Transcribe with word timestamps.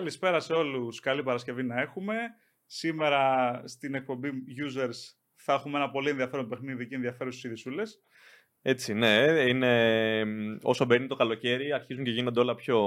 Καλησπέρα 0.00 0.40
σε 0.40 0.52
όλους. 0.52 1.00
Καλή 1.00 1.22
Παρασκευή 1.22 1.62
να 1.62 1.80
έχουμε. 1.80 2.14
Σήμερα 2.66 3.52
στην 3.64 3.94
εκπομπή 3.94 4.30
Users 4.30 5.14
θα 5.34 5.52
έχουμε 5.52 5.78
ένα 5.78 5.90
πολύ 5.90 6.08
ενδιαφέρον 6.08 6.48
παιχνίδι 6.48 6.86
και 6.86 6.94
ενδιαφέρουσες 6.94 7.44
ειδησούλες. 7.44 8.02
Έτσι, 8.62 8.94
ναι. 8.94 9.16
Είναι, 9.48 10.24
όσο 10.62 10.84
μπαίνει 10.84 11.06
το 11.06 11.14
καλοκαίρι, 11.14 11.72
αρχίζουν 11.72 12.04
και 12.04 12.10
γίνονται 12.10 12.40
όλα 12.40 12.54
πιο 12.54 12.80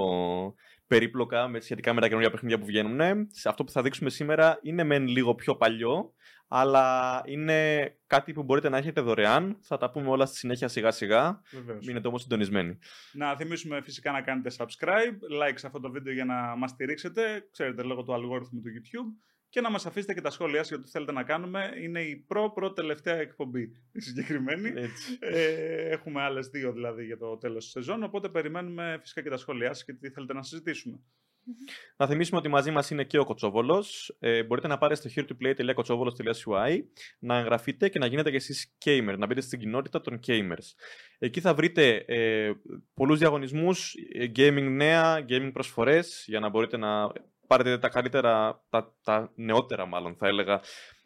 περίπλοκα 0.86 1.48
με, 1.48 1.60
σχετικά 1.60 1.94
με 1.94 2.00
τα 2.00 2.06
καινούργια 2.06 2.30
παιχνίδια 2.30 2.58
που 2.58 2.66
βγαίνουν. 2.66 3.28
Σε 3.30 3.48
αυτό 3.48 3.64
που 3.64 3.70
θα 3.70 3.82
δείξουμε 3.82 4.10
σήμερα 4.10 4.58
είναι 4.62 4.84
μεν 4.84 5.06
λίγο 5.06 5.34
πιο 5.34 5.56
παλιό, 5.56 6.14
αλλά 6.48 7.22
είναι 7.26 7.88
κάτι 8.06 8.32
που 8.32 8.42
μπορείτε 8.42 8.68
να 8.68 8.76
έχετε 8.76 9.00
δωρεάν. 9.00 9.56
Θα 9.60 9.76
τα 9.76 9.90
πούμε 9.90 10.08
όλα 10.08 10.26
στη 10.26 10.36
συνέχεια 10.36 10.68
σιγά 10.68 10.90
σιγά. 10.90 11.42
Βεβαίως. 11.50 11.86
Μείνετε 11.86 12.08
όμως 12.08 12.22
συντονισμένοι. 12.22 12.78
Να 13.12 13.36
θυμίσουμε 13.36 13.80
φυσικά 13.82 14.12
να 14.12 14.22
κάνετε 14.22 14.50
subscribe, 14.58 15.42
like 15.42 15.54
σε 15.54 15.66
αυτό 15.66 15.80
το 15.80 15.90
βίντεο 15.90 16.12
για 16.12 16.24
να 16.24 16.56
μας 16.56 16.70
στηρίξετε, 16.70 17.48
ξέρετε 17.50 17.82
λόγω 17.82 18.02
του 18.02 18.14
αλγόριθμου 18.14 18.60
του 18.60 18.68
YouTube 18.68 19.32
και 19.48 19.60
να 19.60 19.70
μας 19.70 19.86
αφήσετε 19.86 20.14
και 20.14 20.20
τα 20.20 20.30
σχόλιά 20.30 20.58
σας 20.58 20.68
για 20.68 20.76
το 20.76 20.82
τι 20.82 20.90
θέλετε 20.90 21.12
να 21.12 21.22
κάνουμε. 21.22 21.72
Είναι 21.82 22.00
η 22.00 22.16
προ-προ 22.16 22.72
τελευταία 22.72 23.16
εκπομπή 23.16 23.62
η 23.92 24.00
συγκεκριμένη. 24.00 24.72
Έτσι. 24.76 25.18
Ε, 25.20 25.88
έχουμε 25.88 26.22
άλλες 26.22 26.48
δύο 26.48 26.72
δηλαδή 26.72 27.04
για 27.04 27.18
το 27.18 27.36
τέλος 27.36 27.64
της 27.64 27.72
σεζόν, 27.72 28.02
οπότε 28.02 28.28
περιμένουμε 28.28 28.98
φυσικά 29.00 29.22
και 29.22 29.30
τα 29.30 29.36
σχόλιά 29.36 29.72
σας 29.72 29.84
και 29.84 29.92
τι 29.92 30.10
θέλετε 30.10 30.32
να 30.32 30.42
συζητήσουμε. 30.42 31.00
Να 31.96 32.06
θυμίσουμε 32.06 32.38
ότι 32.38 32.48
μαζί 32.48 32.70
μας 32.70 32.90
είναι 32.90 33.04
και 33.04 33.18
ο 33.18 33.24
Κοτσόβολος. 33.24 34.16
Ε, 34.18 34.42
μπορείτε 34.42 34.68
να 34.68 34.78
πάτε 34.78 35.08
στο 35.08 35.22
heretoplay.kotsovolos.ui 35.22 36.80
να 37.18 37.36
εγγραφείτε 37.38 37.88
και 37.88 37.98
να 37.98 38.06
γίνετε 38.06 38.30
και 38.30 38.36
εσείς 38.36 38.76
gamer, 38.84 39.14
να 39.18 39.26
μπείτε 39.26 39.40
στην 39.40 39.58
κοινότητα 39.58 40.00
των 40.00 40.20
gamers. 40.26 40.74
Εκεί 41.18 41.40
θα 41.40 41.54
βρείτε 41.54 42.04
ε, 42.06 42.52
πολλούς 42.94 43.18
διαγωνισμούς, 43.18 43.94
ε, 44.12 44.30
gaming 44.36 44.68
νέα, 44.70 45.24
gaming 45.28 45.50
προσφορές, 45.52 46.24
για 46.26 46.40
να 46.40 46.48
μπορείτε 46.48 46.76
να 46.76 47.12
πάρετε 47.46 47.78
τα 47.78 47.88
καλύτερα, 47.88 48.64
τα, 48.70 48.96
τα 49.02 49.32
νεότερα 49.34 49.86
μάλλον 49.86 50.16
θα 50.16 50.26
έλεγα, 50.26 50.60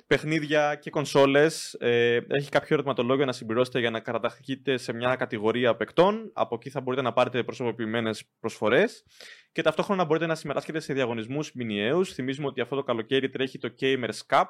παιχνίδια 0.09 0.75
και 0.75 0.91
κονσόλες. 0.91 1.75
Ε, 1.75 2.21
έχει 2.29 2.49
κάποιο 2.49 2.69
ερωτηματολόγιο 2.71 3.25
να 3.25 3.33
συμπληρώσετε 3.33 3.79
για 3.79 3.91
να 3.91 4.01
καταταχθείτε 4.01 4.77
σε 4.77 4.93
μια 4.93 5.17
κατηγορία 5.17 5.77
παικτών. 5.77 6.31
Από 6.35 6.55
εκεί 6.55 6.71
θα 6.71 6.81
μπορείτε 6.81 7.03
να 7.03 7.13
πάρετε 7.13 7.43
προσωποποιημένες 7.43 8.25
προσφορές. 8.41 9.05
Και 9.53 9.63
ταυτόχρονα 9.63 10.05
μπορείτε 10.05 10.27
να 10.27 10.35
συμμετάσχετε 10.35 10.81
σε 10.81 10.93
διαγωνισμούς 10.93 11.53
μηνιαίους. 11.53 12.13
Θυμίζουμε 12.13 12.47
ότι 12.47 12.61
αυτό 12.61 12.77
το 12.77 12.83
καλοκαίρι 12.83 13.29
τρέχει 13.29 13.59
το 13.59 13.75
Gamers 13.81 14.37
Cup, 14.37 14.45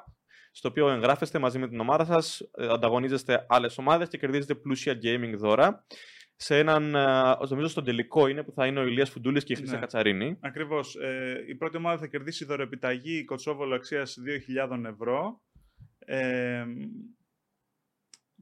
στο 0.51 0.69
οποίο 0.69 0.89
εγγράφεστε 0.89 1.39
μαζί 1.39 1.59
με 1.59 1.67
την 1.67 1.79
ομάδα 1.79 2.05
σας, 2.05 2.39
ε, 2.57 2.67
ανταγωνίζεστε 2.67 3.45
άλλες 3.49 3.77
ομάδες 3.77 4.07
και 4.07 4.17
κερδίζετε 4.17 4.55
πλούσια 4.55 4.99
gaming 5.03 5.33
δώρα. 5.37 5.85
Σε 6.41 6.57
έναν, 6.57 6.95
ε, 6.95 7.01
νομίζω 7.49 7.67
στον 7.67 7.83
τελικό 7.83 8.27
είναι 8.27 8.43
που 8.43 8.51
θα 8.51 8.65
είναι 8.65 8.79
ο 8.79 8.83
Ηλίας 8.83 9.09
Φουντούλης 9.09 9.43
και 9.43 9.53
η 9.53 9.55
Χρυσά 9.55 9.73
Ναι. 9.73 9.79
Κατσαρίνη. 9.79 10.37
Ακριβώς. 10.41 10.95
Ε, 10.95 11.43
η 11.47 11.55
πρώτη 11.55 11.77
ομάδα 11.77 11.97
θα 11.97 12.07
κερδίσει 12.07 12.45
δωρεπιταγή 12.45 13.25
κοτσόβολο 13.25 13.75
αξίας 13.75 14.17
2.000 14.19 14.85
ευρώ. 14.85 15.41
Ε, 16.11 16.65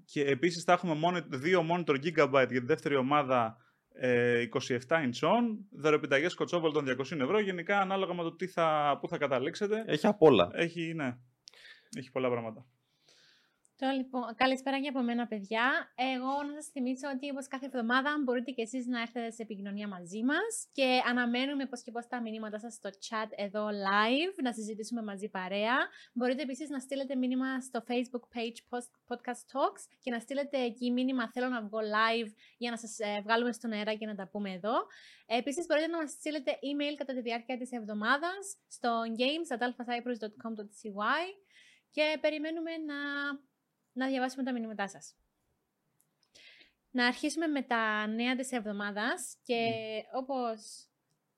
και 0.05 0.25
επίσης 0.25 0.63
θα 0.63 0.73
έχουμε 0.73 0.93
μόνο, 0.93 1.21
δύο 1.27 1.65
monitor 1.71 1.95
gigabyte 2.03 2.47
για 2.49 2.59
τη 2.59 2.65
δεύτερη 2.65 2.95
ομάδα 2.95 3.57
ε, 3.93 4.47
27 4.51 4.77
inch 4.89 5.29
δωρεπιταγές 5.71 6.33
κοτσόβολο 6.33 6.71
των 6.73 6.85
200 6.87 6.99
ευρώ. 6.99 7.39
Γενικά 7.39 7.79
ανάλογα 7.79 8.13
με 8.13 8.23
το 8.23 8.35
τι 8.35 8.47
θα, 8.47 8.97
πού 9.01 9.07
θα 9.07 9.17
καταλήξετε. 9.17 9.83
Έχει 9.87 10.07
απ' 10.07 10.21
όλα. 10.21 10.49
Έχει, 10.53 10.93
ναι, 10.93 11.17
έχει 11.97 12.11
πολλά 12.11 12.29
πράγματα. 12.29 12.65
Το, 13.80 13.88
λοιπόν, 13.89 14.36
καλησπέρα 14.36 14.80
και 14.80 14.88
από 14.88 15.02
μένα, 15.02 15.28
παιδιά. 15.28 15.94
Εγώ 15.95 16.44
να 16.44 16.53
σας 16.53 16.67
θυμίσω 16.67 17.08
ότι 17.15 17.30
όπως 17.30 17.48
κάθε 17.48 17.65
εβδομάδα 17.65 18.21
μπορείτε 18.23 18.52
και 18.52 18.61
εσείς 18.61 18.86
να 18.86 19.02
έρθετε 19.02 19.32
σε 19.32 19.42
επικοινωνία 19.42 19.88
μαζί 19.88 20.23
μας 20.23 20.67
και 20.71 21.02
αναμένουμε 21.08 21.65
πώς 21.65 21.82
και 21.82 21.92
πώς 21.92 22.08
τα 22.08 22.21
μηνύματά 22.21 22.60
σας 22.60 22.73
στο 22.73 22.89
chat 22.89 23.30
εδώ 23.36 23.67
live, 23.67 24.36
να 24.43 24.54
συζητήσουμε 24.54 25.04
μαζί 25.04 25.30
παρέα. 25.30 25.76
Μπορείτε 26.14 26.42
επίσης 26.42 26.70
να 26.70 26.80
στείλετε 26.80 27.16
μήνυμα 27.16 27.61
στο 27.61 27.83
Facebook 27.87 28.26
page 28.36 28.58
Post- 28.70 28.95
Podcast 29.08 29.42
Talks 29.52 29.82
και 29.99 30.11
να 30.11 30.20
στείλετε 30.20 30.58
εκεί 30.61 30.92
μήνυμα 30.92 31.32
Θέλω 31.32 31.48
να 31.48 31.61
βγω 31.61 31.80
live 31.80 32.32
για 32.58 32.71
να 32.71 32.77
σας 32.77 32.98
βγάλουμε 33.23 33.52
στον 33.52 33.71
αέρα 33.71 33.93
και 33.93 34.05
να 34.05 34.16
τα 34.16 34.27
πούμε 34.27 34.52
εδώ. 34.52 34.73
Επίσης, 35.26 35.66
μπορείτε 35.66 35.87
να 35.87 35.98
μας 35.98 36.11
στείλετε 36.11 36.52
email 36.52 36.95
κατά 36.98 37.14
τη 37.14 37.21
διάρκεια 37.21 37.58
της 37.58 37.71
εβδομάδας 37.71 38.58
στο 38.67 39.02
games.alphacyprus.com.cy 39.17 41.02
και 41.92 42.17
περιμένουμε 42.21 42.71
να 42.77 42.95
να 43.97 44.08
διαβάσουμε 44.08 44.43
τα 44.43 44.52
μηνύματά 44.53 44.87
σας. 44.87 45.15
Να 46.89 47.08
αρχίσουμε 47.08 47.47
με 47.47 47.61
τα 47.61 48.08
νέα 48.08 48.35
της 48.35 48.52
εβδομάδας 48.52 49.37
και 49.43 49.71
όπως 50.13 50.87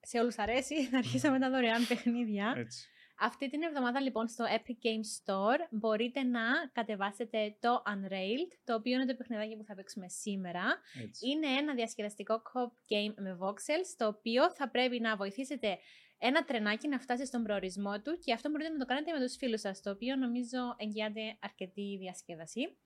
σε 0.02 0.20
όλους 0.20 0.38
αρέσει, 0.38 0.76
να 0.92 0.98
αρχίσουμε 0.98 1.32
με 1.32 1.40
τα 1.40 1.50
δωρεάν 1.50 1.88
παιχνίδια. 1.88 2.54
Έτσι. 2.58 2.88
Αυτή 3.22 3.50
την 3.50 3.62
εβδομάδα 3.62 4.02
λοιπόν 4.02 4.28
στο 4.28 4.46
Epic 4.46 4.86
Games 4.86 5.10
Store 5.26 5.68
μπορείτε 5.70 6.24
να 6.24 6.42
κατεβάσετε 6.72 7.58
το 7.60 7.84
Unrailed, 7.88 8.52
το 8.64 8.74
οποίο 8.74 8.94
είναι 8.94 9.06
το 9.06 9.16
παιχνιδάκι 9.16 9.56
που 9.58 9.64
θα 9.64 9.76
παίξουμε 9.76 10.10
σήμερα. 10.10 10.64
έτσι. 11.04 11.30
Είναι 11.30 11.48
ένα 11.48 11.74
διασκεδαστικό 11.74 12.36
co-op 12.36 12.94
game 12.94 13.14
με 13.18 13.38
voxels, 13.42 13.90
το 13.98 14.08
οποίο 14.08 14.52
θα 14.52 14.70
πρέπει 14.70 15.00
να 15.00 15.16
βοηθήσετε 15.16 15.78
ένα 16.20 16.46
τρενάκι 16.46 16.88
να 16.88 17.00
φτάσει 17.00 17.26
στον 17.26 17.44
προορισμό 17.44 18.02
του 18.02 18.20
και 18.24 18.34
αυτό 18.34 18.50
μπορείτε 18.50 18.70
να 18.70 18.78
το 18.78 18.86
κάνετε 18.86 19.12
με 19.12 19.20
τους 19.26 19.36
φίλους 19.36 19.62
σας, 19.62 19.82
το 19.82 19.90
οποίο 19.90 20.16
νομίζω 20.16 20.76
εγγυάται 20.78 21.38
αρκετή 21.40 21.98
διασκέδαση. 22.00 22.78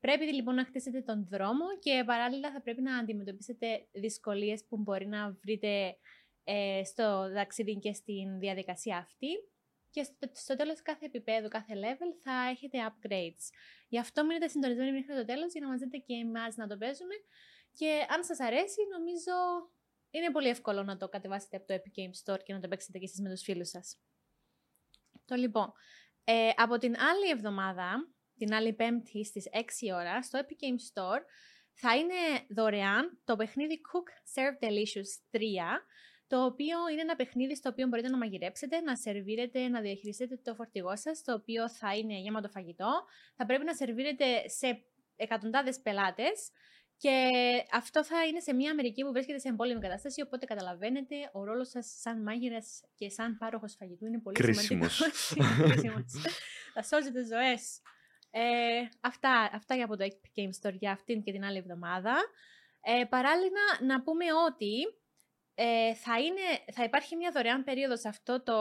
Πρέπει 0.00 0.32
λοιπόν 0.32 0.54
να 0.54 0.64
χτίσετε 0.64 1.00
τον 1.00 1.26
δρόμο 1.30 1.64
και 1.78 2.02
παράλληλα 2.06 2.52
θα 2.52 2.60
πρέπει 2.60 2.82
να 2.82 2.96
αντιμετωπίσετε 2.96 3.86
δυσκολίες 3.92 4.64
που 4.68 4.76
μπορεί 4.76 5.06
να 5.06 5.36
βρείτε 5.42 5.96
ε, 6.44 6.84
στο 6.84 7.30
ταξίδι 7.34 7.78
και 7.78 7.92
στην 7.92 8.38
διαδικασία 8.38 8.96
αυτή. 8.96 9.28
Και 9.90 10.02
στο, 10.02 10.28
στο 10.32 10.56
τέλος 10.56 10.82
κάθε 10.82 11.04
επίπεδου, 11.06 11.48
κάθε 11.48 11.74
level 11.74 12.10
θα 12.22 12.48
έχετε 12.50 12.78
upgrades. 12.88 13.44
Γι' 13.88 13.98
αυτό 13.98 14.24
μείνετε 14.24 14.48
συντονισμένοι 14.48 14.92
μέχρι 14.92 15.14
το 15.14 15.24
τέλος 15.24 15.52
για 15.52 15.60
να 15.60 15.68
μας 15.68 15.80
δείτε 15.80 15.96
και 15.96 16.14
εμάς 16.14 16.56
να 16.56 16.66
το 16.66 16.76
παίζουμε. 16.76 17.14
Και 17.72 18.06
αν 18.14 18.24
σας 18.24 18.40
αρέσει, 18.40 18.80
νομίζω 18.96 19.34
είναι 20.16 20.30
πολύ 20.30 20.48
εύκολο 20.48 20.82
να 20.82 20.96
το 20.96 21.08
κατεβάσετε 21.08 21.56
από 21.56 21.66
το 21.66 21.74
Epic 21.74 21.98
Games 21.98 22.34
Store 22.34 22.42
και 22.44 22.52
να 22.52 22.60
το 22.60 22.68
παίξετε 22.68 22.98
και 22.98 23.04
εσείς 23.04 23.20
με 23.20 23.30
τους 23.30 23.42
φίλους 23.42 23.68
σας. 23.68 24.00
Το 25.24 25.34
λοιπόν, 25.34 25.72
ε, 26.24 26.48
από 26.56 26.78
την 26.78 27.00
άλλη 27.00 27.30
εβδομάδα, 27.30 28.14
την 28.36 28.54
άλλη 28.54 28.72
πέμπτη 28.72 29.24
στις 29.24 29.48
6 29.52 29.92
ώρα, 29.94 30.22
στο 30.22 30.38
Epic 30.38 30.64
Games 30.64 31.00
Store, 31.00 31.20
θα 31.72 31.96
είναι 31.96 32.14
δωρεάν 32.48 33.20
το 33.24 33.36
παιχνίδι 33.36 33.80
Cook 33.92 34.38
Serve 34.38 34.64
Delicious 34.64 35.10
3, 35.30 35.40
το 36.26 36.44
οποίο 36.44 36.88
είναι 36.92 37.00
ένα 37.00 37.16
παιχνίδι 37.16 37.56
στο 37.56 37.68
οποίο 37.68 37.86
μπορείτε 37.86 38.08
να 38.08 38.16
μαγειρέψετε, 38.16 38.80
να 38.80 38.96
σερβίρετε, 38.96 39.68
να 39.68 39.80
διαχειριστείτε 39.80 40.36
το 40.36 40.54
φορτηγό 40.54 40.96
σας, 40.96 41.22
το 41.22 41.32
οποίο 41.32 41.70
θα 41.70 41.96
είναι 41.96 42.18
γεμάτο 42.18 42.48
φαγητό. 42.48 43.04
Θα 43.36 43.46
πρέπει 43.46 43.64
να 43.64 43.74
σερβίρετε 43.74 44.48
σε 44.48 44.84
εκατοντάδες 45.16 45.80
πελάτες 45.80 46.50
και 46.98 47.32
αυτό 47.72 48.04
θα 48.04 48.24
είναι 48.26 48.40
σε 48.40 48.54
μια 48.54 48.70
Αμερική 48.70 49.02
που 49.02 49.12
βρίσκεται 49.12 49.38
σε 49.38 49.48
εμπόλεμη 49.48 49.80
κατάσταση, 49.80 50.22
οπότε 50.22 50.46
καταλαβαίνετε 50.46 51.30
ο 51.32 51.44
ρόλος 51.44 51.68
σας 51.68 51.96
σαν 52.00 52.22
μάγειρας 52.22 52.82
και 52.94 53.08
σαν 53.08 53.38
πάροχος 53.38 53.74
φαγητού 53.78 54.06
είναι 54.06 54.18
πολύ 54.20 54.36
Κρίσιμος. 54.36 54.96
σημαντικός. 54.96 55.70
Κρίσιμος. 55.70 56.12
θα 56.74 56.82
σώζετε 56.82 57.24
ζωές. 57.24 57.80
Ε, 58.30 58.88
αυτά, 59.00 59.50
αυτά 59.52 59.74
για 59.74 59.84
από 59.84 59.96
το 59.96 60.04
Epic 60.04 60.40
Games 60.40 60.68
Store 60.68 60.74
για 60.74 60.92
αυτήν 60.92 61.22
και 61.22 61.32
την 61.32 61.44
άλλη 61.44 61.58
εβδομάδα. 61.58 62.14
Ε, 62.80 63.04
παράλληλα, 63.04 63.64
να 63.82 64.02
πούμε 64.02 64.24
ότι 64.48 64.72
ε, 65.58 65.94
θα, 65.94 66.20
είναι, 66.20 66.72
θα 66.72 66.84
υπάρχει 66.84 67.16
μια 67.16 67.30
δωρεάν 67.30 67.64
περίοδος 67.64 68.04
αυτό 68.04 68.42
το 68.42 68.54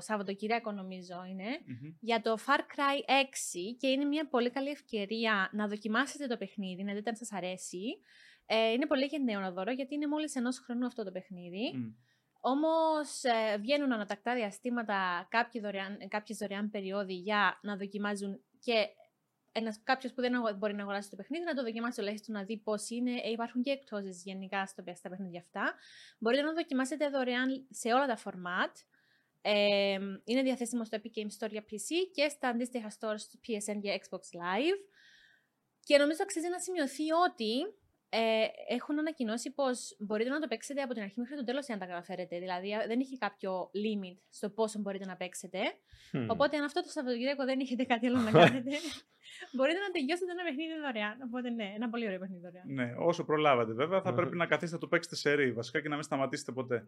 Σαββατοκύριακο 0.00 0.72
νομίζω 0.72 1.24
είναι, 1.30 1.44
Μμμ. 1.66 1.94
για 2.00 2.20
το 2.20 2.36
Far 2.46 2.58
Cry 2.58 3.10
6 3.10 3.74
και 3.78 3.88
είναι 3.88 4.04
μια 4.04 4.28
πολύ 4.28 4.50
καλή 4.50 4.68
ευκαιρία 4.68 5.48
να 5.52 5.68
δοκιμάσετε 5.68 6.26
το 6.26 6.36
παιχνίδι, 6.36 6.82
να 6.82 6.94
δείτε 6.94 7.10
αν 7.10 7.16
σας 7.16 7.32
αρέσει. 7.32 7.98
Ε, 8.46 8.70
είναι 8.70 8.86
πολύ 8.86 9.04
γενναίο 9.04 9.52
δώρο 9.52 9.72
γιατί 9.72 9.94
είναι 9.94 10.06
μόλις 10.06 10.34
ενός 10.34 10.58
χρόνου 10.58 10.86
αυτό 10.86 11.04
το 11.04 11.10
παιχνίδι. 11.10 11.72
Μμ. 11.74 11.92
Όμως 12.40 13.22
ε, 13.22 13.56
βγαίνουν 13.58 13.92
ανατακτά 13.92 14.34
διαστήματα 14.34 15.26
κάποιοι 15.30 15.60
δωρεάν, 15.60 15.98
κάποιες 16.08 16.38
δωρεάν 16.38 16.70
περιόδοι 16.70 17.14
για 17.14 17.58
να 17.62 17.76
δοκιμάζουν 17.76 18.40
και 18.60 18.86
ένας, 19.56 19.80
κάποιος 19.84 20.12
που 20.12 20.20
δεν 20.20 20.34
αγο- 20.34 20.52
μπορεί 20.52 20.74
να 20.74 20.82
αγοράσει 20.82 21.10
το 21.10 21.16
παιχνίδι 21.16 21.44
να 21.44 21.54
το 21.54 21.62
δοκιμάσει 21.62 21.98
τουλάχιστον 21.98 22.34
να 22.34 22.42
δει 22.44 22.56
πώς 22.56 22.90
είναι. 22.90 23.10
Ε, 23.24 23.30
υπάρχουν 23.30 23.62
και 23.62 23.70
εκτόσεις 23.70 24.22
γενικά 24.24 24.66
στο, 24.66 24.82
στα 24.94 25.08
παιχνίδια 25.08 25.40
αυτά. 25.40 25.74
Μπορείτε 26.18 26.42
να 26.42 26.48
το 26.48 26.54
δοκιμάσετε 26.54 27.08
δωρεάν 27.08 27.66
σε 27.70 27.92
όλα 27.92 28.06
τα 28.06 28.18
format. 28.24 28.72
Ε, 29.42 29.98
είναι 30.24 30.42
διαθέσιμο 30.42 30.84
στο 30.84 30.98
Epic 31.02 31.18
Games 31.18 31.46
Store 31.46 31.50
για 31.50 31.64
PC 31.70 31.88
και 32.12 32.28
στα 32.28 32.48
αντίστοιχα 32.48 32.90
stores 32.98 33.20
του 33.30 33.38
PSN 33.46 33.78
και 33.82 34.00
Xbox 34.02 34.18
Live. 34.18 34.78
Και 35.84 35.98
νομίζω 35.98 36.18
αξίζει 36.22 36.48
να 36.48 36.58
σημειωθεί 36.58 37.12
ότι 37.12 37.52
ε, 38.08 38.46
έχουν 38.68 38.98
ανακοινώσει 38.98 39.50
πως 39.50 39.96
μπορείτε 39.98 40.30
να 40.30 40.40
το 40.40 40.48
παίξετε 40.48 40.82
από 40.82 40.94
την 40.94 41.02
αρχή 41.02 41.20
μέχρι 41.20 41.36
το 41.36 41.44
τέλος 41.44 41.68
αν 41.68 41.78
τα 41.78 41.86
καταφέρετε. 41.86 42.38
Δηλαδή 42.38 42.70
ε, 42.70 42.86
δεν 42.86 43.00
έχει 43.00 43.18
κάποιο 43.18 43.70
limit 43.74 44.18
στο 44.30 44.50
πόσο 44.50 44.78
μπορείτε 44.78 45.04
να 45.04 45.16
παίξετε. 45.16 45.58
Hm. 46.12 46.26
Οπότε 46.28 46.56
αν 46.56 46.64
αυτό 46.64 46.82
το 46.82 46.88
Σαββατοκύριακο 46.88 47.44
δεν 47.44 47.60
έχετε 47.60 47.84
κάτι 47.84 48.06
άλλο 48.06 48.18
να 48.18 48.30
κάνετε, 48.40 48.70
Μπορείτε 49.56 49.78
να 49.86 49.90
τελειώσετε 49.96 50.30
ένα 50.36 50.42
παιχνίδι 50.48 50.74
δωρεάν. 50.84 51.16
Οπότε 51.26 51.48
ναι, 51.58 51.66
ένα 51.78 51.86
πολύ 51.92 52.04
ωραίο 52.08 52.18
παιχνίδι 52.22 52.42
δωρεάν. 52.46 52.66
Ναι, 52.78 52.86
όσο 53.10 53.24
προλάβατε 53.24 53.72
βέβαια, 53.72 54.00
θα 54.06 54.10
Ναι. 54.10 54.16
πρέπει 54.16 54.36
να 54.36 54.46
καθίσετε 54.46 54.74
να 54.74 54.80
το 54.84 54.88
παίξετε 54.92 55.16
σε 55.16 55.32
ρί 55.34 55.52
βασικά 55.52 55.80
και 55.82 55.88
να 55.88 55.94
μην 55.94 56.04
σταματήσετε 56.04 56.52
ποτέ. 56.52 56.78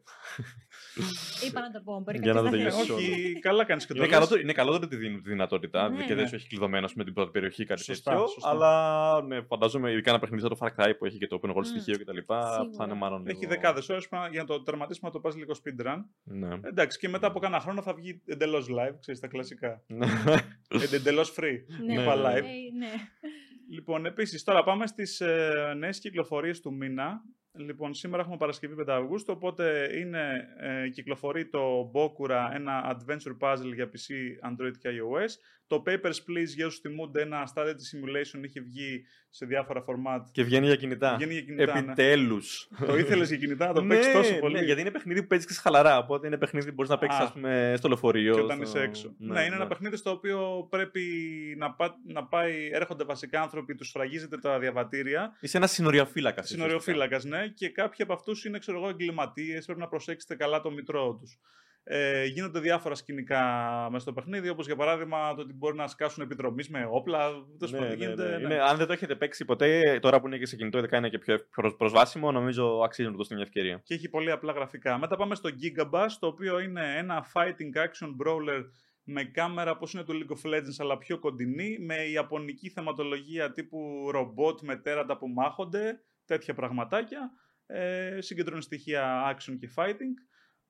Είπα 1.46 1.60
να 1.60 1.70
το 1.70 1.80
πω. 1.84 2.00
Μπορεί 2.04 2.18
Για 2.22 2.32
να 2.32 2.38
το 2.42 2.44
κάποιος 2.50 2.64
Ε, 2.64 2.68
τελειώσει. 2.70 2.92
θέλει. 2.92 3.12
όχι, 3.24 3.38
καλά 3.38 3.64
κάνεις 3.64 3.86
και 3.86 3.92
το 3.92 3.98
Είναι 3.98 4.06
λες. 4.08 4.14
καλό, 4.16 4.28
το- 4.28 4.38
είναι 4.38 4.52
καλό 4.52 4.72
ότι 4.72 4.86
τη 4.88 4.96
δίνουν 4.96 5.22
τη 5.22 5.28
δυνατότητα 5.28 5.88
Ναι. 5.88 6.04
και 6.04 6.14
δεν 6.14 6.22
Ναι. 6.22 6.28
σου 6.28 6.34
έχει 6.34 6.48
κλειδωμένο 6.48 6.88
με 6.94 7.04
την 7.04 7.12
πρώτη 7.14 7.30
περιοχή 7.30 7.64
κάτι 7.64 7.82
Σωστά, 7.82 8.10
τέτοιο. 8.10 8.26
σωστά. 8.26 8.48
Αλλά 8.50 9.22
ναι, 9.22 9.40
φαντάζομαι 9.42 9.90
ειδικά 9.92 10.10
ένα 10.10 10.18
παιχνίδι 10.18 10.42
σαν 10.42 10.50
το 10.50 10.56
Far 10.60 10.68
Cry 10.84 10.92
που 10.98 11.04
έχει 11.06 11.18
και 11.18 11.26
το 11.26 11.38
open 11.42 11.48
world 11.50 11.54
Μμ, 11.56 11.62
στοιχείο 11.62 11.98
κτλ. 11.98 12.16
σίγουρα. 12.18 12.68
Θα 12.76 12.84
είναι 12.84 12.94
μάλλον. 12.94 13.26
Έχει 13.26 13.38
λίγο- 13.38 13.50
δεκάδες 13.50 13.88
ώρες 13.88 14.08
για 14.30 14.40
να 14.40 14.46
το 14.46 14.62
τερματίσουμε 14.62 15.08
να 15.08 15.14
το 15.14 15.20
πας 15.20 15.36
λίγο 15.36 15.52
speedrun. 15.64 16.04
Ναι. 16.24 16.48
Εντάξει, 16.62 16.98
και 16.98 17.08
μετά 17.08 17.26
από 17.26 17.38
κάνα 17.38 17.60
χρόνο 17.60 17.82
θα 17.82 17.94
βγει 17.94 18.20
εντελώς 18.26 18.66
live, 18.70 18.94
ξέρεις 19.00 19.20
τα 19.20 19.26
κλασικά. 19.26 19.82
Ναι. 19.86 20.06
εντελώς 20.92 21.34
free. 21.38 21.58
Ναι, 21.86 21.94
Ναι, 21.94 22.02
είπα 22.02 22.16
ναι. 22.16 22.22
Live. 22.38 22.44
ε, 22.44 22.76
ναι. 22.78 22.92
Λοιπόν, 23.68 24.06
επίσης, 24.06 24.44
τώρα 24.44 24.62
πάμε 24.62 24.86
στις 24.86 25.20
ε, 25.20 25.74
νέες 25.76 25.98
κυκλοφορίες 25.98 26.60
του 26.60 26.74
μήνα. 26.74 27.22
Λοιπόν, 27.58 27.94
σήμερα 27.94 28.22
έχουμε 28.22 28.36
Παρασκευή 28.36 28.74
5 28.78 28.88
Αυγούστου, 28.88 29.34
οπότε 29.36 29.90
είναι, 29.98 30.48
ε, 30.58 30.88
κυκλοφορεί 30.88 31.48
το 31.48 31.90
Bokura, 31.94 32.50
ένα 32.52 32.96
adventure 32.96 33.36
puzzle 33.40 33.74
για 33.74 33.90
PC, 33.90 34.48
Android 34.50 34.76
και 34.78 34.88
iOS. 34.88 35.30
Το 35.68 35.82
Papers, 35.86 36.18
Please, 36.28 36.46
για 36.54 36.66
όσους 36.66 36.80
θυμούνται, 36.80 37.22
ένα 37.22 37.52
strategy 37.54 37.68
simulation, 37.68 38.44
είχε 38.44 38.60
βγει 38.60 39.04
σε 39.30 39.46
διάφορα 39.46 39.84
format. 39.84 40.20
Και 40.32 40.42
βγαίνει 40.44 40.66
για 40.66 40.76
κινητά. 40.76 41.14
Βγαίνει 41.16 41.32
για 41.32 41.42
κινητά, 41.42 41.72
ναι. 41.72 41.78
Επιτέλους. 41.78 42.68
Το 42.86 42.96
ήθελες 42.98 43.28
για 43.28 43.36
κινητά, 43.36 43.66
να 43.66 43.72
το 43.72 43.84
παίξεις 43.84 44.12
τόσο 44.12 44.38
πολύ; 44.38 44.54
Ναι, 44.54 44.60
γιατί 44.64 44.80
είναι 44.80 44.90
παιχνίδι 44.90 45.20
που 45.20 45.26
παίζεις 45.26 45.58
χαλαρά. 45.58 45.98
Οπότε 45.98 46.26
είναι 46.26 46.36
παιχνίδι 46.38 46.68
που 46.68 46.74
μπορείς 46.74 46.90
να 46.90 46.98
παίξεις, 46.98 47.20
Α. 47.20 47.24
ας 47.24 47.32
πούμε, 47.32 47.74
στο 47.76 47.88
λεωφορείο. 47.88 48.34
και 48.34 48.40
όταν 48.40 48.56
στο- 48.56 48.78
είσαι 48.78 48.80
έξω. 48.88 49.14
Ναι, 49.18 49.42
είναι 49.44 49.54
ένα 49.54 49.66
παιχνίδι 49.66 49.96
στο 49.96 50.10
οποίο 50.10 50.66
πρέπει 50.70 51.02
να, 51.58 51.72
πά, 51.72 51.96
να 52.06 52.24
πάει, 52.24 52.68
έρχονται 52.72 53.04
βασικά 53.04 53.40
άνθρωποι, 53.40 53.74
τους 53.74 53.88
σφραγίζετε 53.88 54.38
τα 54.38 54.58
διαβατήρια 54.58 55.36
Είσαι 55.40 55.56
ένας 55.56 55.70
συνοριοφύλακας. 55.72 56.48
Συνοριοφύλακας, 56.48 57.24
ναι, 57.24 57.48
και 57.48 57.68
κάποιοι 57.68 58.04
από 58.04 58.12
αυτούς 58.12 58.44
είναι 58.44 58.58
ξέρω 58.58 58.78
εγώ, 58.78 58.88
εγκληματίες. 58.88 59.64
Πρέπει 59.64 59.80
να 59.80 59.88
προσέξετε 59.88 60.34
καλά 60.34 60.60
το 60.60 60.70
μητρό 60.70 61.16
τους. 61.20 61.38
Ε, 61.88 62.24
γίνονται 62.24 62.60
διάφορα 62.60 62.94
σκηνικά 62.94 63.42
μέσα 63.90 63.98
στο 64.02 64.12
παιχνίδι, 64.12 64.48
όπως 64.48 64.66
για 64.66 64.76
παράδειγμα 64.76 65.34
το 65.34 65.40
ότι 65.42 65.52
μπορεί 65.52 65.76
να 65.76 65.86
σκάσουν 65.86 66.22
επιδρομή 66.22 66.64
με 66.68 66.86
όπλα. 66.90 67.28
τέλος 67.58 67.72
Ναι, 67.72 67.78
πάντων, 67.78 67.96
ναι, 67.98 68.04
γίνεται, 68.04 68.28
ναι. 68.30 68.36
ναι. 68.36 68.42
Είναι- 68.44 68.60
αν 68.62 68.76
δεν 68.76 68.86
το 68.86 68.92
έχετε 68.92 69.14
παίξει 69.14 69.44
ποτέ, 69.44 69.98
τώρα 70.02 70.20
που 70.20 70.26
είναι 70.26 70.38
και 70.38 70.46
σε 70.46 70.56
κινητό, 70.56 70.78
ειδικά 70.78 70.96
είναι 70.96 71.08
και 71.08 71.18
πιο 71.18 71.38
προσ- 71.50 71.76
προσβάσιμο, 71.76 72.32
νομίζω 72.32 72.80
αξίζει 72.84 73.06
να 73.06 73.10
του 73.12 73.16
δώσετε 73.18 73.34
μια 73.34 73.44
ευκαιρία. 73.44 73.80
Και 73.84 73.94
έχει 73.94 74.08
πολύ 74.08 74.30
απλά 74.30 74.52
γραφικά. 74.52 74.98
Μετά 74.98 75.16
πάμε 75.16 75.34
στο 75.34 75.50
Gigabass, 75.62 76.08
το 76.20 76.26
οποίο 76.26 76.58
είναι 76.58 76.96
ένα 76.96 77.26
fighting 77.34 77.78
action 77.84 78.08
brawler 78.26 78.64
με 79.02 79.24
κάμερα 79.24 79.70
όπως 79.70 79.92
είναι 79.92 80.04
του 80.04 80.12
League 80.12 80.32
of 80.32 80.54
Legends, 80.54 80.74
αλλά 80.78 80.98
πιο 80.98 81.18
κοντινή, 81.18 81.78
με 81.78 81.94
ιαπωνική 82.02 82.68
θεματολογία 82.70 83.52
τύπου 83.52 84.08
ρομπότ 84.10 84.60
με 84.62 84.76
τέρατα 84.76 85.16
που 85.16 85.28
μάχονται, 85.28 86.00
τέτοια 86.24 86.54
πραγματάκια. 86.54 87.30
Ε, 87.66 88.20
συγκεντρώνει 88.20 88.62
στοιχεία 88.62 89.34
action 89.36 89.56
και 89.58 89.70
fighting. 89.76 90.14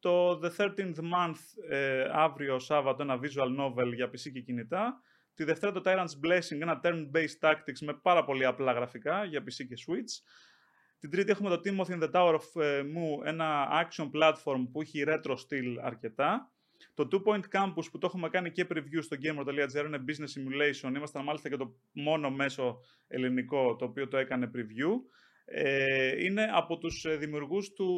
Το 0.07 0.41
The 0.43 0.51
13th 0.57 0.97
Month, 0.97 1.71
ε, 1.71 2.09
αύριο 2.13 2.59
Σάββατο, 2.59 3.03
ένα 3.03 3.19
visual 3.23 3.61
novel 3.61 3.95
για 3.95 4.07
PC 4.07 4.31
και 4.33 4.41
κινητά. 4.41 5.01
Τη 5.35 5.45
Δευτέρα 5.45 5.73
το 5.73 5.83
Tyrant's 5.85 6.27
Blessing, 6.27 6.61
ένα 6.61 6.81
turn-based 6.83 7.49
tactics 7.49 7.79
με 7.81 7.95
πάρα 8.03 8.25
πολύ 8.25 8.45
απλά 8.45 8.73
γραφικά 8.73 9.25
για 9.25 9.41
PC 9.41 9.67
και 9.69 9.75
Switch. 9.87 10.23
Την 10.99 11.11
τρίτη 11.11 11.31
έχουμε 11.31 11.49
το 11.49 11.61
Timothy 11.65 11.91
in 11.91 12.03
the 12.03 12.11
Tower 12.11 12.35
of 12.35 12.63
ε, 12.63 12.83
Mu, 12.83 13.27
ένα 13.27 13.69
action 13.85 14.11
platform 14.11 14.69
που 14.73 14.81
έχει 14.81 15.05
retro 15.07 15.35
style 15.35 15.77
αρκετά. 15.83 16.53
Το 16.95 17.09
Two 17.13 17.23
Point 17.23 17.45
Campus 17.53 17.85
που 17.91 17.99
το 17.99 18.07
έχουμε 18.07 18.29
κάνει 18.29 18.51
και 18.51 18.67
preview 18.71 18.99
στο 19.01 19.17
gamer.gr 19.23 19.85
είναι 19.87 20.05
business 20.09 20.41
simulation. 20.41 20.95
Ήμασταν 20.97 21.25
μάλιστα 21.25 21.49
και 21.49 21.57
το 21.57 21.77
μόνο 21.93 22.31
μέσο 22.31 22.79
ελληνικό 23.09 23.77
το 23.77 23.85
οποίο 23.85 24.09
το 24.09 24.17
έκανε 24.17 24.51
preview. 24.55 24.91
Ε, 25.49 26.25
είναι 26.25 26.49
από 26.55 26.79
τους 26.79 27.05
ε, 27.05 27.17
δημιουργούς 27.17 27.73
του, 27.73 27.91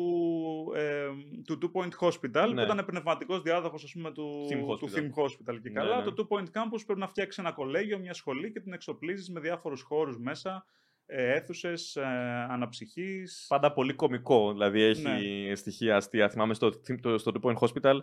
ε, 0.75 1.07
του 1.47 1.59
Two 1.63 1.81
Point 1.81 1.91
Hospital 2.09 2.45
που 2.47 2.55
Ναι. 2.55 2.63
ήταν 2.63 2.85
πνευματικός 2.87 3.43
διάδοχος 3.43 3.85
ας 3.85 3.93
πούμε, 3.93 4.13
του, 4.13 4.47
Theme 4.51 4.79
του 4.79 4.89
Hospital. 4.91 4.99
Theme 4.99 5.23
Hospital 5.25 5.59
και 5.63 5.69
Ναι, 5.69 5.75
καλά. 5.75 5.97
ναι. 6.05 6.11
Το 6.11 6.15
Two 6.31 6.37
Point 6.37 6.45
Campus 6.47 6.81
πρέπει 6.87 7.01
να 7.01 7.09
φτιάξει 7.09 7.41
ένα 7.41 7.53
κολέγιο, 7.53 7.99
μια 7.99 8.15
σχολή 8.15 8.53
και 8.53 8.61
την 8.61 8.73
εξοπλίζεις 8.73 9.31
με 9.31 9.41
διάφορους 9.41 9.83
χώρους 9.83 10.19
μέσα, 10.19 10.67
ε, 11.11 11.33
αίθουσες, 11.35 11.97
ε, 11.97 12.03
αναψυχής. 12.51 13.45
Πάντα 13.49 13.73
πολύ 13.73 13.93
κωμικό, 13.93 14.53
δηλαδή 14.53 14.83
έχει 14.83 15.03
Ναι. 15.49 15.55
στοιχεία 15.55 15.97
αστεία. 15.97 16.29
Θυμάμαι 16.29 16.55
στο, 16.55 16.71
το- 17.01 17.19
στο 17.19 17.33
Two 17.35 17.47
Point 17.51 17.57
Hospital 17.59 17.95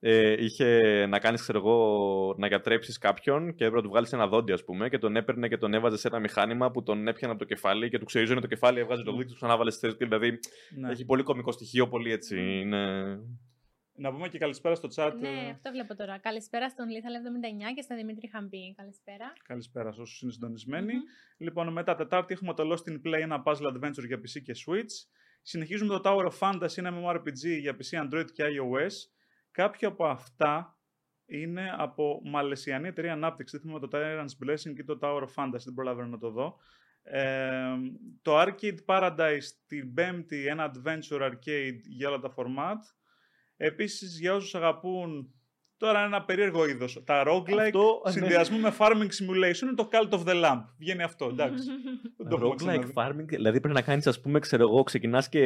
ε, 0.00 0.44
είχε 0.44 0.80
να 1.08 1.18
κάνεις, 1.18 1.40
ξέρω 1.40 1.58
εγώ, 1.58 2.34
να 2.38 2.46
γιατρέψεις 2.46 2.98
κάποιον 2.98 3.46
και 3.54 3.64
έπρεπε 3.64 3.76
να 3.76 3.82
του 3.82 3.88
βγάλεις 3.88 4.12
ένα 4.12 4.26
δόντι, 4.28 4.52
ας 4.52 4.64
πούμε, 4.64 4.88
και 4.88 4.98
τον 4.98 5.16
έπαιρνε 5.16 5.48
και 5.48 5.56
τον 5.56 5.74
έβαζε 5.74 5.96
σε 5.96 6.08
ένα 6.08 6.18
μηχάνημα 6.18 6.70
που 6.70 6.82
τον 6.82 7.08
έπιανε 7.08 7.32
από 7.32 7.42
το 7.42 7.48
κεφάλι 7.54 7.88
και 7.88 7.98
του 7.98 8.04
ξερίζωνε 8.04 8.40
το 8.40 8.46
κεφάλι, 8.46 8.78
έβγαζε 8.80 9.02
το 9.02 9.10
Μμ. 9.10 9.14
δόντι, 9.14 9.28
του 9.28 9.34
ξανάβαλες 9.34 9.74
στη 9.74 9.86
θέση 9.86 9.98
του. 9.98 10.04
Δηλαδή 10.04 10.38
Ναι. 10.80 10.90
έχει 10.90 11.04
πολύ 11.04 11.22
κωμικό 11.22 11.52
στοιχείο, 11.52 11.88
πολύ 11.88 12.12
έτσι. 12.12 12.40
Είναι... 12.60 13.18
Να 13.96 14.12
πούμε 14.12 14.28
και 14.28 14.38
καλησπέρα 14.38 14.74
στο 14.74 14.88
chat. 14.94 15.12
Ναι, 15.20 15.28
ε, 15.28 15.50
αυτό 15.50 15.70
βλέπω 15.70 15.94
τώρα. 15.94 16.18
Καλησπέρα 16.18 16.68
στον 16.68 16.86
Lethal 16.86 17.68
79 17.70 17.74
και 17.74 17.82
στον 17.82 17.96
Δημήτρη 17.96 18.28
Χαμπή. 18.28 18.74
Καλησπέρα. 18.76 19.32
Καλησπέρα 19.46 19.92
σε 19.92 20.00
όσους 20.00 20.20
είναι 20.20 20.32
συντονισμένοι. 20.32 20.92
Μμμ. 20.92 21.02
Λοιπόν, 21.36 21.72
μετά 21.72 21.94
Τετάρτη 21.94 22.34
έχουμε 22.34 22.54
το 22.54 22.72
Lost 22.72 22.90
in 22.90 23.00
Play, 23.06 23.20
ένα 23.20 23.42
puzzle 23.46 23.66
adventure 23.66 24.06
για 24.06 24.16
PC 24.16 24.42
και 24.42 24.54
Switch. 24.66 25.08
Συνεχίζουμε 25.42 25.98
το 25.98 26.00
Tower 26.04 26.30
of 26.30 26.38
Fantasy, 26.38 26.76
ένα 26.76 26.92
MMORPG 26.92 27.60
για 27.60 27.76
PC, 27.76 28.04
Android 28.04 28.26
και 28.32 28.44
iOS. 28.44 28.92
Κάποια 29.50 29.88
από 29.88 30.06
αυτά 30.06 30.78
είναι 31.26 31.74
από 31.76 32.20
μαλαισιανή 32.24 32.88
εταιρεία 32.88 33.12
ανάπτυξη. 33.12 33.56
Δεν 33.56 33.66
θυμάμαι 33.66 33.86
το 33.86 33.98
Tyrant's 33.98 34.46
Blessing 34.46 34.74
και 34.74 34.84
το 34.84 34.98
Tower 35.02 35.22
of 35.22 35.34
Fantasy, 35.34 35.64
δεν 35.64 35.74
προλαβαίνω 35.74 36.08
να 36.08 36.18
το 36.18 36.30
δω. 36.30 36.56
Ε, 37.02 37.74
το 38.22 38.40
Arcade 38.40 38.78
Paradise 38.86 39.46
την 39.66 39.94
πέμπτη, 39.94 40.46
ένα 40.46 40.72
adventure 40.72 41.30
arcade 41.30 41.78
για 41.82 42.08
όλα 42.08 42.18
τα 42.18 42.34
format. 42.36 42.80
Επίσης, 43.56 44.20
για 44.20 44.34
όσους 44.34 44.54
αγαπούν, 44.54 45.34
τώρα 45.76 45.98
είναι 45.98 46.06
ένα 46.06 46.24
περίεργο 46.24 46.68
είδος, 46.68 47.02
τα 47.04 47.22
roguelike 47.26 47.60
Αυτό, 47.64 48.02
ναι. 48.04 48.10
συνδυασμού 48.10 48.58
με 48.58 48.74
farming 48.78 49.08
simulation 49.08 49.62
είναι 49.62 49.74
το 49.74 49.88
Cult 49.92 50.10
of 50.10 50.24
the 50.24 50.44
Lamp. 50.44 50.62
Βγαίνει 50.78 51.02
αυτό, 51.02 51.24
εντάξει. 51.26 51.68
Δεν 52.16 52.28
το 52.28 52.36
έχουμε 52.36 52.50
Roguelike 52.54 52.90
ξαναδεί. 52.90 53.20
farming, 53.20 53.24
δηλαδή 53.26 53.60
πρέπει 53.60 53.74
να 53.74 53.82
κάνεις, 53.82 54.06
ας 54.06 54.20
πούμε, 54.20 54.38
ξέρω 54.38 54.62
εγώ, 54.62 54.82
ξεκινάς 54.82 55.28
και 55.28 55.40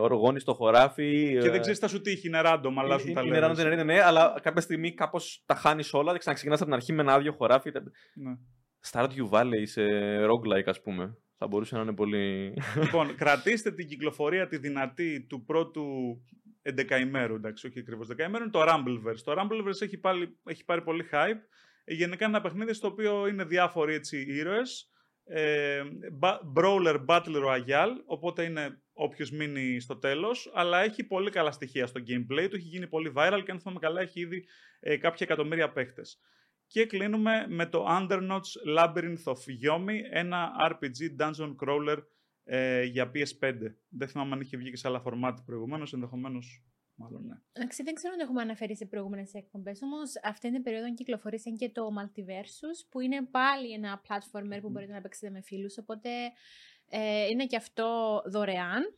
οργώνεις 0.00 0.42
στο 0.42 0.54
χωράφι. 0.54 1.28
Και 1.40 1.46
ε, 1.46 1.50
δεν 1.50 1.60
ξέρεις 1.60 1.78
τι 1.78 1.84
θα 1.84 1.88
σου 1.88 2.00
τύχει, 2.00 2.26
είναι 2.26 2.40
random, 2.44 2.72
αλλάζουν 2.76 3.08
είναι, 3.08 3.20
τα 3.20 3.26
είναι 3.26 3.38
levels. 3.40 3.50
random, 3.50 3.76
ναι, 3.76 3.82
ναι, 3.82 4.02
αλλά 4.02 4.38
κάποια 4.42 4.60
στιγμή 4.60 4.94
κάπως 4.94 5.42
τα 5.46 5.54
χάνεις 5.54 5.92
όλα 5.94 6.12
και 6.12 6.18
ξαναξεκινάς 6.18 6.60
από 6.60 6.70
την 6.70 6.78
αρχή 6.78 6.92
με 6.92 7.02
ένα 7.02 7.14
άδειο 7.14 7.32
χωράφι. 7.32 7.70
Ναι. 8.14 8.32
Stardew 8.90 9.28
Valley 9.30 9.62
σε 9.62 9.82
roguelike, 10.24 10.66
ας 10.66 10.82
πούμε. 10.82 11.16
Θα 11.38 11.46
μπορούσε 11.46 11.76
να 11.76 11.82
είναι 11.82 11.94
πολύ. 11.94 12.54
λοιπόν, 12.82 13.14
κρατήστε 13.22 13.70
την 13.72 13.86
κυκλοφορία 13.88 14.46
τη 14.46 14.56
δυνατή 14.56 15.26
του 15.28 15.44
πρώτου 15.44 15.84
11 16.64 17.00
ημέρου, 17.00 17.34
εντάξει, 17.34 17.66
όχι 17.66 17.78
ακριβώς 17.78 18.08
10 18.08 18.18
ημέρου, 18.18 18.42
είναι 18.42 18.52
το 18.52 18.62
Rumbleverse. 18.68 19.20
Το 19.24 19.34
Rumbleverse 19.38 19.80
έχει, 19.82 19.98
πάλι, 19.98 20.38
έχει 20.44 20.64
πάρει 20.64 20.82
πολύ 20.82 21.08
hype. 21.12 21.40
Ε, 21.84 21.94
Γενικά 21.94 22.24
είναι 22.26 22.34
ένα 22.36 22.40
παιχνίδι 22.42 22.72
στο 22.72 22.86
οποίο 22.86 23.26
είναι 23.26 23.44
διάφοροι 23.44 23.94
έτσι 23.94 24.24
ήρωες. 24.28 24.88
Ε, 25.26 25.82
ba- 26.20 26.40
brawler 26.56 27.04
Battle 27.06 27.36
Royale, 27.46 27.96
οπότε 28.06 28.42
είναι 28.44 28.82
όποιος 28.92 29.30
μείνει 29.30 29.80
στο 29.80 29.96
τέλος, 29.96 30.50
αλλά 30.54 30.82
έχει 30.82 31.04
πολύ 31.04 31.30
καλά 31.30 31.50
στοιχεία 31.50 31.86
στο 31.86 32.00
gameplay 32.00 32.46
του, 32.50 32.56
έχει 32.56 32.68
γίνει 32.68 32.86
πολύ 32.86 33.12
viral 33.16 33.40
και 33.44 33.50
αν 33.50 33.60
θυμάμαι 33.60 33.78
καλά 33.80 34.00
έχει 34.00 34.20
ήδη 34.20 34.44
ε, 34.80 34.96
κάποια 34.96 35.26
εκατομμύρια 35.30 35.72
παίχτες. 35.72 36.18
Και 36.66 36.86
κλείνουμε 36.86 37.46
με 37.48 37.66
το 37.66 37.86
Undernauts 37.88 38.76
Labyrinth 38.78 39.24
of 39.24 39.68
Yomi, 39.68 39.96
ένα 40.10 40.50
RPG 40.70 41.20
dungeon 41.22 41.54
crawler 41.64 41.96
ε, 42.44 42.82
για 42.82 43.10
PS5. 43.14 43.54
Δεν 43.88 44.08
θυμάμαι 44.08 44.34
αν 44.34 44.40
είχε 44.40 44.56
βγει 44.56 44.70
και 44.70 44.76
σε 44.76 44.88
άλλα 44.88 45.00
φορμάτι 45.00 45.42
προηγουμένως, 45.46 45.92
ενδεχομένως 45.92 46.64
μάλλον 46.94 47.26
ναι. 47.26 47.34
Εντάξει, 47.52 47.82
δεν 47.82 47.94
ξέρω 47.94 48.12
αν 48.12 48.18
το 48.18 48.24
έχουμε 48.24 48.42
αναφέρει 48.42 48.76
σε 48.76 48.86
προηγούμενες 48.86 49.34
εκπομπές, 49.34 49.82
όμως 49.82 50.12
αυτή 50.22 50.52
την 50.52 50.62
περίοδο 50.62 50.94
κυκλοφορήσε 50.94 51.50
και 51.50 51.70
το 51.70 51.88
Multiversus, 51.98 52.86
που 52.88 53.00
είναι 53.00 53.26
πάλι 53.30 53.72
ένα 53.72 54.02
platformer 54.08 54.58
που 54.60 54.70
μπορείτε 54.70 54.92
να 54.92 55.00
παίξετε 55.00 55.30
με 55.30 55.40
φίλους. 55.40 55.78
Οπότε 55.78 56.10
ε, 56.88 57.26
είναι 57.26 57.46
και 57.46 57.56
αυτό 57.56 58.22
δωρεάν. 58.26 58.94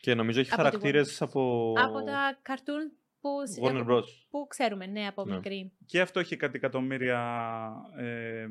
και 0.00 0.14
νομίζω 0.14 0.40
έχει 0.40 0.52
Από 0.52 0.62
τη 0.62 0.66
χαρακτήρες 0.66 1.18
Warner. 1.18 1.26
από. 1.26 1.72
Από 1.76 2.02
τα 2.02 2.40
cartoon 2.48 2.99
που, 3.20 3.28
Warner 3.62 3.86
Bros. 3.86 4.02
που 4.30 4.46
ξέρουμε, 4.48 4.86
ναι, 4.86 5.06
από 5.06 5.24
Ναι. 5.24 5.34
μικρή. 5.34 5.72
Και 5.86 6.00
αυτό 6.00 6.20
έχει 6.20 6.36
κάτι 6.36 6.56
εκατομμύρια 6.56 7.72
ε, 7.98 8.46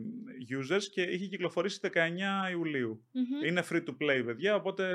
users 0.60 0.84
και 0.92 1.02
είχε 1.02 1.26
κυκλοφορήσει 1.26 1.80
19 1.94 2.52
Ιουλίου. 2.52 3.06
Μμμ. 3.12 3.46
Είναι 3.48 3.64
free 3.70 3.84
to 3.88 3.92
play, 4.02 4.22
παιδιά, 4.26 4.56
οπότε 4.56 4.86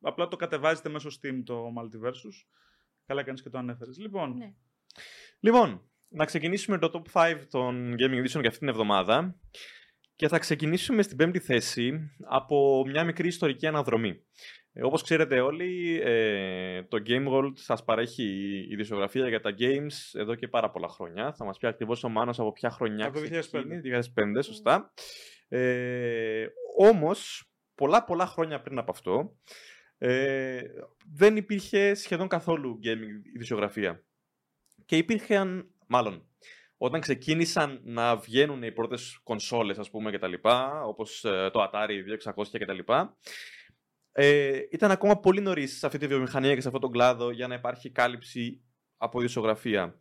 απλά 0.00 0.28
το 0.28 0.36
κατεβάζετε 0.36 0.88
μέσω 0.88 1.08
Steam 1.08 1.42
το 1.44 1.64
Multiversus. 1.78 2.46
Καλά 3.06 3.22
κάνεις 3.22 3.42
και 3.42 3.48
το 3.50 3.58
ανέφερες. 3.58 3.98
Λοιπόν, 3.98 4.36
Ναι. 4.36 4.54
Λοιπόν, 5.40 5.82
να 6.08 6.24
ξεκινήσουμε 6.24 6.78
το 6.78 6.90
top 6.94 7.12
5 7.12 7.46
των 7.50 7.94
Gaming 7.98 8.18
Edition 8.20 8.40
για 8.40 8.48
αυτήν 8.48 8.58
την 8.58 8.68
εβδομάδα. 8.68 9.40
Και 10.16 10.28
θα 10.28 10.38
ξεκινήσουμε 10.38 11.02
στην 11.02 11.16
πέμπτη 11.16 11.38
θέση 11.38 12.10
από 12.28 12.84
μια 12.86 13.04
μικρή 13.04 13.28
ιστορική 13.28 13.66
αναδρομή. 13.66 14.20
Ε, 14.72 14.84
όπως 14.84 15.02
ξέρετε 15.02 15.40
όλοι, 15.40 16.00
ε, 16.04 16.82
το 16.82 17.02
Game 17.06 17.28
World 17.28 17.52
σας 17.54 17.84
παρέχει 17.84 18.24
η 18.70 18.76
δισογραφία 18.76 19.28
για 19.28 19.40
τα 19.40 19.54
games 19.58 20.18
εδώ 20.20 20.34
και 20.34 20.48
πάρα 20.48 20.70
πολλά 20.70 20.88
χρόνια. 20.88 21.32
Θα 21.32 21.44
μας 21.44 21.58
πει 21.58 21.66
ακριβώς 21.66 22.04
ο 22.04 22.08
Μάνος 22.08 22.38
από 22.38 22.52
ποια 22.52 22.70
χρονιά 22.70 23.06
Από 23.06 23.20
το 23.20 23.20
2005. 23.20 23.80
2005, 23.80 24.42
σωστά. 24.42 24.92
Ε, 25.48 26.46
όμως, 26.78 27.50
πολλά 27.74 28.04
πολλά 28.04 28.26
χρόνια 28.26 28.60
πριν 28.60 28.78
από 28.78 28.90
αυτό, 28.90 29.36
ε, 29.98 30.62
δεν 31.14 31.36
υπήρχε 31.36 31.94
σχεδόν 31.94 32.28
καθόλου 32.28 32.78
gaming 32.84 33.34
ειδησιογραφία. 33.34 34.04
Και 34.84 34.96
υπήρχαν, 34.96 35.74
μάλλον, 35.86 36.28
όταν 36.76 37.00
ξεκίνησαν 37.00 37.80
να 37.84 38.16
βγαίνουν 38.16 38.62
οι 38.62 38.72
πρώτες 38.72 39.20
κονσόλες, 39.22 39.78
ας 39.78 39.90
πούμε, 39.90 40.10
και 40.10 40.18
τα 40.18 40.28
λοιπά, 40.28 40.84
όπως 40.84 41.24
ε, 41.24 41.50
το 41.52 41.70
Atari 41.72 42.02
2600 42.34 42.58
και 42.58 42.64
τα 42.64 42.72
λοιπά, 42.72 43.16
ε, 44.12 44.58
ήταν 44.70 44.90
ακόμα 44.90 45.20
πολύ 45.20 45.40
νωρίς 45.40 45.78
σε 45.78 45.86
αυτή 45.86 45.98
τη 45.98 46.06
βιομηχανία 46.06 46.54
και 46.54 46.60
σε 46.60 46.66
αυτόν 46.66 46.82
τον 46.82 46.92
κλάδο 46.92 47.30
για 47.30 47.46
να 47.46 47.54
υπάρχει 47.54 47.90
κάλυψη 47.90 48.60
από 48.96 49.20
ειδησιογραφία. 49.20 50.00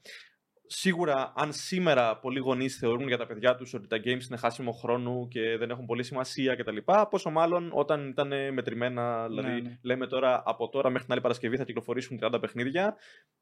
Σίγουρα, 0.72 1.34
αν 1.36 1.54
σήμερα 1.54 2.18
πολλοί 2.18 2.40
γονείς 2.40 2.78
θεωρούν 2.78 3.08
για 3.08 3.18
τα 3.18 3.26
παιδιά 3.28 3.56
τους 3.56 3.74
ότι 3.74 3.88
τα 3.88 3.98
games 3.98 4.24
είναι 4.28 4.38
χάσιμο 4.38 4.72
χρόνου 4.72 5.28
και 5.28 5.58
δεν 5.58 5.70
έχουν 5.70 5.86
πολύ 5.86 6.04
σημασία 6.04 6.56
κτλ., 6.56 6.78
πόσο 7.10 7.30
μάλλον 7.30 7.70
όταν 7.74 8.08
ήταν 8.10 8.54
μετρημένα, 8.54 9.28
δηλαδή 9.28 9.48
Ναι, 9.50 9.60
ναι. 9.60 9.78
λέμε 9.82 10.08
τώρα 10.08 10.44
από 10.46 10.70
τώρα 10.70 10.88
μέχρι 10.90 11.04
την 11.04 11.12
άλλη 11.14 11.22
Παρασκευή 11.22 11.58
θα 11.58 11.64
κυκλοφορήσουν 11.64 12.20
30 12.22 12.38
παιχνίδια, 12.42 12.96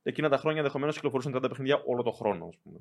εκείνα 0.03 0.29
τα 0.29 0.37
χρόνια 0.37 0.57
ενδεχομένως 0.59 0.95
κυκλοφορούσαν 0.95 1.35
30 1.35 1.41
παιχνίδια 1.49 1.81
όλο 1.85 2.03
το 2.03 2.11
χρόνο, 2.11 2.45
ας 2.47 2.57
πούμε. 2.63 2.79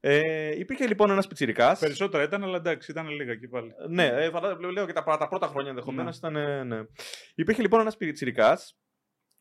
Ε, 0.00 0.58
υπήρχε 0.58 0.86
λοιπόν 0.86 1.10
ένας 1.10 1.26
πιτσιρικάς. 1.26 1.78
Περισσότερα 1.78 2.22
ήταν, 2.22 2.42
αλλά 2.44 2.56
εντάξει, 2.56 2.90
ήταν 2.90 3.08
λίγα 3.08 3.32
εκεί 3.32 3.48
πάλι. 3.48 3.72
Ναι, 3.88 4.06
ε, 4.06 4.30
φαντα- 4.30 4.70
λέω 4.72 4.86
και 4.86 4.92
τα, 4.92 5.04
τα 5.18 5.28
πρώτα 5.28 5.46
χρόνια 5.46 5.70
ενδεχομένως 5.70 6.16
ήταν. 6.16 6.36
ε, 6.36 6.62
Ναι. 6.64 6.80
Υπήρχε 7.34 7.62
λοιπόν 7.62 7.80
ένας 7.80 7.96
πιτσιρικάς, 7.96 8.76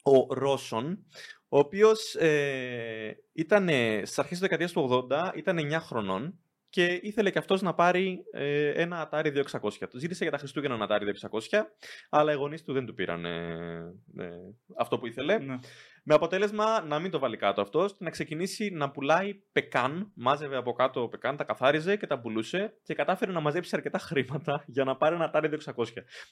ο 0.01 0.33
Ρώσον, 0.33 1.05
ο 1.49 1.57
οποίος 1.57 2.15
ε, 2.15 3.17
ήταν 3.33 3.67
στις 4.03 4.19
αρχές 4.19 4.29
της 4.29 4.39
δεκαετίας 4.39 4.71
του 4.71 5.07
80, 5.09 5.31
ήταν 5.35 5.57
9 5.59 5.77
χρονών 5.79 6.39
και 6.71 6.99
ήθελε 7.01 7.29
και 7.29 7.37
αυτός 7.37 7.61
να 7.61 7.73
πάρει 7.73 8.23
ε, 8.31 8.69
ένα 8.69 9.09
Atari 9.11 9.43
2600. 9.61 9.71
Του 9.89 9.99
ζήτησε 9.99 10.23
για 10.23 10.31
τα 10.31 10.37
Χριστούγεννα 10.37 10.75
ένα 10.75 10.87
Atari 10.89 11.03
2600, 11.49 11.61
αλλά 12.09 12.31
οι 12.31 12.35
γονείς 12.35 12.63
του 12.63 12.73
δεν 12.73 12.85
του 12.85 12.93
πήραν 12.93 13.25
ε, 13.25 13.93
ε, 14.17 14.29
αυτό 14.77 14.99
που 14.99 15.07
ήθελε. 15.07 15.37
Ναι. 15.37 15.55
Με 16.03 16.13
αποτέλεσμα 16.13 16.81
να 16.81 16.99
μην 16.99 17.11
το 17.11 17.19
βάλει 17.19 17.37
κάτω 17.37 17.61
αυτός 17.61 17.91
και 17.91 18.03
να 18.03 18.09
ξεκινήσει 18.09 18.69
να 18.69 18.91
πουλάει 18.91 19.33
πεκάν. 19.51 20.11
Μάζευε 20.15 20.57
από 20.57 20.73
κάτω 20.73 21.07
πεκάν, 21.07 21.37
τα 21.37 21.43
καθάριζε 21.43 21.95
και 21.95 22.07
τα 22.07 22.19
πουλούσε 22.19 22.77
και 22.83 22.93
κατάφερε 22.93 23.31
να 23.31 23.39
μαζέψει 23.39 23.75
αρκετά 23.75 23.97
χρήματα 23.99 24.63
για 24.67 24.83
να 24.83 24.95
πάρει 24.95 25.15
ένα 25.15 25.31
Atari 25.33 25.57
600. 25.75 25.85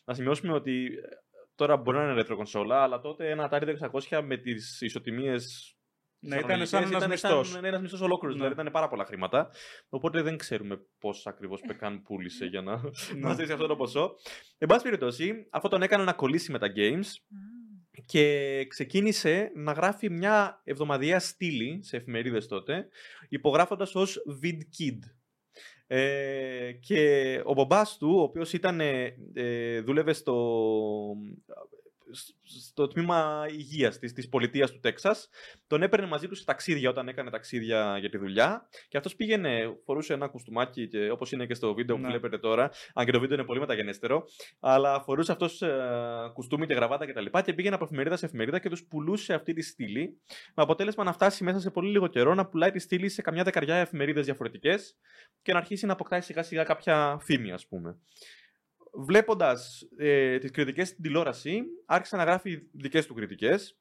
Να 0.06 0.14
σημειώσουμε 0.14 0.54
ότι 0.54 0.86
ε, 0.86 1.08
τώρα 1.60 1.78
μπορεί 1.78 1.98
να 1.98 2.04
είναι 2.04 2.22
retro 2.22 2.36
κονσόλα, 2.36 2.84
αλλά 2.84 3.00
τότε 3.00 3.30
ένα 3.30 3.50
Atari 3.52 3.76
600 4.10 4.22
με 4.24 4.38
τις 4.38 4.82
ισοτιμίες. 4.82 5.74
Ναι, 6.22 6.38
ήταν 6.38 6.68
σαν 6.68 6.84
ένας 6.84 7.08
μισθός. 7.08 7.50
Ήταν 7.52 7.66
ένας 7.66 7.82
μισθός 7.82 8.02
ολόκληρος, 8.02 8.36
Ναι. 8.38 8.42
δηλαδή 8.44 8.62
ήταν 8.62 8.74
πάρα 8.74 8.88
πολλά 8.88 9.06
χρήματα. 9.06 9.50
Οπότε 9.90 10.22
δεν 10.22 10.38
ξέρουμε 10.38 10.80
πόσα 11.00 11.30
ακριβώς 11.30 11.62
πεκάν 11.68 12.02
πούλησε 12.02 12.46
για 12.46 12.62
να 12.62 12.76
Ναι. 12.82 13.20
μαζέψει 13.20 13.52
αυτό 13.52 13.68
το 13.68 13.76
ποσό. 13.76 14.16
Εν 14.58 14.68
πάση 14.68 14.84
περιπτώσει, 14.84 15.48
αυτό 15.50 15.68
τον 15.70 15.82
έκανε 15.82 16.04
να 16.04 16.14
κολλήσει 16.14 16.52
με 16.52 16.60
τα 16.60 16.68
games 16.76 17.06
και 18.06 18.66
ξεκίνησε 18.70 19.52
να 19.56 19.72
γράφει 19.72 20.10
μια 20.10 20.62
εβδομαδιαία 20.64 21.20
στήλη 21.20 21.80
σε 21.84 21.98
εφημερίδες 21.98 22.48
τότε, 22.48 22.88
υπογράφοντας 23.30 23.96
ως 23.96 24.18
Vid 24.44 24.58
Kid. 24.58 25.00
Ε, 25.92 26.72
και 26.80 27.42
ο 27.46 27.54
μπαμπάς 27.54 27.98
του, 27.98 28.16
ο 28.18 28.22
οποίος 28.22 28.54
ήταν, 28.54 28.80
ε, 28.80 29.16
ε, 29.34 29.82
δούλευε 29.82 30.14
στο, 30.14 30.36
στο 32.44 32.88
τμήμα 32.88 33.46
υγείας 33.52 34.00
της, 34.00 34.14
της 34.14 34.30
πολιτείας 34.30 34.72
του 34.72 34.80
Τέξας, 34.80 35.30
τον 35.68 35.82
έπαιρνε 35.82 36.08
μαζί 36.08 36.28
τους 36.28 36.38
σε 36.38 36.46
ταξίδια 36.46 36.90
όταν 36.90 37.08
έκανε 37.08 37.30
ταξίδια 37.30 37.98
για 38.00 38.10
τη 38.10 38.18
δουλειά 38.18 38.68
και 38.88 38.98
αυτός 38.98 39.16
πήγαινε, 39.16 39.78
φορούσε 39.86 40.14
ένα 40.14 40.28
κουστούμάκι 40.28 40.88
και 40.88 41.10
όπως 41.10 41.32
είναι 41.32 41.46
και 41.46 41.54
στο 41.54 41.74
βίντεο 41.74 41.96
που 41.96 42.02
Ναι. 42.02 42.08
βλέπετε 42.08 42.38
τώρα, 42.38 42.72
αν 42.94 43.06
και 43.06 43.12
το 43.12 43.20
βίντεο 43.20 43.38
είναι 43.38 43.46
πολύ 43.46 43.60
μεταγενέστερο, 43.60 44.24
αλλά 44.60 45.02
φορούσε 45.02 45.32
αυτός 45.32 45.62
ε, 45.62 45.78
κουστούμι 46.34 46.66
και 46.68 46.74
γραβάτα 46.74 47.06
κτλ. 47.06 47.26
Και, 47.26 47.42
και 47.42 47.54
πήγαινε 47.54 47.76
από 47.76 47.84
εφημερίδα 47.84 48.18
σε 48.18 48.26
εφημερίδα 48.26 48.60
και 48.60 48.70
τους 48.70 48.84
πουλούσε 48.84 49.34
αυτή 49.34 49.54
τη 49.54 49.62
στήλη, 49.62 50.22
με 50.56 50.64
αποτέλεσμα 50.64 51.04
να 51.04 51.14
φτάσει 51.14 51.44
μέσα 51.44 51.60
σε 51.60 51.70
πολύ 51.70 51.90
λίγο 51.92 52.08
καιρό 52.08 52.34
να 52.34 52.46
πουλάει 52.48 52.72
τη 52.72 52.80
στήλη 52.80 53.10
σε 53.10 53.22
καμιά 53.22 53.44
δεκαριά 53.44 53.76
εφημερίδες 53.76 54.26
διαφορετικές 54.26 54.98
και 55.42 55.52
να 55.52 55.58
αρχίσει 55.58 55.86
να 55.86 55.94
αποκτάει 55.94 56.22
σιγά 56.22 56.44
σιγά 56.44 56.64
κάποια 56.64 57.18
φήμη 57.22 57.52
ας 57.52 57.68
πούμε. 57.68 57.98
Βλέποντας 58.94 59.88
ε, 59.98 60.38
τις 60.38 60.52
κριτικές 60.52 60.88
στην 60.88 61.04
τηλεόραση, 61.04 61.62
άρχισε 61.86 62.16
να 62.16 62.24
γράφει 62.24 62.62
δικές 62.72 63.06
του 63.06 63.14
κριτικές 63.14 63.80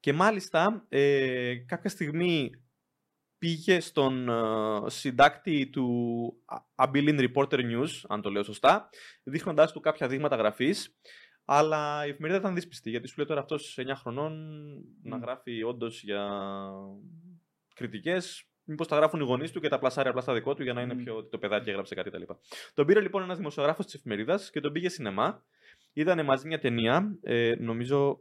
και 0.00 0.12
μάλιστα 0.12 0.86
ε, 0.88 1.54
κάποια 1.56 1.90
στιγμή 1.90 2.50
πήγε 3.38 3.80
στον 3.80 4.28
ε, 4.28 4.90
συντάκτη 4.90 5.66
του 5.70 5.86
Α- 6.44 6.88
Abilene 6.88 7.28
Reporter 7.32 7.58
News, 7.60 7.88
αν 8.08 8.22
το 8.22 8.30
λέω 8.30 8.42
σωστά, 8.42 8.88
δείχνοντάς 9.22 9.72
του 9.72 9.80
κάποια 9.80 10.08
δείγματα 10.08 10.36
γραφής, 10.36 10.98
αλλά 11.44 12.06
η 12.06 12.08
εφημερίδα 12.08 12.38
ήταν 12.38 12.54
δύσπιστη, 12.54 12.90
γιατί 12.90 13.08
σου 13.08 13.14
λέει 13.16 13.26
τώρα 13.26 13.40
αυτός 13.40 13.78
9 13.80 13.92
χρονών 13.94 14.32
να 15.02 15.16
Μμ. 15.16 15.20
γράφει 15.20 15.62
όντως 15.62 16.02
για 16.02 16.28
κριτικές, 17.74 18.48
μήπως 18.64 18.88
τα 18.88 18.96
γράφουν 18.96 19.20
οι 19.20 19.24
γονείς 19.24 19.52
του 19.52 19.60
και 19.60 19.68
τα 19.68 19.78
πλασάρει 19.78 20.08
απλά 20.08 20.20
στα 20.20 20.34
δικό 20.34 20.54
του 20.54 20.62
για 20.62 20.72
να 20.72 20.80
είναι 20.80 20.94
Μμ. 20.94 21.02
πιο 21.02 21.16
ότι 21.16 21.30
το 21.30 21.38
παιδάκι 21.38 21.70
έγραψε 21.70 21.94
κάτι 21.94 22.10
κτλ. 22.10 22.22
Τον 22.74 22.86
πήρε 22.86 23.00
λοιπόν 23.00 23.22
ένας 23.22 23.36
δημοσιογράφος 23.36 23.84
της 23.84 23.94
εφημερίδας 23.94 24.50
και 24.50 24.60
τον 24.60 24.72
πήγε 24.72 24.88
σινεμά. 24.88 25.44
Είδανε 25.92 26.22
μαζί 26.22 26.46
μια 26.46 26.58
ταινία, 26.58 27.18
ε, 27.22 27.54
νομίζω 27.58 28.18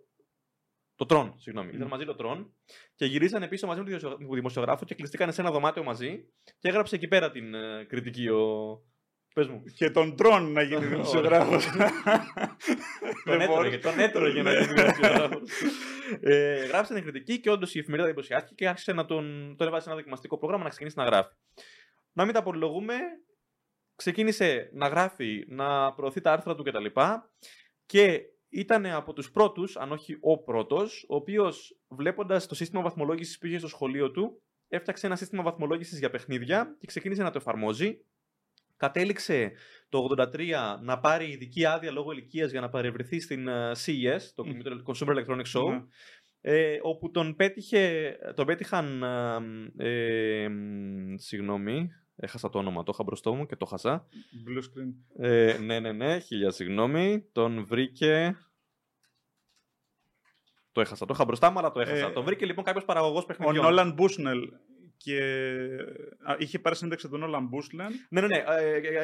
το 0.95 1.05
Τρόν, 1.05 1.33
συγγνώμη. 1.37 1.71
Μμ. 1.71 1.75
Ήταν 1.75 1.87
μαζί 1.87 2.05
το 2.05 2.15
Τρόν 2.15 2.53
και 2.95 3.05
γυρίσανε 3.05 3.47
πίσω 3.47 3.67
μαζί 3.67 3.79
με 3.79 3.89
τον 3.89 3.99
δημοσιο- 3.99 4.19
τον 4.25 4.35
δημοσιογράφο 4.35 4.85
και 4.85 4.95
κλειστήκανε 4.95 5.31
σε 5.31 5.41
ένα 5.41 5.51
δωμάτιο 5.51 5.83
μαζί 5.83 6.25
και 6.59 6.67
έγραψε 6.67 6.95
εκεί 6.95 7.07
πέρα 7.07 7.31
την 7.31 7.53
ε, 7.53 7.85
κριτική 7.87 8.27
ο. 8.29 8.81
Πες 9.33 9.47
μου. 9.47 9.63
Και 9.75 9.89
τον 9.89 10.15
τρών 10.15 10.51
να 10.51 10.61
γίνει 10.61 10.85
δημοσιογράφος. 10.95 11.65
τον 13.25 13.37
Δεν 13.37 13.41
έτρωγε, 13.41 13.69
μπορώ. 13.69 13.79
τον 13.79 13.99
έτρωγε 13.99 14.41
να 14.41 14.53
γίνει 14.53 14.73
δημοσιογράφος. 14.73 15.49
ε, 16.21 16.65
γράψε 16.65 16.93
την 16.93 17.03
κριτική 17.03 17.39
και 17.39 17.49
όντως 17.49 17.75
η 17.75 17.79
εφημερίδα 17.79 18.07
εντυπωσιάστηκε 18.07 18.53
και 18.55 18.67
άρχισε 18.67 18.93
να 18.93 19.05
τον, 19.05 19.55
τον 19.57 19.67
έβασε 19.67 19.83
σε 19.83 19.89
ένα 19.89 19.97
δοκιμαστικό 19.97 20.37
πρόγραμμα 20.37 20.63
να 20.63 20.69
ξεκινήσει 20.69 20.97
να 20.97 21.05
γράφει. 21.05 21.33
Να 22.13 22.23
μην 22.25 22.33
τα 22.33 22.39
απολογούμε, 22.39 22.95
ξεκίνησε 23.95 24.69
να 24.73 24.87
γράφει, 24.87 25.45
να 25.47 25.93
προωθεί 25.93 26.21
τα 26.21 26.31
άρθρα 26.31 26.55
του 26.55 26.63
κτλ. 26.63 26.85
Και 27.85 28.21
ήταν 28.49 28.85
από 28.85 29.13
τους 29.13 29.31
πρώτους, 29.31 29.77
αν 29.77 29.91
όχι 29.91 30.17
ο 30.21 30.43
πρώτος, 30.43 31.05
ο 31.09 31.15
οποίος 31.15 31.79
βλέποντας 31.87 32.47
το 32.47 32.55
σύστημα 32.55 32.81
βαθμολόγησης 32.81 33.37
που 33.37 33.47
είχε 33.47 33.57
στο 33.57 33.67
σχολείο 33.67 34.11
του, 34.11 34.41
έφτιαξε 34.67 35.05
ένα 35.05 35.15
σύστημα 35.15 35.43
βαθμολόγησης 35.43 35.99
για 35.99 36.09
παιχνίδια 36.09 36.75
και 36.79 36.87
ξεκίνησε 36.87 37.23
να 37.23 37.31
το 37.31 37.37
εφαρμόζει. 37.37 37.99
Κατέληξε 38.77 39.51
το 39.89 40.07
83 40.17 40.51
να 40.81 40.99
πάρει 40.99 41.31
ειδική 41.31 41.65
άδεια 41.65 41.91
λόγω 41.91 42.11
ηλικίας 42.11 42.51
για 42.51 42.61
να 42.61 42.69
παρευρεθεί 42.69 43.19
στην 43.19 43.47
ε, 43.47 43.71
CES, 43.85 44.19
το 44.35 44.45
Μμ. 44.45 44.59
Consumer 44.85 45.15
Electronics 45.15 45.59
Show, 45.59 45.69
Ναι. 45.69 45.81
ε, 46.41 46.79
όπου 46.81 47.11
τον, 47.11 47.35
πέτυχε, 47.35 48.15
τον 48.35 48.45
πέτυχαν. 48.45 49.03
Ε, 49.77 50.43
ε, 50.43 50.49
μ, 50.49 51.15
συγγνώμη, 51.15 51.89
έχασα 52.15 52.49
το 52.49 52.57
όνομα, 52.57 52.83
το 52.83 52.91
είχα 52.93 53.03
μπροστά 53.03 53.33
μου 53.33 53.45
και 53.45 53.55
το 53.55 53.65
χάσα. 53.65 54.07
Blue 54.47 54.61
screen. 54.61 55.23
Ε, 55.25 55.57
ναι, 55.57 55.79
ναι, 55.79 55.91
ναι, 55.91 56.19
χίλια 56.19 56.51
συγγνώμη. 56.51 57.29
Τον 57.31 57.65
βρήκε. 57.65 58.37
Το 60.71 60.81
έχασα, 60.81 61.05
το 61.05 61.13
είχα 61.15 61.25
μπροστά 61.25 61.51
μου, 61.51 61.59
αλλά 61.59 61.71
το 61.71 61.79
έχασα. 61.79 62.07
Ε, 62.07 62.11
τον 62.11 62.23
βρήκε 62.23 62.45
λοιπόν 62.45 62.63
κάποιος 62.63 62.85
παραγωγός 62.85 63.23
Ο 63.23 63.25
παιχνιδιών. 63.25 63.63
Νόλαν 63.65 63.93
Μπούσνελ. 63.93 64.39
Και 65.03 65.19
α, 66.23 66.35
είχε 66.37 66.59
πάρει 66.59 66.75
σύνταξη 66.75 67.05
από 67.05 67.17
τον 67.17 67.25
Νόλαν 67.29 67.47
Μπούσνελ. 67.47 67.91
Ναι, 68.09 68.21
ναι, 68.21 68.27
ναι. 68.27 68.43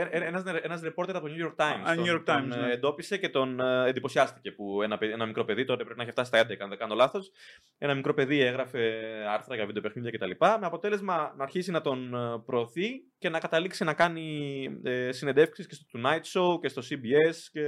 Ένας 0.10 0.44
ένας 0.62 0.82
reporter 0.84 1.14
από 1.14 1.28
το 1.28 1.34
New 1.38 1.46
York 1.46 1.56
Times. 1.56 1.90
Α, 1.90 1.96
τον, 1.96 2.06
New 2.06 2.16
York 2.16 2.24
τον, 2.26 2.36
Times, 2.36 2.56
ε, 2.56 2.60
ναι. 2.60 2.72
εντόπισε 2.72 3.18
και 3.18 3.30
τον 3.30 3.60
ε, 3.60 3.88
εντυπωσιάστηκε 3.88 4.52
που 4.52 4.82
ένα, 4.82 4.98
παιδι- 4.98 5.14
ένα 5.14 5.26
μικρό 5.26 5.46
παιδί, 5.46 5.66
τότε 5.66 5.84
πρέπει 5.84 5.98
να 5.98 6.04
έχει 6.04 6.12
φτάσει 6.12 6.28
στα 6.28 6.40
11, 6.40 6.56
αν 6.60 6.70
δεν 6.70 6.78
κάνω 6.78 6.96
λάθος. 6.96 7.32
Ένα 7.78 7.96
μικρό 7.96 8.14
παιδί 8.14 8.40
έγραφε 8.40 9.02
άρθρα 9.30 9.56
για 9.56 9.66
βιντεοπαιχνίδια 9.66 10.12
κτλ. 10.12 10.32
Με 10.60 10.66
αποτέλεσμα 10.66 11.34
να 11.38 11.44
αρχίσει 11.44 11.72
να 11.72 11.82
τον 11.82 12.14
ε, 12.14 12.40
προωθεί 12.46 12.90
και 13.18 13.30
να 13.30 13.40
καταλήξει 13.40 13.84
να 13.84 13.94
κάνει 13.94 14.68
ε, 14.84 15.12
συνεντεύξεις 15.12 15.68
και 15.68 15.74
στο 15.74 15.86
Tonight 15.94 16.22
Show 16.34 16.60
και 16.62 16.68
στο 16.68 16.82
CBS 16.90 17.36
και 17.52 17.66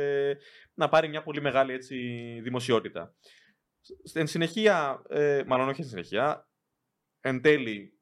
να 0.73 0.89
πάρει 0.89 1.07
μια 1.07 1.23
πολύ 1.23 1.41
μεγάλη 1.41 1.73
έτσι, 1.73 1.95
δημοσιότητα. 2.43 3.15
Στην 4.03 4.27
συνεχεία, 4.27 5.01
ε, 5.09 5.43
μάλλον 5.47 5.67
όχι 5.67 5.83
στην 5.83 5.89
συνεχεία, 5.89 6.49
εν 7.21 7.41
τέλει 7.41 8.00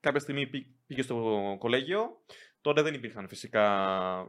κάποια 0.00 0.20
στιγμή 0.20 0.46
πή- 0.46 0.66
πήγε 0.86 1.02
στο 1.02 1.56
κολέγιο. 1.58 2.20
Τότε 2.62 2.82
δεν 2.82 2.94
υπήρχαν 2.94 3.28
φυσικά 3.28 3.66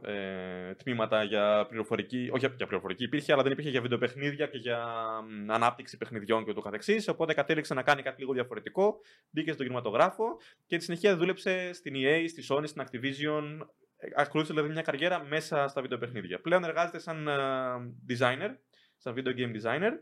ε, 0.04 0.74
τμήματα 0.74 1.22
για 1.22 1.66
πληροφορική, 1.68 2.28
όχι 2.32 2.46
για 2.56 2.66
πληροφορική 2.66 3.04
υπήρχε, 3.04 3.32
αλλά 3.32 3.42
δεν 3.42 3.52
υπήρχε 3.52 3.70
για 3.70 3.80
βιντεοπαιχνίδια 3.80 4.46
και 4.46 4.58
για 4.58 4.86
μ, 5.28 5.50
ανάπτυξη 5.50 5.96
παιχνιδιών 5.96 6.44
και 6.44 6.50
ούτω 6.50 6.60
καθεξής. 6.60 7.08
Οπότε 7.08 7.34
κατέληξε 7.34 7.74
να 7.74 7.82
κάνει 7.82 8.02
κάτι 8.02 8.20
λίγο 8.20 8.32
διαφορετικό. 8.32 9.00
Μπήκε 9.30 9.52
στον 9.52 9.66
κινηματογράφο 9.66 10.24
και 10.66 10.76
τη 10.76 10.84
συνεχεία 10.84 11.16
δούλεψε 11.16 11.72
στην 11.72 11.94
EA, 11.96 12.24
στη 12.28 12.44
Sony, 12.48 12.62
στην 12.64 12.82
Activision. 12.82 13.66
Ε, 13.96 14.08
Ακολούθησε 14.16 14.54
δηλαδή 14.54 14.72
μια 14.72 14.82
καριέρα 14.82 15.24
μέσα 15.24 15.68
στα 15.68 15.80
βιντεοπαιχνίδια. 15.80 16.40
Πλέον 16.40 16.64
εργάζεται 16.64 16.98
σαν 16.98 17.28
ε, 17.28 17.32
designer 18.08 18.50
σαν 18.96 19.14
video 19.16 19.36
game 19.36 19.62
designer 19.62 19.92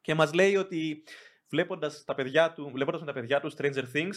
και 0.00 0.14
μας 0.14 0.32
λέει 0.32 0.56
ότι 0.56 1.02
βλέποντας, 1.48 2.04
τα 2.04 2.14
παιδιά 2.14 2.52
του, 2.52 2.70
βλέποντας 2.74 3.00
με 3.00 3.06
τα 3.06 3.12
παιδιά 3.12 3.40
του 3.40 3.52
Stranger 3.56 3.84
Things 3.94 4.14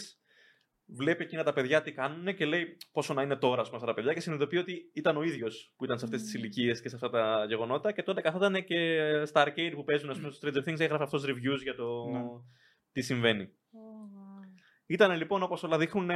βλέπει 0.87 1.23
εκείνα 1.23 1.43
τα 1.43 1.53
παιδιά 1.53 1.81
τι 1.81 1.91
κάνουν 1.91 2.35
και 2.35 2.45
λέει 2.45 2.77
πόσο 2.91 3.13
να 3.13 3.21
είναι 3.21 3.35
τώρα 3.35 3.61
ας 3.61 3.67
πούμε, 3.67 3.77
αυτά 3.79 3.89
τα 3.89 3.95
παιδιά 3.95 4.13
και 4.13 4.19
συνειδητοποιεί 4.19 4.59
ότι 4.61 4.91
ήταν 4.93 5.17
ο 5.17 5.23
ίδιος 5.23 5.73
που 5.77 5.83
ήταν 5.85 5.99
σε 5.99 6.05
αυτές 6.05 6.21
τις 6.21 6.33
Μμμ. 6.35 6.39
ηλικίες 6.43 6.81
και 6.81 6.89
σε 6.89 6.95
αυτά 6.95 7.09
τα 7.09 7.45
γεγονότα 7.47 7.91
και 7.91 8.03
τότε 8.03 8.21
καθόταν 8.21 8.63
και 8.63 8.99
στα 9.25 9.47
arcade 9.47 9.71
που 9.73 9.83
παίζουν 9.83 10.09
ας 10.09 10.17
πούμε, 10.17 10.31
στο 10.31 10.47
Stranger 10.47 10.69
Things 10.69 10.79
έγραφε 10.79 11.03
αυτός 11.03 11.23
reviews 11.27 11.61
για 11.63 11.75
το 11.75 12.05
Ναι. 12.11 12.19
τι 12.91 13.01
συμβαίνει. 13.01 13.43
Ω, 13.43 13.79
wow. 13.79 14.45
Ήταν 14.85 15.17
λοιπόν 15.17 15.43
όπως 15.43 15.63
όλα 15.63 15.77
δείχνουν. 15.77 16.09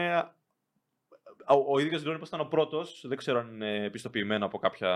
Ε, 1.50 1.54
Ο, 1.54 1.66
ο 1.74 1.80
ίδιος 1.80 2.02
δηλώνει 2.02 2.20
πω 2.20 2.26
ήταν 2.28 2.40
ο 2.40 2.46
πρώτος. 2.46 3.04
Δεν 3.08 3.18
ξέρω 3.18 3.40
αν 3.40 3.54
είναι 3.54 3.86
επιστοποιημένο 3.86 4.46
από 4.46 4.58
κάποια 4.58 4.90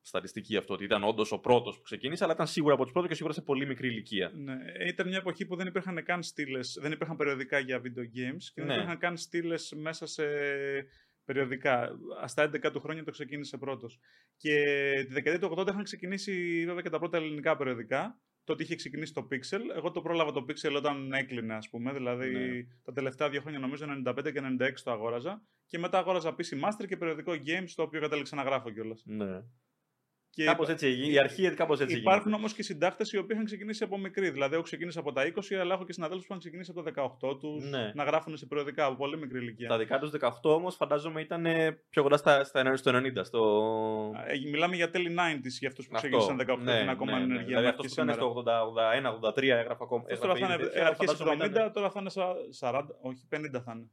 στατιστική 0.00 0.56
αυτό 0.56 0.74
ότι 0.74 0.84
ήταν 0.84 1.04
όντως 1.04 1.32
ο 1.32 1.38
πρώτος 1.38 1.76
που 1.76 1.82
ξεκίνησε, 1.82 2.24
αλλά 2.24 2.32
ήταν 2.32 2.46
σίγουρα 2.46 2.74
από 2.74 2.82
τους 2.82 2.92
πρώτους 2.92 3.08
και 3.08 3.14
σίγουρα 3.16 3.34
σε 3.34 3.42
πολύ 3.42 3.66
μικρή 3.66 3.88
ηλικία. 3.88 4.30
Ναι, 4.34 4.54
ήταν 4.88 5.08
μια 5.08 5.18
εποχή 5.18 5.46
που 5.46 5.56
δεν 5.56 5.66
υπήρχαν 5.66 6.02
καν 6.04 6.22
στήλες, 6.22 6.78
δεν 6.82 6.92
υπήρχαν 6.92 7.16
περιοδικά 7.16 7.58
για 7.58 7.80
video 7.80 8.02
games 8.18 8.42
και 8.54 8.60
δεν 8.60 8.66
Ναι. 8.66 8.74
υπήρχαν 8.74 8.98
καν 8.98 9.16
στήλες 9.16 9.72
μέσα 9.76 10.06
σε 10.06 10.24
περιοδικά. 11.24 11.90
Στα 12.26 12.42
11 12.42 12.70
του 12.72 12.80
χρόνια 12.80 13.04
το 13.04 13.10
ξεκίνησε 13.10 13.56
πρώτος. 13.58 13.98
Και 14.36 14.54
τη 15.06 15.12
δεκαετία 15.12 15.48
του 15.48 15.54
80 15.58 15.68
είχαν 15.68 15.82
ξεκινήσει 15.82 16.64
βέβαια 16.66 16.82
και 16.82 16.90
τα 16.90 16.98
πρώτα 16.98 17.16
ελληνικά 17.16 17.56
περιοδικά. 17.56 18.20
Τότε 18.50 18.62
είχε 18.62 18.74
ξεκινήσει 18.74 19.12
το 19.12 19.28
Pixel. 19.30 19.60
Εγώ 19.76 19.90
το 19.90 20.00
πρόλαβα 20.00 20.32
το 20.32 20.44
Pixel 20.48 20.72
όταν 20.76 21.12
έκλεινε, 21.12 21.54
ας 21.54 21.68
πούμε. 21.68 21.92
Δηλαδή 21.92 22.30
Ναι. 22.30 22.66
τα 22.84 22.92
τελευταία 22.92 23.28
δύο 23.30 23.40
χρόνια, 23.40 23.58
νομίζω 23.58 23.86
95 24.06 24.32
και 24.32 24.40
96 24.40 24.82
το 24.84 24.90
αγόραζα. 24.90 25.42
Και 25.66 25.78
μετά 25.78 25.98
αγόραζα 25.98 26.30
PC 26.30 26.54
Master 26.64 26.86
και 26.88 26.96
περιοδικό 26.96 27.32
Games, 27.32 27.70
το 27.74 27.82
οποίο 27.82 28.00
κατέληξα 28.00 28.36
να 28.36 28.42
γράφω 28.42 28.70
κιόλας. 28.70 29.02
Ναι. 29.06 29.42
Και 30.32 30.44
Κάπως 30.44 30.68
έτσι, 30.68 31.10
η 31.12 31.18
αρχή 31.18 31.54
κάπως 31.54 31.80
έτσι 31.80 31.96
Υπάρχουν 31.96 32.22
γίνεται. 32.22 32.38
όμως 32.38 32.54
και 32.54 32.62
συντάκτε 32.62 33.04
οι 33.12 33.16
οποίοι 33.16 33.28
είχαν 33.32 33.44
ξεκινήσει 33.44 33.84
από 33.84 33.98
μικρή. 33.98 34.30
Δηλαδή, 34.30 34.54
εγώ 34.54 34.62
ξεκίνησα 34.62 35.00
από 35.00 35.12
τα 35.12 35.22
20, 35.26 35.54
αλλά 35.60 35.74
έχω 35.74 35.84
και 35.84 35.92
συναδέλφους 35.92 36.26
που 36.26 36.32
είχαν 36.32 36.38
ξεκινήσει 36.42 36.70
από 36.76 36.82
τα 36.82 36.90
18 37.30 37.38
τους 37.38 37.70
Ναι. 37.70 37.92
να 37.94 38.04
γράφουν 38.04 38.36
σε 38.36 38.46
περιοδικά 38.46 38.84
από 38.84 38.96
πολύ 38.96 39.18
μικρή 39.18 39.38
ηλικία. 39.38 39.68
Τα 39.68 39.78
δικά 39.78 39.98
τους 39.98 40.10
18 40.10 40.30
όμως 40.42 40.76
φαντάζομαι 40.76 41.20
ήταν 41.20 41.46
ε, 41.46 41.78
πιο 41.90 42.02
κοντά 42.02 42.16
στα, 42.16 42.44
στα, 42.44 42.76
στο 42.76 42.90
90. 42.94 43.24
Στο... 43.24 43.40
Ε, 44.26 44.50
Μιλάμε 44.50 44.76
για 44.76 44.90
τέλη 44.90 45.14
90s 45.18 45.50
για 45.58 45.68
αυτούς 45.68 45.86
που 45.88 45.92
Αυτό. 45.96 46.08
ξεκίνησαν 46.08 46.56
18 46.56 46.58
Ναι, 46.62 46.72
και 46.72 46.78
είναι 46.80 46.90
ακόμα 46.90 47.12
ναι, 47.12 47.18
ναι. 47.18 47.24
ενεργεία. 47.24 47.46
Δηλαδή 47.46 47.64
μέχρι 47.64 47.68
αυτός 47.68 47.86
και 47.86 47.94
που 47.94 48.02
ήταν 48.02 48.14
σήμερα. 48.14 48.30
στο 48.30 49.22
80, 49.22 49.32
81, 49.32 49.38
83 49.38 49.42
έγραφε 49.42 49.82
ακόμα. 49.82 50.02
Αυτός 50.02 50.18
τώρα 50.20 50.34
θα 50.34 50.38
έγραφε 50.38 50.54
είναι 50.54 50.62
ήδη 50.62 50.72
τέτοια, 50.72 50.86
αρχές 50.86 51.10
φαντάζομαι 51.10 51.44
70, 51.44 51.50
ήταν- 51.50 51.72
τώρα 51.72 51.90
θα 51.90 52.00
είναι 52.00 52.10
σα- 52.10 52.70
40, 52.70 52.84
όχι 53.02 53.22
50 53.30 53.60
θα 53.64 53.72
είναι. 53.76 53.86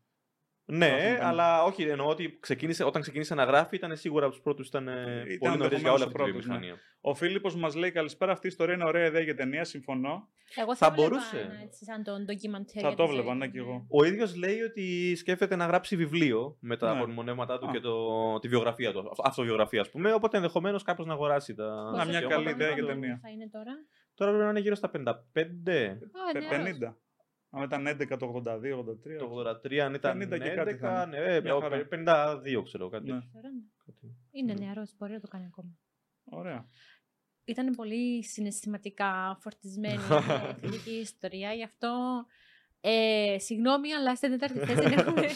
Ναι, 0.69 0.87
Τώρα 0.87 1.01
θα 1.01 1.07
είναι. 1.07 1.17
αλλά 1.23 1.63
όχι, 1.63 1.83
εννοώ 1.83 2.07
ότι 2.07 2.37
ξεκίνησε, 2.39 2.83
όταν 2.83 3.01
ξεκίνησε 3.01 3.35
να 3.35 3.43
γράφει 3.43 3.75
ήταν 3.75 3.95
σίγουρα 3.97 4.25
από 4.25 4.33
τους 4.33 4.43
πρώτους. 4.43 4.67
Ήταν, 4.67 4.87
ε, 4.87 4.91
Ήταν 4.91 5.37
πολύ 5.39 5.57
νωρίς 5.57 5.79
για 5.79 5.91
ενδεχομένως 5.91 5.95
όλα 5.95 6.03
ο 6.03 6.07
αυτή 6.07 6.07
τη 6.07 6.13
πρώτος, 6.13 6.33
ναι. 6.45 6.51
βιομηχανία. 6.53 6.75
Ο 7.01 7.13
Φίλιππος 7.13 7.55
μας 7.55 7.75
λέει 7.75 7.91
καλησπέρα. 7.91 8.31
Αυτή 8.31 8.45
η 8.45 8.49
ιστορία 8.49 8.73
είναι 8.73 8.83
ωραία 8.83 9.05
ιδέα 9.05 9.21
για 9.21 9.35
ταινία. 9.35 9.63
Συμφωνώ. 9.63 10.27
Εγώ 10.55 10.75
Θα 10.75 10.87
θα, 10.87 10.93
βλέπα 10.93 11.09
μπορούσε. 11.09 11.37
Ένα, 11.39 11.61
έτσι, 11.63 11.83
σαν 11.83 12.03
τον 12.03 12.25
ντοκιμαντέρ. 12.25 12.81
Θα 12.81 12.87
για 12.87 12.97
το 12.97 13.03
τη 13.05 13.09
βλέπα, 13.11 13.27
ζωή 13.27 13.37
ναι, 13.37 13.45
του, 13.45 13.51
κι 13.51 13.57
εγώ. 13.57 13.85
Ο 13.89 14.03
ίδιος 14.03 14.35
λέει 14.35 14.61
ότι 14.61 15.15
σκέφτεται 15.15 15.55
να 15.55 15.65
γράψει 15.65 15.95
βιβλίο 15.95 16.57
με 16.59 16.77
τα 16.77 16.91
Ναι. 16.91 16.97
απομνημονεύματά 16.97 17.59
του 17.59 17.67
Α. 17.67 17.71
και 17.71 17.79
το, 17.79 17.95
τη 18.39 18.47
βιογραφία 18.47 18.91
του. 18.91 18.99
αυτο- 18.99 19.23
Αυτοβιογραφία, 19.25 19.81
ας 19.81 19.89
πούμε. 19.89 20.13
Οπότε 20.13 20.37
ενδεχομένως 20.37 20.83
κάποιος 20.83 21.07
να 21.07 21.13
αγοράσει 21.13 21.55
τα. 21.55 21.65
Να, 21.65 21.91
Πόσο 21.91 22.07
μια 22.09 22.19
χρόνο 22.19 22.35
καλή 22.35 22.49
ιδέα 22.49 22.71
για 22.73 22.83
θα 22.83 22.89
ταινία. 22.89 23.19
Θα 23.21 23.29
είναι 23.29 23.49
τώρα; 23.51 23.71
Τώρα 24.15 24.31
πρέπει 24.31 24.45
να 24.45 24.51
είναι 24.51 24.59
γύρω 24.59 24.75
στα 24.75 24.89
55. 24.89 24.99
Α, 24.99 26.31
Πε- 26.31 26.41
νεαρός. 26.41 26.77
50. 26.77 26.97
Αν 27.57 27.63
ήταν 27.63 27.87
11 27.87 28.17
το 28.19 28.41
82, 28.45 28.79
83. 28.79 29.17
Το 29.17 29.59
83, 29.65 29.77
αν 29.77 29.93
ήταν 29.93 30.17
50 30.21 30.29
και 30.29 30.49
κάτι 30.49 30.73
11, 30.75 30.77
θα 30.79 31.03
είναι. 31.07 31.19
ναι, 31.19 31.35
ε, 31.35 31.41
Μια 31.41 31.59
χαρά. 31.61 31.87
52 31.91 32.63
ξέρω 32.63 32.89
κάτι. 32.89 33.05
Ναι. 33.11 33.13
Ενδιαφέρον. 33.13 33.51
κάτι. 33.85 34.15
Είναι 34.31 34.53
Ναι. 34.53 34.65
νεαρός, 34.65 34.93
μπορεί 34.97 35.11
να 35.13 35.19
το 35.19 35.27
κάνει 35.27 35.45
ακόμα. 35.45 35.77
Ωραία. 36.23 36.67
Ήταν 37.45 37.75
πολύ 37.75 38.23
συναισθηματικά 38.23 39.37
φορτισμένη 39.41 39.93
η 39.95 39.99
θετική 40.61 40.91
ιστορία, 40.91 41.53
γι' 41.53 41.63
αυτό 41.63 42.25
ε, 42.81 43.35
συγγνώμη, 43.39 43.93
αλλά 43.93 44.15
στην 44.15 44.29
τέταρτη 44.29 44.59
θέση 44.73 44.93
έχουμε, 44.99 45.27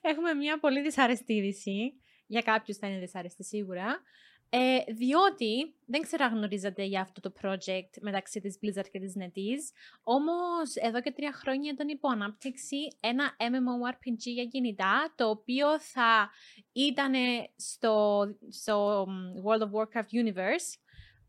έχουμε 0.00 0.32
μια 0.34 0.58
πολύ 0.58 0.82
δυσάρεστη 0.82 1.32
είδηση. 1.34 1.92
Για 2.26 2.40
κάποιους 2.42 2.76
θα 2.76 2.86
είναι 2.88 2.98
δυσάρεστη 2.98 3.44
σίγουρα. 3.44 4.02
Ε, 4.50 4.78
διότι 4.92 5.74
δεν 5.86 6.02
ξέρω 6.02 6.24
αν 6.24 6.34
γνωρίζατε 6.34 6.82
για 6.82 7.00
αυτό 7.00 7.20
το 7.20 7.32
project 7.42 8.00
μεταξύ 8.00 8.40
της 8.40 8.58
Blizzard 8.62 8.88
και 8.90 8.98
της 8.98 9.16
NetEase, 9.18 9.74
όμως 10.02 10.74
εδώ 10.74 11.00
και 11.00 11.12
τρία 11.12 11.32
χρόνια 11.32 11.72
ήταν 11.72 11.88
υπό 11.88 12.08
ανάπτυξη 12.08 12.76
ένα 13.00 13.36
MMORPG 13.38 14.22
για 14.22 14.44
κινητά, 14.44 15.12
το 15.16 15.28
οποίο 15.28 15.80
θα 15.80 16.30
ήταν 16.72 17.14
στο, 17.56 18.24
στο 18.48 19.06
μ, 19.08 19.48
World 19.48 19.60
of 19.60 19.70
Warcraft 19.70 20.26
Universe, 20.26 20.68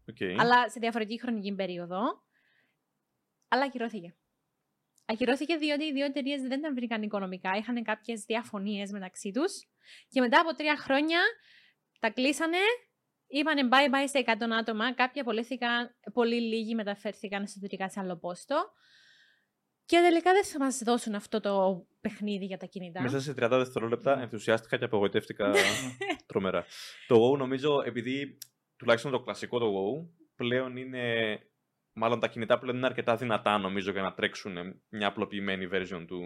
OK. 0.10 0.40
αλλά 0.40 0.70
σε 0.70 0.80
διαφορετική 0.80 1.20
χρονική 1.20 1.56
περίοδο. 1.56 2.02
Αλλά 3.48 3.64
ακυρώθηκε. 3.64 4.16
Ακυρώθηκε 5.06 5.58
διότι 5.58 5.84
οι 5.84 5.92
δύο 5.92 6.06
εταιρείες 6.06 6.42
δεν 6.42 6.62
τα 6.62 6.74
βρήκαν 6.74 7.02
οικονομικά. 7.02 7.56
Είχαν 7.58 7.84
κάποιες 7.84 8.24
διαφωνίες 8.26 8.92
μεταξύ 8.92 9.32
τους. 9.32 9.68
Και 10.10 10.20
μετά 10.22 10.40
από 10.40 10.56
τρία 10.56 10.78
χρόνια 10.78 11.20
τα 12.00 12.10
κλείσανε. 12.10 12.58
Είπανε 13.32 13.62
bye 13.72 13.94
bye 13.94 14.08
σε 14.08 14.24
100 14.26 14.32
άτομα. 14.60 14.94
Κάποιοι 14.94 15.22
απολύθηκαν, 15.22 15.96
πολύ 16.14 16.42
λίγοι 16.42 16.76
μεταφέρθηκαν 16.76 17.44
εσωτερικά 17.44 17.90
σε 17.90 18.00
άλλο 18.00 18.18
πόστο. 18.18 18.72
Και 19.86 19.98
τελικά 19.98 20.32
δεν 20.32 20.44
θα 20.46 20.60
μας 20.60 20.78
δώσουν 20.84 21.16
αυτό 21.16 21.40
το 21.40 21.86
παιχνίδι 22.02 22.46
για 22.46 22.58
τα 22.58 22.66
κινητά. 22.66 23.02
Μέσα 23.02 23.20
σε 23.22 23.32
30 23.32 23.48
δευτερόλεπτα 23.50 24.16
Ναι. 24.16 24.22
ενθουσιάστηκα 24.22 24.78
και 24.78 24.84
απογοητεύτηκα 24.86 25.52
τρομερά. 26.26 26.66
Το 27.08 27.16
WoW 27.32 27.38
νομίζω, 27.38 27.82
επειδή 27.86 28.38
τουλάχιστον 28.78 29.12
το 29.12 29.20
κλασικό 29.20 29.60
το 29.60 29.66
WoW 29.66 30.08
πλέον 30.36 30.78
είναι. 30.78 31.04
Μάλλον 31.94 32.20
τα 32.20 32.28
κινητά 32.28 32.60
πλέον 32.60 32.78
είναι 32.78 32.86
αρκετά 32.86 33.16
δυνατά 33.16 33.58
νομίζω 33.58 33.92
για 33.92 34.02
να 34.02 34.14
τρέξουν 34.14 34.82
μια 34.90 35.08
απλοποιημένη 35.08 35.68
version 35.74 36.06
του 36.08 36.20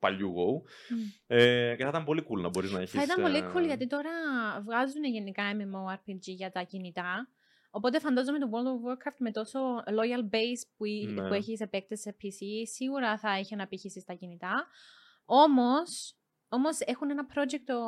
παλιού 0.00 0.34
WoW. 0.36 0.62
Μμ. 0.94 0.98
Ε, 1.26 1.74
και 1.76 1.82
θα 1.82 1.88
ήταν 1.88 2.04
πολύ 2.04 2.26
cool 2.28 2.40
να 2.40 2.48
μπορείς 2.48 2.72
να 2.72 2.78
έχεις... 2.80 2.90
Θα 2.92 3.02
ήταν 3.02 3.22
πολύ 3.22 3.36
ε, 3.36 3.52
cool 3.54 3.64
γιατί 3.66 3.86
τώρα 3.86 4.10
βγάζουν 4.64 5.04
γενικά 5.04 5.42
MMORPG 5.54 6.18
για 6.20 6.50
τα 6.50 6.62
κινητά. 6.62 7.28
Οπότε 7.70 7.98
φαντάζομαι 7.98 8.38
το 8.38 8.48
World 8.52 8.66
of 8.66 8.90
Warcraft 8.92 9.16
με 9.18 9.30
τόσο 9.30 9.60
loyal 9.86 10.34
base 10.34 10.62
που, 10.76 10.84
εί- 10.84 11.06
Ναι. 11.12 11.28
που 11.28 11.34
έχεις 11.34 11.56
σε 11.58 11.66
παίκτες 11.66 12.00
σε 12.00 12.16
PC 12.22 12.38
σίγουρα 12.72 13.18
θα 13.18 13.30
έχει 13.30 13.54
αναπήχηση 13.54 14.00
στα 14.00 14.14
κινητά. 14.14 14.66
Όμως, 15.24 16.14
όμως 16.48 16.80
έχουν 16.80 17.10
ένα 17.10 17.26
project 17.34 17.62
το, 17.64 17.78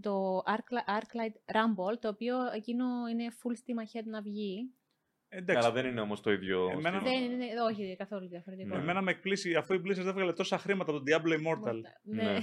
το 0.00 0.42
Arcli- 0.46 0.98
Arclight 0.98 1.54
Rumble 1.56 1.98
το 2.00 2.08
οποίο 2.08 2.36
εκείνο 2.54 2.84
είναι 3.10 3.26
full 3.42 3.52
steam 3.52 3.78
ahead 3.82 4.04
να 4.04 4.22
βγει. 4.22 4.74
Εντάξει. 5.34 5.66
Αλλά 5.66 5.74
δεν 5.74 5.86
είναι 5.90 6.00
όμως 6.00 6.20
το 6.20 6.32
ίδιο... 6.32 6.68
Εμένα- 6.72 7.00
στυλ. 7.00 7.12
Δεν 7.12 7.22
είναι, 7.22 7.44
όχι 7.70 7.96
καθόλου 7.98 8.28
διαφορετικό. 8.28 8.68
Ναι. 8.68 8.82
Εμένα 8.82 9.02
με 9.02 9.10
εκπλήσει 9.10 9.54
αφού 9.54 9.74
η 9.74 9.82
Blizzard 9.84 10.06
έβγαλε 10.06 10.32
τόσα 10.32 10.58
χρήματα 10.58 10.90
από 10.90 11.02
τον 11.02 11.04
Diablo 11.08 11.32
Immortal. 11.32 11.80
Ναι. 12.02 12.22
Ναι. 12.22 12.38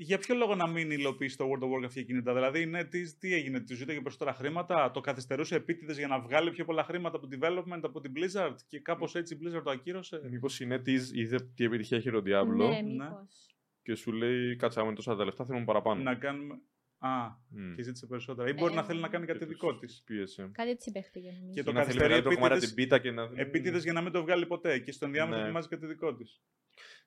Για 0.00 0.18
ποιο 0.18 0.34
λόγο 0.34 0.54
να 0.54 0.66
μην 0.66 0.90
υλοποιήσει 0.90 1.36
το 1.36 1.44
World 1.44 1.62
of 1.62 1.66
Warcraft 1.66 1.90
για 1.90 2.02
κινητά; 2.02 2.34
Δηλαδή, 2.34 2.66
ναι, 2.66 2.84
τι, 2.84 3.16
τι 3.18 3.34
έγινε, 3.34 3.60
του 3.60 3.74
ζήτησε 3.74 4.00
περισσότερα 4.00 4.32
χρήματα, 4.32 4.90
το 4.90 5.00
καθυστερούσε 5.00 5.54
επίτηδες 5.54 5.98
για 5.98 6.06
να 6.06 6.20
βγάλει 6.20 6.50
πιο 6.50 6.64
πολλά 6.64 6.84
χρήματα 6.84 7.16
από 7.16 7.28
development 7.30 7.80
από 7.82 8.00
την 8.00 8.12
Blizzard 8.16 8.54
και 8.68 8.80
κάπως 8.80 9.14
έτσι 9.14 9.34
η 9.34 9.38
Blizzard 9.42 9.62
το 9.64 9.70
ακύρωσε; 9.70 10.20
Μήπως 10.30 10.60
είναι 10.60 10.78
της, 10.78 11.10
είδε 11.14 11.36
τι 11.54 11.64
επιτυχία 11.64 11.96
έχει 11.96 12.16
ο 12.16 12.22
Diablo; 12.26 12.68
Ναι, 12.68 12.82
μήπως. 12.82 13.56
και 13.82 13.94
σου 13.94 14.12
λέει 14.12 14.56
κάτσε 14.56 14.78
άμα 14.78 14.88
είναι 14.88 14.96
τόσα 14.96 15.16
τα 15.16 15.24
λεφτά 15.24 15.44
θέλουμε 15.44 15.64
παραπάνω. 15.64 16.02
Να 16.02 16.14
κάνουμε. 16.14 16.60
Α, 16.98 17.08
Μμ. 17.48 17.74
και 17.74 17.82
ζήτησε 17.82 18.06
περισσότερα. 18.06 18.48
Ή 18.48 18.52
μπορεί 18.52 18.72
Ε, 18.72 18.76
να 18.76 18.82
θέλει 18.82 19.00
να 19.00 19.08
κάνει 19.08 19.26
κάτι 19.26 19.38
Και 19.38 19.44
δικό 19.44 19.70
τους 19.70 19.80
της. 19.80 20.02
Πίεσε. 20.06 20.50
Κάτι 20.52 20.70
έτσι 20.70 20.92
παίχτηκε 20.92 21.30
νομίζω. 21.38 21.52
Και 21.54 21.60
Ή 21.60 21.62
το 21.62 21.72
να 21.72 21.82
θέλει 21.84 21.98
καθυστερεί 21.98 22.08
μεγαλύτερο 22.08 22.34
κομμάτι 22.34 22.54
από 22.54 22.64
επίτηδες- 22.64 22.74
την 22.74 22.84
πίτα 22.84 22.98
και 22.98 23.34
να... 23.34 23.40
Επίτηδες 23.42 23.82
για 23.82 23.92
να 23.92 24.00
μην 24.00 24.12
το 24.12 24.22
βγάλει 24.22 24.46
ποτέ. 24.46 24.78
Και 24.78 24.92
στο 24.92 25.04
ενδιάμεσο 25.06 25.38
Ναι. 25.38 25.44
ετοιμάζει 25.44 25.68
κάτι 25.68 25.86
δικό 25.86 26.14
της. 26.14 26.40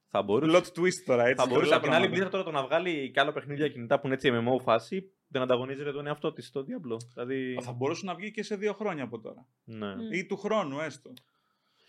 Θα 0.07 0.21
μπορούσε. 0.21 0.57
Plot 0.57 0.79
twist 0.79 0.93
τώρα, 1.05 1.23
έτσι. 1.25 1.35
Θα 1.43 1.45
μπορούσε 1.49 1.65
πολλά 1.65 1.75
απ' 1.75 1.83
την 1.83 1.91
άλλη 1.93 2.05
πράγματα. 2.05 2.27
Blizzard 2.27 2.31
τώρα 2.31 2.43
το 2.43 2.51
να 2.51 2.63
βγάλει 2.63 3.11
και 3.11 3.19
άλλο 3.19 3.31
παιχνίδια 3.31 3.67
κινητά 3.69 3.99
που 3.99 4.05
είναι 4.05 4.15
έτσι 4.15 4.29
MMO 4.33 4.61
φάση 4.63 5.11
δεν 5.27 5.41
ανταγωνίζεται 5.41 5.91
τον 5.91 6.07
εαυτό 6.07 6.33
της 6.33 6.47
στο 6.47 6.61
Diablo. 6.61 6.97
Δηλαδή. 7.13 7.57
Θα 7.61 7.71
μπορούσε 7.71 8.05
να 8.05 8.15
βγει 8.15 8.31
και 8.31 8.43
σε 8.43 8.55
δύο 8.55 8.73
χρόνια 8.73 9.03
από 9.03 9.19
τώρα. 9.19 9.47
Ναι. 9.63 9.95
Μμ. 9.95 10.11
Ή 10.11 10.25
του 10.25 10.37
χρόνου 10.37 10.79
έστω. 10.79 11.13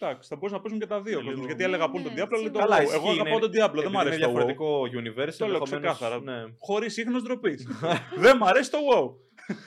Εντάξει, 0.03 0.29
θα 0.29 0.37
μπορούσαν 0.37 0.57
να 0.59 0.63
παίζουν 0.63 0.81
και 0.81 0.87
τα 0.87 1.01
δύο 1.03 1.13
Είναι 1.13 1.21
κόσμους. 1.23 1.35
λίγο- 1.35 1.47
Γιατί 1.47 1.65
έλεγα 1.65 1.87
Ναι, 1.87 1.93
πολύ 1.93 2.05
τον 2.05 2.13
ναι, 2.15 2.21
Diablo, 2.23 2.27
αλλά 2.35 2.37
σίγουρα. 2.43 2.53
το 2.53 2.59
Καλά, 2.65 2.77
WoW. 2.79 2.83
ισχύει, 2.85 2.97
Εγώ 2.99 3.09
αγαπάω 3.11 3.33
είναι- 3.33 3.41
τον 3.47 3.51
Diablo, 3.57 3.75
δεν 3.75 3.79
Επειδή 3.83 3.93
μου 3.95 4.01
αρέσει 4.03 4.17
είναι 4.17 4.25
το 4.27 4.31
WoW. 4.31 4.35
διαφορετικό 4.35 4.69
universe. 5.01 5.35
Το 5.39 5.47
λέω 5.47 5.55
ενδεχομένως, 5.57 5.97
ξεκάθαρα. 5.97 6.17
Ναι. 6.31 6.39
Χωρίς 6.69 6.97
ίχνος 6.97 7.23
ντροπής. 7.23 7.61
δεν 8.25 8.37
μου 8.39 8.47
αρέσει 8.47 8.71
το 8.71 8.79
WoW. 8.91 9.09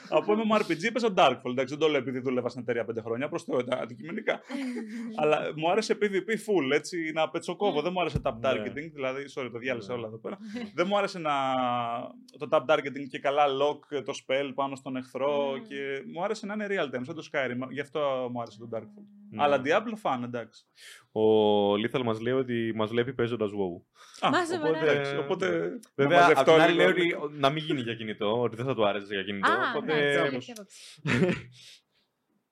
Από 0.08 0.32
MMORPG 0.36 0.82
έπαιζα 0.88 1.08
Darkfall. 1.16 1.50
Εντάξει, 1.50 1.74
δεν 1.74 1.78
το 1.78 1.88
λέω 1.88 2.00
επειδή 2.00 2.18
δούλευα 2.20 2.48
στην 2.48 2.62
εταιρεία 2.62 2.84
πέντε 2.84 3.00
χρόνια. 3.00 3.28
Προς 3.28 3.44
το 3.44 3.58
αντικειμενικά. 3.68 4.40
Αλλά 5.20 5.52
μου 5.56 5.70
άρεσε 5.70 5.98
PvP 6.00 6.28
full, 6.46 6.72
έτσι, 6.74 7.10
να 7.14 7.28
πετσοκόβω. 7.30 7.82
δεν 7.82 7.92
μου 7.94 8.00
άρεσε 8.00 8.20
tap 8.24 8.32
Ναι. 8.40 8.48
targeting, 8.50 8.90
δηλαδή, 8.94 9.24
sorry, 9.34 9.48
το 9.52 9.58
διάλυσα 9.58 9.92
Ναι. 9.92 9.98
όλα 9.98 10.06
εδώ 10.06 10.18
πέρα. 10.18 10.38
δεν 10.74 10.86
μου 10.88 10.98
άρεσε 10.98 11.18
να... 11.18 11.32
το 12.38 12.48
tap 12.50 12.60
targeting 12.74 13.06
και 13.10 13.18
καλά 13.18 13.44
lock 13.46 14.02
το 14.04 14.12
spell 14.26 14.50
πάνω 14.54 14.76
στον 14.76 14.96
εχθρό. 14.96 15.52
Mm. 15.52 15.60
και 15.68 16.02
μου 16.12 16.24
άρεσε 16.24 16.46
να 16.46 16.54
είναι 16.54 16.66
real 16.70 16.96
time, 16.96 17.00
σαν 17.02 17.14
το 17.14 17.28
Skyrim. 17.32 17.68
Γι' 17.70 17.80
αυτό 17.80 18.28
μου 18.32 18.40
άρεσε 18.40 18.58
το 18.58 18.68
Darkfall. 18.72 19.04
Ναι. 19.30 19.42
Αλλά 19.42 19.60
Diablo 19.64 19.94
fan, 20.02 20.20
εντάξει. 20.24 20.64
Ο 21.12 21.22
Lethal 21.74 22.02
μας 22.04 22.20
λέει 22.20 22.32
ότι 22.32 22.72
μας 22.74 22.90
βλέπει 22.90 23.12
παίζοντας 23.14 23.50
WoW. 23.50 23.82
Α, 24.26 24.30
Μα 24.30 24.44
σοβαρά. 24.44 24.68
οπότε, 24.78 24.90
εντάξει, 24.90 25.16
οπότε 25.16 25.78
Βέβαια, 25.94 26.18
να 26.18 26.24
απ' 26.26 26.28
μαζευτώ 26.28 26.52
την 26.52 26.62
άλλη 26.62 26.72
λίγο. 26.72 26.90
λέει 26.90 27.12
ότι 27.20 27.38
να 27.38 27.50
μην 27.50 27.64
γίνει 27.64 27.80
για 27.80 27.94
κινητό, 27.94 28.40
ότι 28.40 28.56
δεν 28.56 28.64
θα 28.64 28.74
του 28.74 28.86
άρεσε 28.86 29.14
για 29.14 29.22
κινητό. 29.22 29.50
Α, 29.50 29.70
οπότε... 29.76 29.94
ναι, 29.94 30.00
ναι, 30.00 30.28
τέτοια 30.30 30.54
άποψη. 30.58 30.92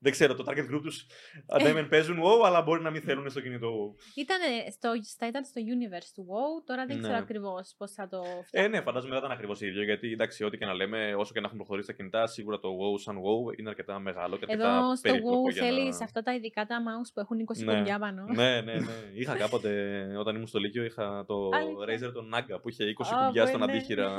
Δεν 0.04 0.12
ξέρω, 0.12 0.34
το 0.34 0.44
target 0.48 0.74
group 0.74 0.80
τους 0.82 1.06
αντέμεν 1.48 1.88
παίζουν 1.88 2.18
WoW, 2.24 2.44
αλλά 2.46 2.62
μπορεί 2.62 2.82
να 2.82 2.90
μην 2.90 3.02
θέλουν 3.02 3.30
στο 3.30 3.40
κινητό 3.40 3.68
WoW. 3.68 4.12
Ήταν 4.14 4.38
στο, 4.70 4.90
θα 5.18 5.26
ήταν 5.26 5.44
στο 5.44 5.60
universe 5.74 6.10
του 6.14 6.26
WoW, 6.30 6.62
τώρα 6.66 6.86
δεν 6.86 6.96
ξέρω 6.98 7.12
Ναι. 7.14 7.18
ακριβώς 7.18 7.74
πώς 7.78 7.92
θα 7.92 8.08
το 8.08 8.22
φτιάξουν. 8.22 8.50
Ε, 8.60 8.68
ναι, 8.68 8.80
φαντάζομαι 8.80 9.10
δεν 9.10 9.18
ήταν 9.18 9.30
ακριβώς 9.30 9.60
ίδιο. 9.60 9.82
Γιατί 9.84 10.12
εντάξει, 10.12 10.44
ό,τι 10.44 10.58
και 10.58 10.64
να 10.66 10.74
λέμε, 10.74 11.14
όσο 11.14 11.32
και 11.32 11.40
να 11.40 11.46
έχουν 11.46 11.58
προχωρήσει 11.58 11.86
τα 11.86 11.92
κινητά, 11.92 12.26
σίγουρα 12.26 12.58
το 12.58 12.68
WoW 12.68 13.00
σαν 13.00 13.16
WoW 13.16 13.58
είναι 13.58 13.68
αρκετά 13.68 13.98
μεγάλο 13.98 14.36
και 14.36 14.44
αρκετά 14.48 14.76
Εδώ 14.76 14.96
στο 14.96 15.08
περίπλοκο 15.10 15.42
WoW 15.48 15.52
για 15.52 15.62
θέλεις 15.62 15.98
να... 15.98 16.04
αυτά 16.04 16.22
τα 16.22 16.34
ειδικά 16.34 16.66
τα 16.66 16.76
mouse 16.86 17.10
που 17.14 17.20
έχουν 17.20 17.36
20 17.58 17.64
Ναι. 17.64 17.74
κουμπιά 17.76 17.98
πάνω. 17.98 18.24
ναι, 18.34 18.60
ναι, 18.60 18.74
ναι. 18.74 18.92
Είχα 19.14 19.36
κάποτε, 19.36 19.70
όταν 20.18 20.34
ήμουν 20.34 20.46
στο 20.46 20.58
Λύκειο, 20.58 20.84
είχα 20.84 21.24
το 21.26 21.48
Αλήθεια. 21.54 22.08
Razer 22.08 22.12
τον 22.12 22.30
Naga 22.34 22.58
που 22.62 22.68
είχε 22.68 22.84
20 22.84 23.04
Α, 23.14 23.24
κουμπιά 23.26 23.42
μπορεί, 23.44 23.54
στον 23.56 23.66
ναι. 23.66 23.72
αντίχειρα. 23.72 24.16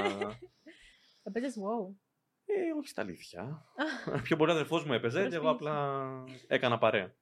Έπαιζες 1.27 1.55
WoW. 1.57 2.04
Ε, 2.45 2.71
όχι 2.79 2.87
στα 2.87 3.01
αλήθεια. 3.01 3.65
Πιο 4.23 4.35
πολύ 4.35 4.51
αδερφός 4.51 4.85
μου 4.85 4.93
έπαιζε 4.93 5.27
και 5.27 5.35
εγώ 5.35 5.43
Προσπίση. 5.55 5.69
απλά 5.71 6.23
έκανα 6.47 6.77
παρέα. 6.77 7.15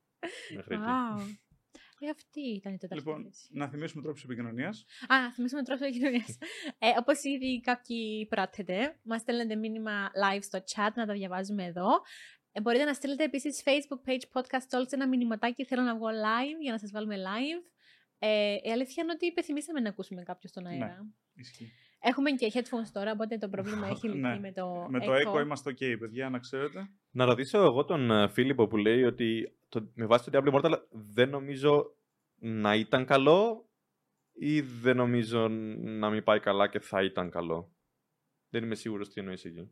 Μέχρι 0.56 0.76
εκεί. 0.76 0.84
Wow. 0.88 1.22
Ε, 2.00 2.10
αυτή 2.10 2.42
ήταν 2.42 2.74
η 2.74 2.78
τέταρτη 2.78 3.04
Λοιπόν, 3.04 3.24
θέση. 3.24 3.48
να 3.52 3.68
θυμίσουμε 3.70 4.02
τρόπους 4.04 4.24
επικοινωνίας. 4.24 4.86
Α, 5.08 5.22
να 5.22 5.32
θυμίσουμε 5.32 5.64
τρόπο 5.64 5.86
κοινωνία. 5.86 6.26
Ε, 6.80 6.88
Όπως 7.00 7.24
ήδη 7.24 7.62
κάποιοι 7.62 8.26
πράττετε, 8.30 9.00
μας 9.04 9.22
στέλνετε 9.22 9.56
μήνυμα 9.56 10.12
live 10.24 10.42
στο 10.42 10.60
chat 10.76 10.92
να 10.96 11.06
τα 11.06 11.14
διαβάζουμε 11.14 11.66
εδώ. 11.66 11.88
Ε, 12.52 12.62
μπορείτε 12.62 12.84
να 12.84 12.94
στείλετε 12.94 13.24
επίσης 13.24 13.64
Facebook 13.66 14.10
page 14.10 14.22
podcast 14.42 14.78
Talks 14.80 14.92
ένα 14.94 15.08
μηνυματάκι. 15.08 15.66
Θέλω 15.66 15.82
να 15.82 15.96
βγω 15.96 16.08
live 16.08 16.62
για 16.62 16.72
να 16.72 16.78
σας 16.78 16.92
βάλουμε 16.92 17.16
live. 17.18 17.72
Ε, 18.20 18.56
η 18.64 18.72
αλήθεια 18.72 19.04
είναι 19.04 19.12
ότι 19.12 19.26
υπεθυμίσαμε 19.26 19.80
να 19.80 19.90
ακούσουμε 19.90 20.24
κάποιον 20.24 20.52
στον 20.52 20.66
αέρα. 20.66 21.06
Ισχύει. 21.36 21.72
Έχουμε 22.06 22.32
και 22.32 22.52
headphones 22.54 22.90
τώρα, 22.94 23.12
οπότε 23.12 23.38
το 23.38 23.50
πρόβλημα 23.50 23.88
έχει 23.88 24.08
λυθεί 24.08 24.20
Ναι. 24.28 24.40
με 24.40 24.52
το. 24.52 24.88
Με 24.90 25.00
το 25.00 25.14
echo 25.14 25.42
είμαστε 25.42 25.72
ok, 25.72 25.96
παιδιά, 26.00 26.30
να 26.30 26.40
ξέρετε. 26.40 26.90
Να 27.12 27.26
ρωτήσω 27.26 27.64
εγώ 27.64 27.86
τον 27.86 28.12
ε, 28.12 28.28
Φίλιππο 28.28 28.68
που 28.68 28.78
λέει 28.78 29.04
ότι 29.04 29.56
το, 29.70 29.92
με 29.94 30.06
βάση 30.06 30.32
το 30.32 30.40
Diablo 30.40 30.54
Immortal 30.54 30.80
δεν 30.92 31.30
νομίζω 31.30 31.96
να 32.40 32.76
ήταν 32.76 33.06
καλό 33.06 33.70
ή 34.34 34.62
δεν 34.62 34.96
νομίζω 34.96 35.48
να 35.78 36.10
μην 36.10 36.24
πάει 36.24 36.40
καλά 36.40 36.68
και 36.68 36.80
θα 36.80 37.04
ήταν 37.04 37.30
καλό. 37.30 37.72
Δεν 38.50 38.64
είμαι 38.64 38.76
σίγουρος 38.76 39.10
τι 39.10 39.20
εννοείς 39.20 39.46
εκεί. 39.46 39.72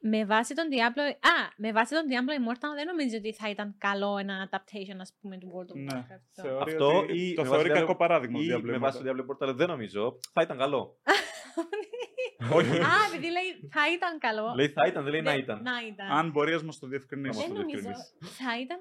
Με 0.00 0.24
βάση 0.24 0.54
τον 0.54 0.64
Diablo. 0.70 1.00
Α, 1.20 1.52
με 1.56 1.72
βάση 1.72 1.94
τον 1.94 2.04
Diablo 2.10 2.32
Immortal 2.40 2.72
δεν 2.74 2.86
νομίζω 2.86 3.16
ότι 3.16 3.32
θα 3.34 3.50
ήταν 3.50 3.74
καλό 3.78 4.18
ένα 4.18 4.48
adaptation, 4.50 4.96
ας 5.00 5.16
πούμε, 5.20 5.38
του 5.38 5.52
World 5.54 5.70
of 5.72 5.76
Ναι, 5.76 5.86
Warcraft. 5.98 6.20
αυτό. 6.38 6.42
θεωρεί 6.42 6.72
Αυτό 6.72 6.98
ότι 6.98 7.26
ή 7.26 7.34
το 7.34 7.42
με 7.42 7.48
θεωρεί 7.48 7.68
βάση 7.68 7.80
κακό 7.80 7.92
Diablo- 7.92 7.98
παράδειγμα. 7.98 8.38
Ή 8.40 8.48
το 8.48 8.56
Diablo 8.58 8.62
με 8.62 8.78
βάση 8.78 8.98
Immortal. 9.02 9.16
το 9.16 9.24
Diablo 9.40 9.46
Immortal 9.48 9.54
δεν 9.54 9.68
νομίζω. 9.68 10.18
Θα 10.32 10.42
ήταν 10.42 10.58
καλό. 10.58 10.96
Όχι. 12.58 12.78
Α, 12.78 12.90
επειδή 13.08 13.30
λέει 13.30 13.68
θα 13.70 13.92
ήταν 13.92 14.18
καλό. 14.18 14.52
λέει 14.56 14.68
θα 14.68 14.86
ήταν, 14.86 15.02
δεν 15.02 15.12
λέει 15.12 15.22
να 15.22 15.30
Δεν- 15.30 15.40
ήταν. 15.40 15.62
Να 15.62 15.86
ήταν. 15.88 16.10
Αν 16.10 16.30
μπορείς 16.30 16.60
να 16.60 16.66
μας 16.66 16.78
το 16.78 16.86
διευκρινίσεις. 16.86 17.36
μας 17.36 17.46
Δεν 17.46 17.54
το 17.56 17.60
νομίζω. 17.60 17.82
διευκρινίσεις. 17.82 18.36
Θα 18.36 18.60
ήταν. 18.60 18.78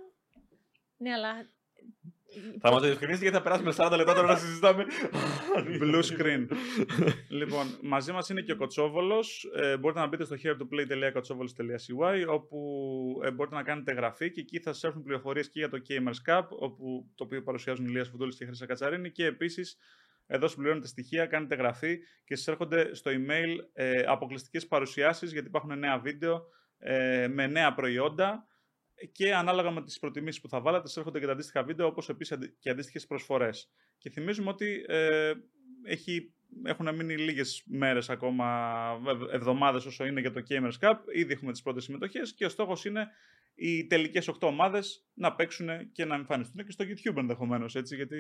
Ναι, 0.97 1.11
αλλά. 1.13 1.29
Θα 2.59 2.71
μας 2.71 2.79
το 2.81 2.85
διευκρινίσει 2.85 3.21
γιατί 3.21 3.35
θα 3.35 3.41
περάσουμε 3.41 3.73
40 3.77 3.95
λεπτά 3.95 4.13
τώρα 4.13 4.27
να 4.27 4.35
συζητάμε. 4.35 4.85
Blue 5.81 6.03
screen. 6.03 6.47
λοιπόν, 7.29 7.67
μαζί 7.81 8.11
μας 8.11 8.29
είναι 8.29 8.41
και 8.41 8.51
ο 8.51 8.55
Κοτσόβολος. 8.55 9.49
Ε, 9.55 9.77
μπορείτε 9.77 9.99
να 9.99 10.07
μπείτε 10.07 10.23
στο 10.23 10.35
heretoplay.kotsovolos.cy 10.43 12.25
όπου 12.27 12.59
ε, 13.23 13.31
μπορείτε 13.31 13.55
να 13.55 13.63
κάνετε 13.63 13.91
γραφή 13.91 14.31
και 14.31 14.39
εκεί 14.41 14.59
θα 14.59 14.73
σας 14.73 14.83
έρθουν 14.83 15.03
πληροφορίες 15.03 15.49
και 15.49 15.59
για 15.59 15.69
το 15.69 15.77
Gamers 15.89 16.31
Cup, 16.31 16.43
όπου, 16.49 17.11
το 17.15 17.23
οποίο 17.23 17.41
παρουσιάζουν 17.41 17.85
η 17.85 17.89
Λία 17.89 18.03
Φουντούλης 18.03 18.37
και 18.37 18.43
η 18.43 18.47
Χρυσά 18.47 18.65
Κατσαρίνη. 18.65 19.11
Και 19.11 19.25
επίσης 19.25 19.77
εδώ 20.27 20.47
συμπληρώνετε 20.47 20.87
στοιχεία, 20.87 21.25
κάνετε 21.25 21.55
γραφή 21.55 21.99
και 22.25 22.35
σας 22.35 22.47
έρχονται 22.47 22.95
στο 22.95 23.11
email 23.13 23.55
ε, 23.73 24.03
αποκλειστικές 24.07 24.67
παρουσιάσεις 24.67 25.31
γιατί 25.31 25.47
υπάρχουν 25.47 25.79
νέα 25.79 25.99
βίντεο 25.99 26.45
ε, 26.77 27.27
με 27.27 27.47
νέα 27.47 27.73
προϊόντα. 27.73 28.47
Και 29.11 29.35
ανάλογα 29.35 29.71
με 29.71 29.83
τις 29.83 29.99
προτιμήσεις 29.99 30.41
που 30.41 30.49
θα 30.49 30.61
βάλετε, 30.61 30.87
σας 30.87 30.97
έρχονται 30.97 31.19
και 31.19 31.25
τα 31.25 31.31
αντίστοιχα 31.31 31.63
βίντεο, 31.63 31.87
όπως 31.87 32.09
επίσης 32.09 32.37
και 32.59 32.69
αντίστοιχες 32.69 33.07
προσφορές. 33.07 33.69
Και 33.97 34.09
θυμίζουμε 34.09 34.49
ότι 34.49 34.85
ε, 34.87 35.33
έχει, 35.83 36.33
έχουν 36.63 36.95
μείνει 36.95 37.17
λίγες 37.17 37.63
μέρες 37.65 38.09
ακόμα, 38.09 38.99
εβδομάδες 39.31 39.85
όσο 39.85 40.05
είναι 40.05 40.19
για 40.19 40.31
το 40.31 40.43
Gamers 40.49 40.77
Cup. 40.79 40.95
Ήδη 41.13 41.33
έχουμε 41.33 41.51
τις 41.51 41.61
πρώτες 41.61 41.83
συμμετοχές 41.83 42.33
και 42.33 42.45
ο 42.45 42.49
στόχος 42.49 42.85
είναι 42.85 43.07
οι 43.55 43.87
τελικές 43.87 44.29
8 44.29 44.37
ομάδες 44.39 45.07
να 45.13 45.35
παίξουν 45.35 45.91
και 45.91 46.05
να 46.05 46.15
εμφανιστούν 46.15 46.65
και 46.65 46.71
στο 46.71 46.85
YouTube 46.87 47.17
ενδεχομένως. 47.17 47.75
Γιατί 47.75 48.17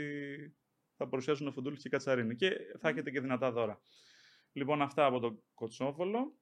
θα 0.97 1.07
παρουσιάσουν 1.07 1.47
ο 1.47 1.51
Φουντούλης 1.51 1.81
και 1.81 1.87
η 1.87 1.91
Κατσαρίνη 1.91 2.35
και 2.35 2.51
θα 2.79 2.89
έχετε 2.89 3.11
και 3.11 3.19
δυνατά 3.19 3.51
δώρα. 3.51 3.79
Λοιπόν, 4.53 4.81
αυτά 4.81 5.05
από 5.05 5.19
τον 5.19 5.43
Κοτσόβολο. 5.53 6.37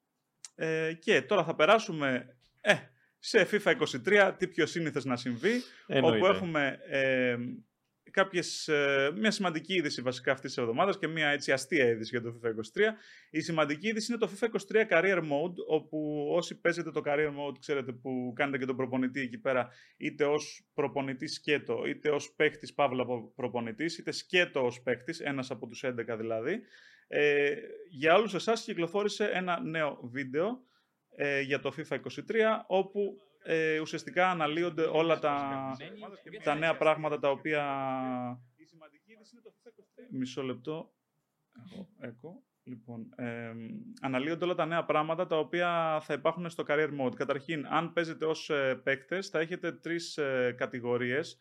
Ε, 0.55 0.93
και 0.93 1.21
τώρα 1.21 1.43
θα 1.43 1.55
περάσουμε 1.55 2.37
ε, 2.61 2.73
σε 3.27 3.47
FIFA 3.51 3.73
23, 4.05 4.33
τι 4.37 4.47
πιο 4.47 4.65
σύνηθες 4.65 5.05
να 5.05 5.15
συμβεί, 5.15 5.53
όπου 5.55 6.07
Εννοείται. 6.07 6.27
έχουμε 6.27 6.79
ε, 6.89 7.37
κάποιες, 8.11 8.67
ε, 8.67 9.11
μια 9.15 9.31
σημαντική 9.31 9.73
είδηση 9.73 10.01
βασικά 10.01 10.31
αυτής 10.31 10.53
της 10.53 10.63
εβδομάδας 10.63 10.97
και 10.97 11.07
μια 11.07 11.27
έτσι 11.27 11.51
αστεία 11.51 11.87
είδηση 11.87 12.09
για 12.09 12.21
το 12.21 12.39
FIFA 12.43 12.47
23. 12.47 12.93
Η 13.29 13.41
σημαντική 13.41 13.87
είδηση 13.87 14.11
είναι 14.11 14.19
το 14.19 14.29
FIFA 14.33 14.45
23 14.45 14.87
Career 14.89 15.17
Mode, 15.17 15.55
όπου 15.67 16.27
όσοι 16.31 16.59
παίζετε 16.59 16.91
το 16.91 17.01
Career 17.05 17.27
Mode, 17.27 17.59
ξέρετε 17.59 17.91
που 17.91 18.33
κάνετε 18.35 18.57
και 18.57 18.65
τον 18.65 18.75
προπονητή 18.75 19.19
εκεί 19.19 19.37
πέρα, 19.37 19.69
είτε 19.97 20.25
ως 20.25 20.67
προπονητής 20.73 21.33
σκέτο, 21.33 21.85
είτε 21.85 22.09
ως 22.09 22.33
παίχτης 22.35 22.73
παύλα 22.73 23.05
προπονητής, 23.35 23.97
είτε 23.97 24.11
σκέτο 24.11 24.65
ως 24.65 24.81
παίχτης, 24.81 25.19
ένας 25.19 25.51
από 25.51 25.67
τους 25.67 25.83
11 25.83 26.17
δηλαδή. 26.17 26.61
Ε, 27.07 27.53
για 27.89 28.15
όλους 28.15 28.33
εσάς 28.33 28.63
κυκλοφόρησε 28.63 29.29
ένα 29.33 29.61
νέο 29.61 29.99
βίντεο 30.03 30.63
ε, 31.15 31.41
για 31.41 31.59
το 31.59 31.73
FIFA 31.77 31.95
23, 31.95 32.01
όπου 32.67 33.17
ε, 33.43 33.79
ουσιαστικά 33.79 34.29
αναλύονται 34.29 34.83
όλα 34.83 35.19
τα, 35.19 35.71
τα 36.43 36.55
νέα 36.55 36.77
πράγματα 36.77 37.19
τα 37.19 37.29
οποία... 37.29 37.65
Μισό 40.11 40.41
λεπτό. 40.43 40.93
Έχω 41.65 41.89
έκο. 41.99 42.43
Λοιπόν, 42.63 43.13
ε, 43.15 43.51
αναλύονται 44.01 44.45
όλα 44.45 44.55
τα 44.55 44.65
νέα 44.65 44.85
πράγματα 44.85 45.27
τα 45.27 45.37
οποία 45.37 45.99
θα 46.01 46.13
υπάρχουν 46.13 46.49
στο 46.49 46.63
Career 46.67 46.89
Mode. 46.99 47.15
Καταρχήν, 47.15 47.65
αν 47.67 47.93
παίζετε 47.93 48.25
ως 48.25 48.49
ε, 48.49 48.75
παίκτες, 48.83 49.29
θα 49.29 49.39
έχετε 49.39 49.71
τρεις 49.71 50.17
ε, 50.17 50.55
κατηγορίες 50.57 51.37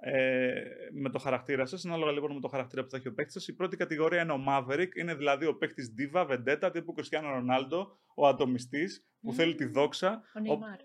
ε, 0.00 0.62
με 0.92 1.10
το 1.10 1.18
χαρακτήρα 1.18 1.66
σας, 1.66 1.84
ανάλογα 1.84 2.12
λοιπόν 2.12 2.34
με 2.34 2.40
το 2.40 2.48
χαρακτήρα 2.48 2.82
που 2.82 2.90
θα 2.90 2.96
έχει 2.96 3.08
ο 3.08 3.14
παίκτης 3.14 3.34
σας. 3.34 3.48
Η 3.48 3.54
πρώτη 3.54 3.76
κατηγορία 3.76 4.22
είναι 4.22 4.32
ο 4.32 4.44
Maverick, 4.48 4.94
είναι 4.96 5.14
δηλαδή 5.14 5.46
ο 5.46 5.56
παίκτης 5.56 5.94
Diva, 5.98 6.26
Vendetta, 6.26 6.70
τύπου 6.72 6.94
Cristiano 6.96 7.38
Ronaldo, 7.38 7.86
ο 8.14 8.26
ατομιστής 8.26 9.02
που 9.20 9.28
Μμμ. 9.30 9.36
θέλει 9.36 9.54
τη 9.54 9.64
δόξα. 9.64 10.22
Ο 10.34 10.40
Neymar. 10.40 10.78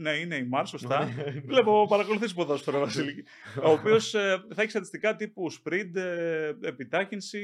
Ναι, 0.00 0.10
είναι 0.10 0.36
η 0.36 0.44
Μάρ, 0.44 0.66
σωστά. 0.66 1.08
Βλέπω, 1.46 1.86
παρακολουθείς 1.88 2.34
ποδόσφαιρο, 2.34 2.78
Βασίλη. 2.78 3.26
ο 3.64 3.70
οποίος 3.70 4.10
θα 4.54 4.62
έχει 4.62 4.70
στατιστικά 4.70 5.16
τύπου 5.16 5.52
sprint, 5.52 5.94
ε, 5.94 6.52
επιτάχυνση, 6.62 7.42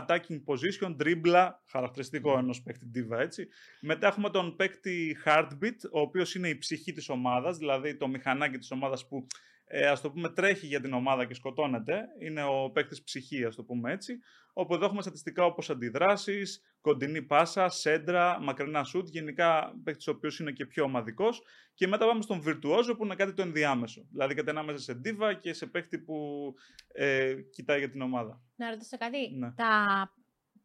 attacking 0.00 0.40
position, 0.46 0.96
dribbla, 1.02 1.48
χαρακτηριστικό 1.70 2.38
ενός 2.38 2.62
παίκτη 2.62 2.90
diva, 2.94 3.18
έτσι. 3.18 3.48
Μετά 3.80 4.06
έχουμε 4.06 4.30
τον 4.30 4.56
παίκτη 4.56 5.16
heartbeat, 5.24 5.90
ο 5.92 6.00
οποίος 6.00 6.34
είναι 6.34 6.48
η 6.48 6.58
ψυχή 6.58 6.92
της 6.92 7.08
ομάδας, 7.08 7.56
δηλαδή 7.56 7.96
το 7.96 8.08
μηχανάκι 8.08 8.58
της 8.58 8.70
ομάδας 8.70 9.08
που 9.08 9.26
ε, 9.68 9.86
ας 9.86 10.00
το 10.00 10.10
πούμε 10.10 10.28
τρέχει 10.28 10.66
για 10.66 10.80
την 10.80 10.92
ομάδα 10.92 11.24
και 11.26 11.34
σκοτώνεται. 11.34 12.04
Είναι 12.20 12.44
ο 12.44 12.70
παίκτης 12.70 13.02
ψυχή, 13.02 13.44
ας 13.44 13.56
το 13.56 13.62
πούμε 13.64 13.92
έτσι. 13.92 14.18
Όπου 14.52 14.74
εδώ 14.74 14.84
έχουμε 14.84 15.02
στατιστικά 15.02 15.44
όπως 15.44 15.70
αντιδράσεις, 15.70 16.62
κοντινή 16.80 17.22
πάσα, 17.22 17.68
σέντρα, 17.68 18.40
μακρινά 18.40 18.84
σουτ, 18.84 19.08
γενικά 19.08 19.74
παίκτης 19.84 20.06
ο 20.06 20.10
οποίος 20.10 20.38
είναι 20.38 20.52
και 20.52 20.66
πιο 20.66 20.84
ομαδικός. 20.84 21.42
Και 21.74 21.86
μετά 21.86 22.06
πάμε 22.06 22.22
στον 22.22 22.42
Virtuoso 22.46 22.94
που 22.96 23.04
είναι 23.04 23.14
κάτι 23.14 23.32
το 23.32 23.42
ενδιάμεσο. 23.42 24.06
Δηλαδή 24.10 24.34
κάτι 24.34 24.50
ανάμεσα 24.50 24.78
σε 24.78 25.00
diva 25.04 25.32
και 25.40 25.52
σε 25.52 25.66
παίκτη 25.66 25.98
που 25.98 26.54
ε, 26.92 27.34
κοιτάει 27.50 27.78
για 27.78 27.90
την 27.90 28.00
ομάδα. 28.00 28.40
Να 28.56 28.70
ρωτήσω 28.70 28.96
κάτι. 28.98 29.30
Ναι. 29.36 29.52
Τα 29.52 30.12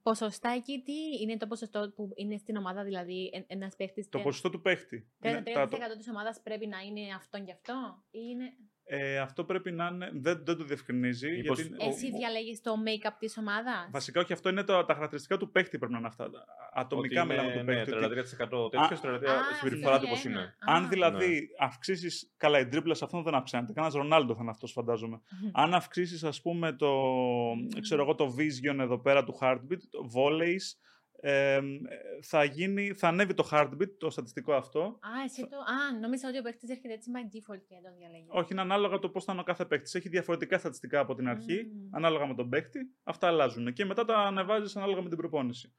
ποσοστά 0.04 0.50
εκεί, 0.50 0.82
τι 0.86 0.94
είναι 1.22 1.38
το 1.38 1.48
ποσοστό 1.48 1.92
που 1.96 2.12
είναι 2.16 2.38
στην 2.38 2.56
ομάδα, 2.56 2.84
δηλαδή 2.84 3.46
ένας 3.48 3.76
παίχτη. 3.76 4.08
Το 4.10 4.20
ποσοστό 4.20 4.50
του 4.50 4.62
παίκτη. 4.62 5.08
33% 5.22 5.26
Είναι 5.30 5.42
τα- 5.54 5.68
το- 5.68 5.98
της 5.98 6.10
ομάδας 6.10 6.42
πρέπει 6.44 6.68
να 6.68 6.80
είναι 6.80 7.02
αυτόν 7.16 7.46
και 7.46 7.52
αυτό, 7.52 8.04
ή 8.12 8.20
είναι. 8.32 8.54
Ε, 8.94 9.18
αυτό 9.20 9.44
πρέπει 9.44 9.72
να 9.72 9.88
είναι. 9.94 10.10
Δεν, 10.14 10.42
δεν 10.46 10.58
το 10.58 10.64
διευκρινίζει. 10.64 11.32
Μήπως- 11.32 11.60
γιατί 11.62 11.84
ο- 11.86 11.88
Εσύ 11.90 12.06
ο- 12.14 12.18
διαλέγεις 12.18 12.62
το 12.62 12.72
make-up 12.86 13.14
της 13.20 13.38
ομάδας. 13.38 13.90
Βασικά, 13.92 14.20
όχι, 14.22 14.34
αυτό 14.34 14.50
είναι 14.50 14.64
το, 14.64 14.86
τα 14.86 14.94
χαρακτηριστικά 14.94 15.38
του 15.38 15.52
παίχτη 15.52 15.78
πρέπει 15.78 15.92
να 15.92 15.98
είναι 15.98 16.08
αυτά. 16.08 16.30
Ατομικά 16.74 17.22
Ότι 17.22 17.30
μιλάμε 17.30 17.52
είναι, 17.52 17.60
του 17.60 17.66
ναι, 17.66 17.74
παίχτη. 17.76 17.92
ότι 17.92 18.00
33% 18.06 18.70
τέτοιο, 18.70 18.98
33% 19.02 19.28
Α, 19.30 19.56
συμπεριφορά 19.60 20.00
του 20.00 20.08
πώ 20.08 20.16
συγκεκριμένα. 20.16 20.42
είναι. 20.42 20.78
Αν 20.78 20.84
Α. 20.84 20.88
δηλαδή 20.88 21.48
αυξήσεις. 21.60 22.34
Καλά, 22.38 22.60
η 22.60 22.68
τρίπλα 22.68 22.94
σε 22.94 23.04
αυτόν 23.06 23.24
δεν 23.24 23.34
αυξάνεται. 23.36 23.74
Κανένας 23.74 23.96
Ρονάλντο 23.98 24.34
θα 24.34 24.40
είναι 24.42 24.52
αυτός, 24.52 24.72
φαντάζομαι. 24.72 25.22
Αν 25.64 25.74
αυξήσεις, 25.74 26.24
ας 26.24 26.42
πούμε, 26.42 26.74
το, 26.74 26.92
ξέρω 27.82 28.02
εγώ, 28.02 28.16
το 28.16 28.36
vision 28.38 28.80
εδώ 28.80 29.00
πέρα 29.00 29.24
του 29.24 29.38
heartbeat, 29.42 29.80
το 29.90 30.10
volleys, 30.16 30.66
ε, 31.24 31.60
θα, 32.22 32.44
γίνει, 32.44 32.94
θα 32.94 33.08
ανέβει 33.08 33.34
το 33.34 33.50
heartbeat, 33.52 33.90
το 33.98 34.10
στατιστικό 34.10 34.54
αυτό. 34.54 34.80
Α, 34.82 35.10
εσύ 35.26 35.42
το. 35.42 35.58
Α, 35.58 36.00
νόμιζα 36.02 36.28
ότι 36.28 36.38
ο 36.38 36.42
παίχτη 36.42 36.68
έρχεται 36.72 36.94
έτσι 36.94 37.10
by 37.14 37.36
default 37.36 37.62
και 37.68 37.76
τον 37.84 37.94
διαλέγεις. 37.98 38.28
Όχι, 38.30 38.48
είναι 38.52 38.62
ανάλογα 38.62 39.00
το 39.00 39.10
πώς 39.10 39.24
θα 39.24 39.32
είναι 39.32 39.42
ο 39.42 39.44
κάθε 39.44 39.66
παίκτης. 39.66 39.96
Έχει 39.96 40.10
διαφορετικά 40.10 40.58
στατιστικά 40.58 41.00
από 41.00 41.16
την 41.16 41.28
αρχή, 41.28 41.64
Μμμ. 41.74 41.96
ανάλογα 41.96 42.26
με 42.28 42.34
τον 42.36 42.50
παίκτη. 42.50 42.80
Αυτά 43.04 43.28
αλλάζουν. 43.28 43.74
Και 43.74 43.86
μετά 43.86 44.06
τα 44.06 44.18
ανεβάζεις 44.18 44.76
ανάλογα 44.76 45.02
με 45.02 45.10
την 45.10 45.18
προπόνηση. 45.18 45.68
Πω, 45.68 45.76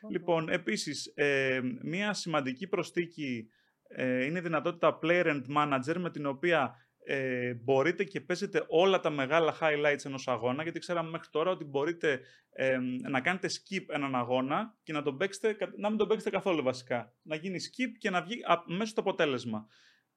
πω. 0.00 0.08
Λοιπόν, 0.10 0.48
επίσης, 0.48 1.06
ε, 1.14 1.60
μία 1.82 2.12
σημαντική 2.12 2.66
προστίκη 2.66 3.48
Ε, 3.94 4.24
είναι 4.24 4.38
η 4.38 4.42
δυνατότητα 4.42 4.98
Player 5.02 5.26
and 5.26 5.42
Manager 5.56 5.96
με 5.98 6.10
την 6.10 6.26
οποία 6.26 6.74
ε, 7.04 7.54
μπορείτε 7.54 8.04
και 8.04 8.20
παίζετε 8.20 8.64
όλα 8.68 9.00
τα 9.00 9.10
μεγάλα 9.10 9.56
highlights 9.60 10.04
ενός 10.04 10.28
αγώνα, 10.28 10.62
γιατί 10.62 10.78
ξέραμε 10.78 11.10
μέχρι 11.10 11.28
τώρα 11.30 11.50
ότι 11.50 11.64
μπορείτε 11.64 12.20
ε, 12.52 12.78
να 13.08 13.20
κάνετε 13.20 13.48
skip 13.48 13.84
έναν 13.88 14.14
αγώνα 14.14 14.76
και 14.82 14.92
να, 14.92 15.02
τον 15.02 15.16
παίξετε, 15.16 15.56
να 15.76 15.88
μην 15.88 15.98
τον 15.98 16.08
παίξετε 16.08 16.30
καθόλου 16.30 16.62
βασικά. 16.62 17.12
Να 17.22 17.36
γίνει 17.36 17.58
skip 17.60 17.96
και 17.98 18.10
να 18.10 18.22
βγει 18.22 18.40
μέσα 18.66 18.94
το 18.94 19.00
αποτέλεσμα. 19.00 19.66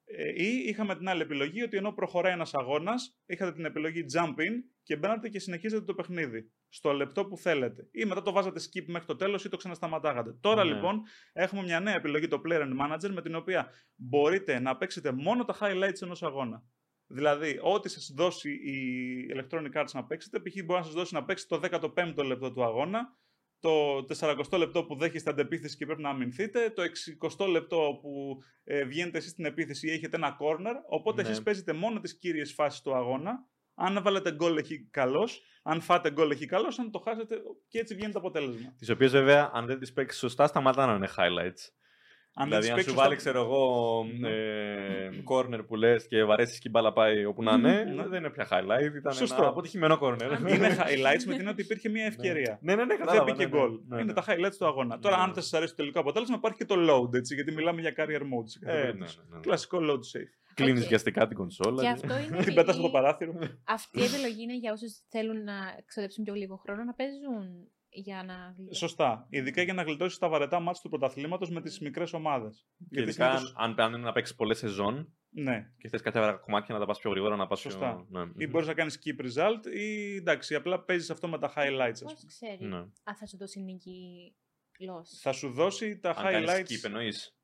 Ε, 0.08 0.42
ή 0.44 0.64
είχαμε 0.66 0.96
την 0.96 1.08
άλλη 1.08 1.22
επιλογή 1.22 1.62
ότι 1.62 1.76
ενώ 1.76 1.92
προχωράει 1.92 2.32
ένας 2.32 2.54
αγώνας, 2.54 3.18
είχατε 3.26 3.52
την 3.52 3.64
επιλογή 3.64 4.04
jump 4.14 4.40
in 4.40 4.52
και 4.82 4.96
μπαίνατε 4.96 5.28
και 5.28 5.38
συνεχίζετε 5.38 5.84
το 5.84 5.94
παιχνίδι 5.94 6.50
στο 6.68 6.92
λεπτό 6.92 7.26
που 7.26 7.36
θέλετε. 7.36 7.88
Ή 7.90 8.04
μετά 8.04 8.22
το 8.22 8.32
βάζατε 8.32 8.60
skip 8.60 8.84
μέχρι 8.86 9.06
το 9.06 9.16
τέλος 9.16 9.44
ή 9.44 9.48
το 9.48 9.56
ξανασταματάγατε. 9.56 10.32
Τώρα 10.40 10.64
ναι. 10.64 10.72
λοιπόν 10.72 11.02
έχουμε 11.32 11.62
μια 11.62 11.80
νέα 11.80 11.94
επιλογή, 11.94 12.28
το 12.28 12.40
Player 12.46 12.62
and 12.62 12.76
Manager, 12.80 13.10
με 13.10 13.22
την 13.22 13.34
οποία 13.34 13.70
μπορείτε 13.94 14.58
να 14.58 14.76
παίξετε 14.76 15.12
μόνο 15.12 15.44
τα 15.44 15.56
highlights 15.60 16.02
ενός 16.02 16.22
αγώνα. 16.22 16.62
Δηλαδή, 17.06 17.58
ό,τι 17.62 17.88
σας 17.88 18.12
δώσει 18.14 18.50
η 18.50 18.78
Electronic 19.34 19.82
Arts 19.82 19.90
να 19.92 20.04
παίξετε, 20.04 20.40
π.χ. 20.40 20.64
μπορεί 20.64 20.78
να 20.80 20.84
σας 20.84 20.94
δώσει 20.94 21.14
να 21.14 21.24
παίξετε 21.24 21.58
το 21.58 21.90
15ο 21.94 22.24
λεπτό 22.24 22.52
του 22.52 22.64
αγώνα, 22.64 23.16
το 24.06 24.16
40 24.50 24.58
λεπτό 24.58 24.84
που 24.84 24.96
δέχεστε 24.96 25.30
αντεπίθεση 25.30 25.76
και 25.76 25.86
πρέπει 25.86 26.02
να 26.02 26.10
αμυνθείτε, 26.10 26.70
το 26.70 26.82
60 27.38 27.48
λεπτό 27.48 27.98
που 28.00 28.42
ε, 28.64 28.84
βγαίνετε 28.84 29.18
εσείς 29.18 29.30
στην 29.30 29.44
επίθεση 29.44 29.86
ή 29.86 29.90
έχετε 29.90 30.16
ένα 30.16 30.36
corner. 30.40 30.74
Οπότε 30.88 31.22
ναι. 31.22 31.28
εσείς 31.28 31.42
παίζετε 31.42 31.72
μόνο 31.72 32.00
τις 32.00 32.18
κύριες 32.18 32.52
φάσεις 32.52 32.80
του 32.80 32.94
αγώνα. 32.94 33.46
Αν 33.74 34.02
βάλετε 34.02 34.32
γκολ 34.32 34.56
έχει 34.56 34.88
καλώ, 34.90 35.28
αν 35.62 35.80
φάτε 35.80 36.10
γκολ 36.10 36.30
έχει 36.30 36.46
καλώ, 36.46 36.74
αν 36.80 36.90
το 36.90 36.98
χάσετε 36.98 37.36
και 37.68 37.78
έτσι 37.78 37.94
βγαίνει 37.94 38.12
το 38.12 38.18
αποτέλεσμα. 38.18 38.74
Τις 38.78 38.90
οποίες 38.90 39.12
βέβαια, 39.12 39.50
αν 39.52 39.66
δεν 39.66 39.78
τις 39.78 39.92
παίξεις 39.92 40.20
σωστά, 40.20 40.46
σταματάνε 40.46 40.90
να 40.92 40.96
είναι 40.96 41.08
highlights. 41.16 41.70
Αν 42.38 42.48
δηλαδή, 42.48 42.70
αν 42.70 42.82
σου 42.82 42.94
βάλει, 42.94 43.16
ξέρω 43.16 43.40
εγώ, 43.40 44.04
ναι. 44.18 44.28
ε, 44.28 45.10
corner 45.30 45.66
που 45.66 45.76
λες 45.76 46.06
και 46.06 46.24
βαρέσεις 46.24 46.58
και 46.58 46.68
η 46.68 46.70
μπάλα 46.74 46.92
πάει 46.92 47.24
όπου 47.24 47.42
να 47.42 47.52
είναι, 47.52 47.84
ναι. 47.84 48.06
δεν 48.06 48.18
είναι 48.18 48.30
πια 48.30 48.48
highlight. 48.50 48.94
Ήταν 48.96 49.12
Σωστό. 49.12 49.36
ένα 49.38 49.48
αποτυχημένο 49.48 49.98
corner. 50.02 50.38
είναι 50.48 50.76
highlights 50.78 51.24
με 51.26 51.36
την 51.36 51.48
ότι 51.48 51.62
υπήρχε 51.62 51.88
μια 51.88 52.04
ευκαιρία. 52.04 52.58
ναι, 52.62 52.74
ναι, 52.74 52.84
ναι, 52.84 52.96
δεν 53.04 53.22
μπήκε 53.24 53.48
γκολ. 53.48 53.70
Είναι 54.00 54.12
τα 54.12 54.24
highlights 54.26 54.56
του 54.58 54.66
αγώνα. 54.66 54.98
Τώρα, 54.98 55.16
αν 55.16 55.32
δεν 55.34 55.42
σα 55.42 55.56
αρέσει 55.56 55.72
το 55.72 55.76
τελικό 55.76 56.00
αποτέλεσμα, 56.00 56.36
υπάρχει 56.36 56.58
και 56.58 56.64
το 56.64 56.74
load, 56.78 57.14
έτσι, 57.14 57.34
γιατί 57.34 57.52
μιλάμε 57.52 57.80
για 57.80 57.94
career 57.96 58.20
mode. 58.20 58.68
Ε, 58.68 58.92
Κλασικό 59.40 59.78
load 59.80 60.18
safe. 60.18 60.46
Κλείνεις 60.56 60.86
βιαστικά 60.86 61.26
την 61.26 61.36
κονσόλα. 61.36 61.82
Και 61.82 61.88
αυτό 61.88 62.18
είναι. 62.18 62.42
Την 62.44 62.54
πετάς 62.54 62.76
το 62.76 62.90
παράθυρο. 62.90 63.32
Αυτή 63.78 64.00
η 64.00 64.04
επιλογή 64.04 64.42
είναι 64.42 64.56
για 64.56 64.72
όσους 64.72 64.92
θέλουν 65.08 65.44
να 65.44 65.54
ξοδέψουν 65.86 66.24
πιο 66.24 66.34
λίγο 66.34 66.56
χρόνο 66.56 66.84
να 66.84 66.94
παίζουν 66.94 67.68
για 67.96 68.22
να 68.22 68.56
Σωστά. 68.74 69.26
Ειδικά 69.30 69.62
για 69.62 69.74
να 69.74 69.82
γλιτώσει 69.82 70.18
τα 70.20 70.28
βαρετά 70.28 70.60
μάτια 70.60 70.80
του 70.82 70.88
πρωταθλήματος 70.88 71.50
με 71.50 71.60
τις 71.60 71.80
μικρές 71.80 72.12
ομάδες. 72.12 72.66
Και 72.90 73.00
ειδικά 73.00 73.30
αν, 73.30 73.52
αν 73.56 73.74
παίρνει 73.74 73.98
να 73.98 74.12
παίξει 74.12 74.34
πολλές 74.34 74.58
σεζόν 74.58 75.12
ναι. 75.30 75.70
και 75.78 75.88
θες 75.88 76.02
κάποια 76.02 76.32
κομμάτια 76.32 76.74
να 76.74 76.80
τα 76.80 76.86
πας 76.86 76.98
πιο 76.98 77.10
γρήγορα, 77.10 77.36
να 77.36 77.46
πας 77.46 77.60
Σωστά. 77.60 78.06
Πιο... 78.10 78.24
Ναι. 78.24 78.30
Ή 78.36 78.46
μπορείς 78.46 78.66
να 78.66 78.74
κάνεις 78.74 78.98
keep 79.04 79.20
result 79.20 79.66
ή 79.74 80.16
εντάξει, 80.16 80.54
απλά 80.54 80.84
παίζεις 80.84 81.10
αυτό 81.10 81.28
με 81.28 81.38
τα 81.38 81.52
highlights. 81.56 82.00
Πώ 82.04 82.12
ξέρεις 82.26 82.60
ναι. 82.60 82.76
αν 83.02 83.16
θα 83.16 83.26
σου 83.26 83.36
δώσει 83.36 83.60
νίκη 83.60 84.34
loss. 84.78 85.18
Θα 85.20 85.32
σου 85.32 85.52
δώσει 85.52 85.98
τα 85.98 86.10
αν 86.10 86.24
highlights. 86.26 86.60
Keep, 86.60 86.84
εννοείς 86.84 87.36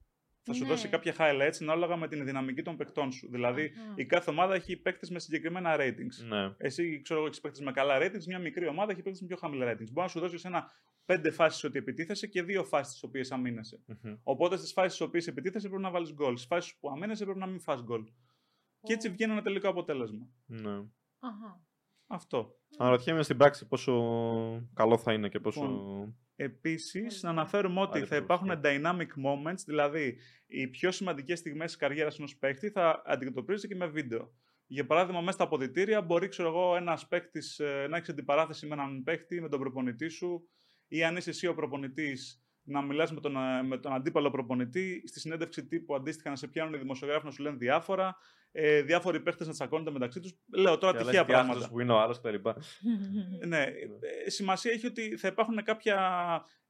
θα 0.45 0.53
σου 0.53 0.63
ναι. 0.63 0.69
δώσει 0.69 0.89
κάποια 0.89 1.15
highlights 1.19 1.57
ανάλογα 1.61 1.97
με 1.97 2.09
την 2.09 2.25
δυναμική 2.25 2.63
των 2.63 2.77
παικτών 2.77 3.13
σου. 3.13 3.29
Δηλαδή, 3.31 3.73
η 3.95 4.07
κάθε 4.07 4.31
ομάδα 4.31 4.55
έχει 4.55 4.77
παίκτες 4.77 5.11
με 5.11 5.19
συγκεκριμένα 5.19 5.77
ratings. 5.79 6.27
Ναι. 6.29 6.55
Εσύ, 6.57 7.01
ξέρω 7.03 7.19
εγώ, 7.19 7.29
έχεις 7.29 7.41
παίκτες 7.41 7.61
με 7.61 7.73
καλά 7.73 7.99
ratings, 7.99 8.25
μια 8.27 8.39
μικρή 8.39 8.67
ομάδα 8.67 8.93
έχει 8.93 9.03
παίκτες 9.03 9.21
με 9.21 9.27
πιο 9.27 9.37
χαμηλά 9.37 9.73
ratings. 9.73 9.93
Μπορεί 9.93 10.07
να 10.07 10.09
σου 10.09 10.21
δώσει 10.21 10.41
ένα 10.45 10.71
πέντε 11.05 11.31
φάσεις 11.31 11.65
ότι 11.65 11.79
επιτίθεσαι 11.79 12.27
και 12.27 12.43
δύο 12.43 12.65
φάσεις 12.65 13.01
τι 13.01 13.07
οποίες 13.07 13.33
Οπότε 14.23 14.57
στις 14.57 14.73
φάσεις 14.73 14.99
τι 14.99 15.05
οποίες 15.05 15.27
επιτίθεσαι 15.27 15.69
πρέπει 15.69 15.83
να 15.83 15.91
βάλεις 15.91 16.13
γκολ. 16.13 16.37
Στις 16.37 16.47
φάσεις 16.47 16.77
που 16.77 16.91
αμήνεσαι 16.91 17.25
πρέπει 17.25 17.39
να 17.39 17.47
μην 17.47 17.61
φας 17.61 17.83
γκολ. 17.83 18.05
Και 18.83 18.93
έτσι 18.93 19.09
βγαίνει 19.09 19.33
ένα 19.33 19.43
τελικό 19.43 19.69
αποτέλεσμα. 19.69 20.29
Ναι. 20.47 20.83
Αυτό. 22.15 22.57
Αναρωτιέμαι 22.79 23.23
στην 23.23 23.37
πράξη 23.37 23.67
πόσο 23.67 23.93
καλό 24.75 24.99
θα 24.99 25.13
είναι 25.13 25.29
και 25.29 25.41
πόσο. 25.41 25.63
Λοιπόν, 25.63 26.17
Επίσης, 26.37 27.23
να 27.23 27.31
αναφέρουμε 27.31 27.81
ότι 27.81 28.05
θα 28.05 28.17
υπάρχουν 28.17 28.51
dynamic 28.65 29.13
moments, 29.27 29.63
δηλαδή 29.67 30.17
οι 30.47 30.69
πιο 30.69 30.91
σημαντικές 30.91 31.39
στιγμές 31.39 31.73
τη 31.73 31.79
καριέρας 31.79 32.19
ενός 32.19 32.37
παίκτη 32.37 32.71
θα 32.71 33.03
αντιμετωπίζονται 33.07 33.67
και 33.67 33.75
με 33.75 33.87
βίντεο. 33.87 34.33
Για 34.67 34.87
παράδειγμα, 34.87 35.21
μέσα 35.21 35.33
στα 35.33 35.45
αποδητήρια 35.45 36.03
μπορεί 36.03 36.29
ξέρω 36.29 36.49
εγώ, 36.49 36.77
ένας 36.77 37.09
παίκτης 37.09 37.59
ε, 37.59 37.87
να 37.91 37.97
έχεις 37.97 38.09
αντιπαράθεση 38.09 38.67
με 38.67 38.75
έναν 38.75 39.03
παίκτη, 39.03 39.41
με 39.41 39.49
τον 39.49 39.61
προπονητή 39.61 40.09
σου, 40.09 40.49
ή 40.89 41.05
αν 41.05 41.17
είσαι 41.17 41.31
εσύ 41.31 41.47
ο 41.47 41.55
προπονητής, 41.55 42.45
να 42.63 42.83
μιλάς 42.83 43.13
με 43.13 43.21
τον, 43.21 43.37
ε, 43.37 43.63
με 43.63 43.79
τον 43.79 43.93
αντίπαλο 43.93 44.31
προπονητή, 44.31 45.03
στη 45.07 45.21
συνέντευξη 45.21 45.67
τύπου 45.67 45.95
αντίστοιχα 45.95 46.31
να 46.31 46.37
σε 46.37 46.47
πιάνουν 46.47 46.75
οι 46.75 46.79
δημοσιογράφοι 46.79 47.25
να 47.25 47.31
σου 47.31 47.43
λένε 47.43 47.57
διάφορα, 47.57 48.17
ε, 48.53 48.83
διάφοροι 48.83 49.21
παίχτες 49.21 49.47
να 49.47 49.53
τσακώνονται 49.53 49.91
μεταξύ 49.91 50.21
τους. 50.21 50.33
Λέω 50.55 50.79
τώρα 50.79 50.99
τυχαία 50.99 51.25
πράγματα. 51.25 51.69
που 51.69 51.81
είναι 51.81 51.93
ο 51.93 52.01
άλλος 52.01 52.21
κτλ. 52.21 52.35
ναι, 53.47 53.63
ε, 54.25 54.31
σημασία 54.31 54.73
έχει 54.73 54.87
ότι 54.87 55.17
θα 55.17 55.29
υπάρχουν 55.29 55.63
κάποια, 55.63 55.99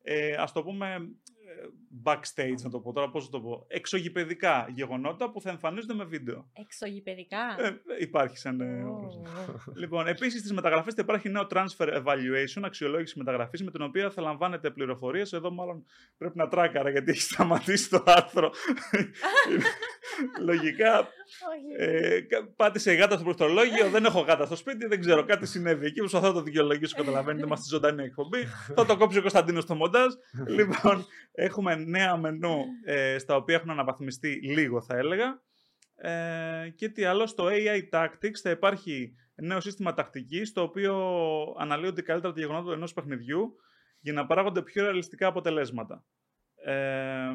ε, 0.03 0.35
ας 0.35 0.53
το 0.53 0.63
πούμε, 0.63 0.87
ε, 0.95 1.42
backstage, 2.05 2.61
να 2.63 2.71
το 2.71 2.81
πω 2.81 2.93
τώρα, 2.93 3.11
πώς 3.11 3.31
το 3.31 3.41
πω, 3.41 3.65
εξωγηπαιδικά 3.69 4.69
γεγονότα 4.75 5.31
που 5.31 5.41
θα 5.41 5.51
εμφανίζονται 5.51 5.95
με 5.95 6.05
βίντεο. 6.05 6.51
Εξωγηπαιδικά; 6.53 7.39
Ε, 7.59 7.81
υπάρχει 8.01 8.39
σαν... 8.39 8.61
λοιπόν, 9.75 10.07
επίσης 10.07 10.41
στις 10.41 10.53
μεταγραφές 10.53 10.95
θα 10.95 11.03
υπάρχει 11.03 11.29
νέο 11.29 11.47
transfer 11.51 12.03
evaluation, 12.03 12.63
αξιολόγηση 12.65 13.19
μεταγραφής, 13.19 13.63
με 13.63 13.71
την 13.71 13.83
οποία 13.83 14.11
θα 14.11 14.23
λαμβάνετε 14.23 14.71
πληροφορίες. 14.71 15.33
Εδώ 15.33 15.51
μάλλον 15.51 15.85
πρέπει 16.19 16.39
να 16.39 16.49
τράκαρα, 16.49 16.91
γιατί 16.91 17.11
έχει 17.11 17.21
σταματήσει 17.21 17.91
το 17.91 18.03
άρθρο. 18.07 18.53
Λογικά, 20.41 21.09
ε, 21.79 22.19
πάτησε 22.57 22.93
η 22.93 22.97
γάτα 22.97 23.15
στο 23.15 23.25
πληκτρολόγιο, 23.25 23.91
δεν 23.91 24.05
έχω 24.05 24.21
γάτα 24.21 24.47
στο 24.47 24.57
σπίτι, 24.57 24.87
δεν 24.87 25.01
ξέρω, 25.01 25.25
κάτι 25.25 25.47
συνέβη 25.47 25.87
εκεί. 25.87 25.99
Προσπαθώ 25.99 26.27
να 26.27 26.33
το 26.33 26.43
δικαιολογήσω, 26.43 26.97
καταλαβαίνετε, 26.97 27.47
είμαστε 27.47 27.67
ζωντανή 27.69 28.03
εκπομπή. 28.03 28.45
θα 28.75 28.87
το 28.87 28.97
κόψει 28.97 29.19
ο 29.19 29.21
Κωνσταντίνος 29.21 29.63
στο 29.63 29.75
μοντάζ. 29.75 30.13
λοιπόν, 30.47 31.07
έχουμε 31.43 31.75
νέα 31.75 32.17
μενού 32.17 32.65
ε, 32.85 33.19
στα 33.19 33.37
οποία 33.37 33.55
έχουν 33.55 33.71
αναβαθμιστεί 33.71 34.33
λίγο, 34.33 34.83
θα 34.83 34.97
έλεγα. 34.97 35.43
Ε, 35.95 36.69
και 36.75 36.89
τι 36.89 37.05
άλλο, 37.05 37.27
στο 37.27 37.47
AI 37.49 37.89
Tactics 37.93 38.39
θα 38.43 38.51
υπάρχει 38.51 39.15
νέο 39.35 39.61
σύστημα 39.61 39.95
τακτικής, 39.95 40.53
το 40.53 40.63
οποίο 40.63 40.95
αναλύονται 41.59 42.03
καλύτερα 42.03 42.33
τα 42.33 42.41
γεγονότα 42.41 42.73
ενός 42.73 42.93
παιχνιδιού 42.93 43.55
για 44.01 44.13
να 44.13 44.27
παράγονται 44.27 44.63
πιο 44.63 44.83
ρεαλιστικά 44.83 45.27
αποτελέσματα. 45.27 46.05
Ε, 46.65 47.33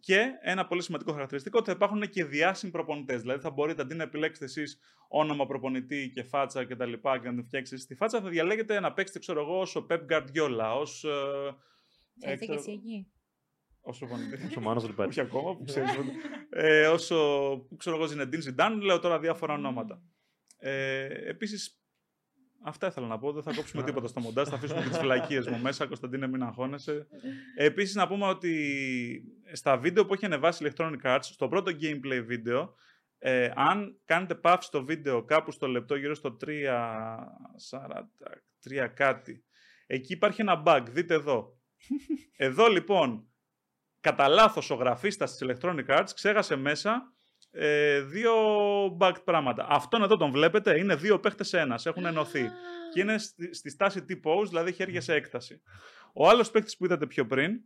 και 0.00 0.30
ένα 0.40 0.66
πολύ 0.66 0.82
σημαντικό 0.82 1.12
χαρακτηριστικό 1.12 1.58
ότι 1.58 1.70
θα 1.70 1.76
υπάρχουν 1.76 2.08
και 2.08 2.24
διάσημοι 2.24 2.72
προπονητές. 2.72 3.20
Δηλαδή 3.20 3.40
θα 3.40 3.50
μπορείτε 3.50 3.82
αντί 3.82 3.94
να 3.94 4.02
επιλέξετε 4.02 4.44
εσείς 4.44 4.78
όνομα 5.08 5.46
προπονητή 5.46 6.10
και 6.14 6.22
φάτσα 6.22 6.64
κτλ. 6.64 6.92
Και, 6.92 6.98
και 7.22 7.28
να 7.28 7.34
το 7.34 7.42
φτιάξετε 7.42 7.80
στη 7.80 7.94
φάτσα, 7.94 8.20
θα 8.20 8.28
διαλέγετε 8.28 8.80
να 8.80 8.92
παίξετε, 8.92 9.18
ξέρω 9.18 9.40
εγώ, 9.40 9.60
ως 9.60 9.76
ο 9.76 9.86
Pep 9.90 10.00
Guardiola, 10.10 10.76
ως. 10.80 11.04
Θα 12.20 12.32
είσαι 12.32 12.46
και 12.46 12.52
εσύ 12.52 12.72
εκεί. 12.72 13.06
Όσο 13.86 14.06
προπονητή. 14.06 14.46
Όσο 14.46 14.60
μάνος 14.60 14.86
δεν 14.86 15.06
Όχι 15.06 15.20
ακόμα, 15.20 15.56
που 15.56 15.64
ξέρεις. 15.64 15.90
ε, 16.50 16.86
όσο, 16.86 17.16
ξέρω 17.76 17.96
εγώ, 17.96 18.06
Ζινεντίν 18.06 18.40
Ζιντάν, 18.40 18.80
λέω 18.80 18.98
τώρα 18.98 19.18
διάφορα 19.18 19.54
ονόματα. 19.54 20.02
Ε, 20.58 21.04
Επίσης, 21.28 21.78
Αυτά 22.66 22.86
ήθελα 22.86 23.06
να 23.06 23.18
πω. 23.18 23.32
Δεν 23.32 23.42
θα 23.42 23.54
κόψουμε 23.54 23.82
τίποτα 23.82 24.08
στο 24.08 24.20
μοντάζ. 24.20 24.48
Θα 24.48 24.54
αφήσουμε 24.54 24.82
και 24.82 24.88
τις 24.88 24.98
φυλακίες 25.04 25.46
μου 25.46 25.58
μέσα. 25.58 25.86
Κωνσταντίνε, 25.86 26.26
μην 26.26 26.42
αγχώνεσαι. 26.42 27.06
Επίσης, 27.56 27.94
να 27.94 28.06
πούμε 28.08 28.26
ότι 28.26 28.54
στα 29.52 29.76
βίντεο 29.76 30.06
που 30.06 30.14
έχει 30.14 30.24
ανεβάσει 30.24 30.66
Electronic 30.68 31.02
Arts, 31.02 31.18
στο 31.22 31.48
πρώτο 31.48 31.72
gameplay 31.80 32.22
βίντεο, 32.24 32.74
ε, 33.18 33.50
αν 33.54 34.00
κάνετε 34.04 34.40
pause 34.42 34.58
στο 34.60 34.84
βίντεο 34.84 35.24
κάπου 35.24 35.50
στο 35.50 35.66
λεπτό, 35.66 35.94
γύρω 35.94 36.14
στο 36.14 36.36
3, 36.40 36.48
3 38.68 38.88
κάτι, 38.94 39.44
εκεί 39.86 40.12
υπάρχει 40.12 40.40
ένα 40.40 40.62
bug. 40.66 40.82
Δείτε 40.90 41.14
εδώ. 41.14 41.58
εδώ 42.46 42.68
λοιπόν, 42.68 43.28
κατά 44.04 44.28
λάθος 44.28 44.70
ο 44.70 44.74
γραφίστα 44.74 45.24
τη 45.24 45.36
Electronic 45.40 45.86
Arts 45.86 46.08
ξέχασε 46.14 46.56
μέσα 46.56 47.12
ε, 47.50 48.00
δύο 48.00 48.32
backed 49.00 49.24
πράγματα. 49.24 49.66
Αυτόν 49.68 50.02
εδώ 50.02 50.16
τον 50.16 50.30
βλέπετε, 50.30 50.78
είναι 50.78 50.94
δύο 50.94 51.20
παίχτες 51.20 51.48
σε 51.48 51.60
ένας, 51.60 51.86
έχουν 51.86 52.04
ενωθεί. 52.04 52.50
Και 52.92 53.00
είναι 53.00 53.18
στη, 53.18 53.54
στη 53.54 53.70
στάση 53.70 54.04
T-pose, 54.08 54.46
δηλαδή 54.48 54.72
χέρια 54.72 55.00
σε 55.00 55.14
έκταση. 55.14 55.62
Ο 56.14 56.28
άλλος 56.28 56.50
παίχτης 56.50 56.76
που 56.76 56.84
είδατε 56.84 57.06
πιο 57.06 57.26
πριν, 57.26 57.60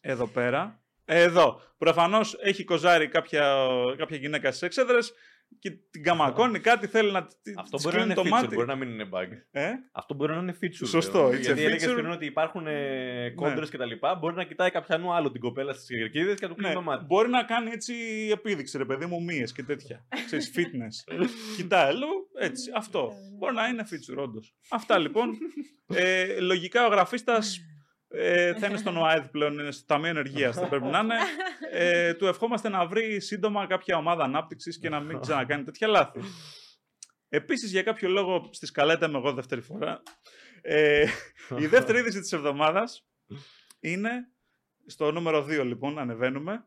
εδώ 0.00 0.28
πέρα, 0.28 0.84
εδώ. 1.04 1.60
Προφανώς 1.78 2.36
έχει 2.40 2.64
κοζάρει 2.64 3.08
κάποια, 3.08 3.66
κάποια 3.96 4.16
γυναίκα 4.16 4.48
στις 4.48 4.62
εξέδρες, 4.62 5.12
και 5.58 5.70
την 5.90 6.02
καμακώνει 6.02 6.58
κάτι, 6.58 6.86
θέλει 6.86 7.12
να 7.12 7.26
Αυτό 7.56 7.78
μπορεί 7.82 7.96
να 7.96 8.02
είναι 8.02 8.14
το 8.14 8.22
feature, 8.22 8.28
μάτι. 8.28 8.54
μπορεί 8.54 8.66
να 8.66 8.76
μην 8.76 8.88
είναι 8.88 9.08
bug. 9.12 9.28
Ε; 9.50 9.70
Αυτό 9.92 10.14
μπορεί 10.14 10.32
να 10.32 10.38
είναι 10.38 10.56
feature. 10.62 10.86
Σωστό. 10.86 11.32
Γιατί 11.32 11.62
έλεγες 11.62 11.92
πριν 11.92 12.10
ότι 12.10 12.26
υπάρχουν 12.26 12.66
ε, 12.66 13.32
κόντρες 13.34 13.58
ναι. 13.58 13.66
και 13.66 13.76
τα 13.76 13.84
λοιπά. 13.84 14.14
Μπορεί 14.14 14.34
να 14.34 14.44
κοιτάει 14.44 14.70
κάποιανού 14.70 15.12
άλλο 15.12 15.30
την 15.30 15.40
κοπέλα 15.40 15.72
στις 15.72 15.86
κερκίδες 15.86 16.38
και 16.38 16.46
να 16.46 16.48
του 16.48 16.54
κλείνει 16.54 16.68
ναι. 16.68 16.78
το 16.78 16.82
μάτι. 16.82 17.04
Μπορεί 17.04 17.28
να 17.28 17.42
κάνει 17.42 17.70
έτσι 17.70 17.94
επίδειξη, 18.32 18.78
ρε 18.78 18.84
παιδί 18.84 19.06
μου, 19.06 19.22
μύες 19.22 19.52
και 19.52 19.62
τέτοια. 19.62 20.06
Ξέρεις, 20.26 20.52
fitness. 20.56 21.24
Κοιτάει 21.56 21.88
άλλο, 21.88 22.06
έτσι. 22.38 22.70
Αυτό. 22.76 23.12
μπορεί 23.38 23.54
να 23.54 23.66
είναι 23.66 23.86
feature, 23.90 24.22
όντως. 24.22 24.54
Αυτά 24.70 24.98
λοιπόν. 24.98 25.38
Ε, 25.94 26.40
λογικά 26.40 26.86
ο 26.86 26.88
γραφίστας 26.88 27.60
Ε, 28.14 28.54
θα 28.54 28.66
είναι 28.66 28.76
στον 28.76 28.96
ΟΑΕΔ 28.96 29.24
πλέον, 29.30 29.58
είναι 29.58 29.70
στο 29.70 29.86
Ταμείο 29.86 30.08
Ενεργείας. 30.08 30.56
θα 30.56 30.68
πρέπει 30.68 30.84
να 30.84 30.98
είναι. 30.98 31.14
Ε, 31.70 32.14
του 32.14 32.26
ευχόμαστε 32.26 32.68
να 32.68 32.86
βρει 32.86 33.20
σύντομα 33.20 33.66
κάποια 33.66 33.96
ομάδα 33.96 34.24
ανάπτυξης 34.24 34.78
και 34.78 34.88
να 34.88 35.00
μην 35.00 35.20
ξανακάνει 35.20 35.64
τέτοια 35.64 35.86
λάθη. 35.88 36.20
Επίσης, 37.28 37.70
για 37.70 37.82
κάποιο 37.82 38.08
λόγο, 38.08 38.48
στη 38.52 38.66
σκαλέτα 38.66 39.06
είμαι 39.06 39.18
εγώ 39.18 39.32
δεύτερη 39.32 39.60
φορά. 39.60 40.02
Ε, 40.62 41.06
η 41.58 41.66
δεύτερη 41.66 41.98
είδηση 41.98 42.20
της 42.20 42.32
εβδομάδας 42.32 43.06
είναι 43.80 44.10
στο 44.86 45.12
νούμερο 45.12 45.44
2, 45.44 45.64
λοιπόν, 45.64 45.98
ανεβαίνουμε. 45.98 46.66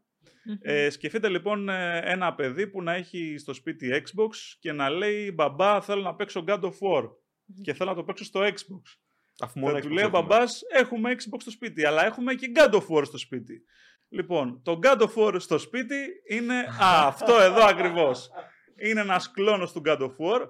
Ε, 0.62 0.90
σκεφτείτε 0.90 1.30
λοιπόν 1.30 1.70
ε, 1.70 2.02
ένα 2.04 2.36
παιδί 2.36 2.68
που 2.68 2.82
να 2.82 2.94
έχει 2.94 3.36
στο 3.38 3.54
σπίτι 3.54 4.04
Xbox 4.04 4.30
και 4.60 4.72
να 4.72 4.90
λέει 4.90 5.32
«Μπαμπά, 5.32 5.82
θέλω 5.82 6.02
να 6.02 6.16
παίξω 6.16 6.44
God 6.48 6.62
of 6.62 6.70
War 6.70 7.10
και 7.62 7.74
θέλω 7.74 7.90
να 7.90 7.96
το 7.96 8.04
παίξω 8.04 8.24
στο 8.24 8.42
Xbox». 8.42 9.05
Αφού 9.40 9.54
Θα 9.54 9.60
μόνο 9.60 9.80
του 9.80 9.88
Xbox 9.88 9.92
λέει 9.92 10.04
ο 10.04 10.08
έχουμε. 10.08 10.22
μπαμπάς, 10.22 10.62
έχουμε 10.74 11.12
Xbox 11.12 11.38
στο 11.40 11.52
σπίτι, 11.52 11.86
αλλά 11.86 12.06
έχουμε 12.06 12.34
και 12.34 12.52
God 12.56 12.74
of 12.74 12.88
War 12.88 13.06
στο 13.06 13.18
σπίτι. 13.18 13.64
Λοιπόν, 14.10 14.62
το 14.64 14.80
God 14.84 14.98
of 14.98 15.14
War 15.16 15.36
στο 15.38 15.58
σπίτι 15.58 15.96
είναι 16.30 16.56
α, 16.84 17.08
αυτό 17.08 17.40
εδώ 17.40 17.64
ακριβώς. 17.74 18.30
Είναι 18.78 19.02
ένας 19.02 19.32
κλόνος 19.32 19.72
του 19.72 19.82
God 19.86 19.98
of 19.98 20.08
War, 20.08 20.42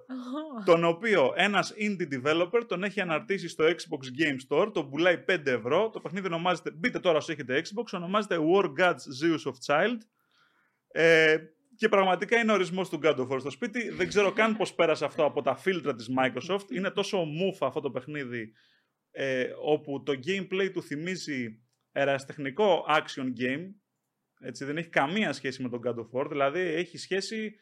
τον 0.65 0.84
οποίο 0.84 1.34
ένας 1.36 1.74
indie 1.78 2.13
developer 2.13 2.62
τον 2.67 2.84
έχει 2.84 3.02
αναρτήσει 3.02 3.48
στο 3.48 3.65
Xbox 3.65 4.21
Game 4.21 4.38
Store, 4.48 4.74
τον 4.74 4.89
πουλάει 4.89 5.24
5 5.30 5.45
ευρώ, 5.45 5.89
το 5.89 6.00
παιχνίδι 6.00 6.28
ονομάζεται, 6.28 6.71
μπείτε 6.71 7.00
τώρα 7.00 7.17
όσο 7.17 7.32
έχετε 7.32 7.62
Xbox, 7.63 7.84
ονομάζεται 7.91 8.38
War 8.54 8.65
Gods 8.65 8.93
Zeus 9.21 9.52
of 9.52 9.54
Child 9.65 9.98
ε, 10.88 11.38
και 11.76 11.89
πραγματικά 11.89 12.38
είναι 12.39 12.52
ορισμός 12.52 12.89
του 12.89 13.00
God 13.04 13.15
of 13.15 13.28
War 13.28 13.39
στο 13.39 13.50
σπίτι. 13.50 13.89
Δεν 13.89 14.08
ξέρω 14.08 14.32
καν 14.32 14.58
πώς 14.58 14.74
πέρασε 14.74 15.06
αυτό 15.06 15.26
από 15.26 15.41
τα 15.41 15.56
φίλτρα 15.56 15.95
της 15.95 16.10
Microsoft. 16.17 16.71
Είναι 16.71 16.89
τόσο 16.89 17.17
μούφα 17.17 17.67
αυτό 17.67 17.80
το 17.80 17.91
παιχνίδι 17.91 18.54
ε, 19.17 19.45
όπου 19.63 20.04
το 20.04 20.13
gameplay 20.28 20.69
του 20.73 20.84
θυμίζει 20.84 21.60
ερασιτεχνικό 21.91 22.86
action 22.89 23.23
game. 23.41 23.65
Έτσι, 24.39 24.65
δεν 24.65 24.78
έχει 24.78 24.89
καμία 24.89 25.34
σχέση 25.34 25.62
με 25.63 25.69
τον 25.69 25.82
God 25.86 25.95
of 25.95 26.21
War. 26.21 26.30
Δηλαδή 26.30 26.60
έχει 26.60 26.97
σχέση 26.97 27.56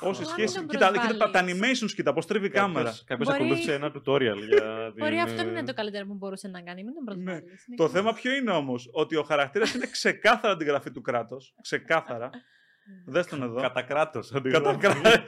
όση 0.00 0.20
μην 0.20 0.30
σχέση. 0.30 0.54
τον 0.54 0.68
Κοίτα, 0.68 0.86
κοίτα 0.90 1.06
τα, 1.06 1.30
τα 1.30 1.30
προσβάλλεις. 1.30 1.82
animations, 1.82 1.90
κοίτα 1.94 2.12
πώς 2.12 2.26
τρίβει 2.26 2.46
η 2.46 2.50
κάμερα. 2.50 2.94
Κάποιος 3.04 3.28
Μπορεί- 3.28 3.40
ακολούθησε 3.40 3.74
ένα 3.74 3.92
tutorial 3.94 4.46
για. 4.48 4.92
Μπορεί 4.98 5.10
την, 5.10 5.20
αυτό 5.20 5.42
ε, 5.42 5.48
είναι 5.48 5.62
το 5.64 5.74
καλύτερο 5.74 6.06
που 6.06 6.14
μπορούσε 6.14 6.48
να 6.48 6.62
κάνει. 6.62 6.84
Μην 6.84 6.94
τον 6.94 7.04
προσβάλλεις. 7.04 7.66
Είναι 7.66 7.76
Το 7.76 7.84
cool. 7.84 7.90
θέμα 7.90 8.12
ποιο 8.12 8.32
είναι 8.34 8.50
όμως, 8.50 8.88
ότι 8.92 9.16
ο 9.16 9.22
χαρακτήρας 9.22 9.74
είναι 9.74 9.86
ξεκάθαρα 9.86 10.52
αντιγραφή 10.52 10.90
του 10.90 11.00
κράτος. 11.00 11.54
Ξεκάθαρα. 11.62 12.30
Δες 13.12 13.26
τον 13.26 13.42
εδώ. 13.42 13.60
Κατά 13.60 13.82
κράτος. 13.82 14.30
Κατά 14.50 14.76
κρά- 14.76 15.24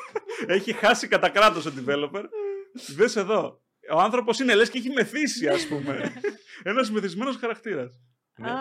έχει 0.46 0.72
χάσει 0.72 1.08
κατά 1.08 1.28
κράτος 1.28 1.66
ο 1.66 1.72
developer. 1.76 2.22
Δες 2.96 3.16
εδώ. 3.16 3.62
Ο 3.92 4.00
άνθρωπος 4.00 4.38
είναι 4.38 4.54
λες 4.54 4.70
και 4.70 4.78
έχει 4.78 4.90
μεθύσει, 4.90 5.48
ας 5.48 5.66
πούμε. 5.66 6.12
Ένας 6.70 6.90
μεθυσμένος 6.90 7.36
χαρακτήρας. 7.36 8.00
Ναι. 8.36 8.50
Α, 8.50 8.56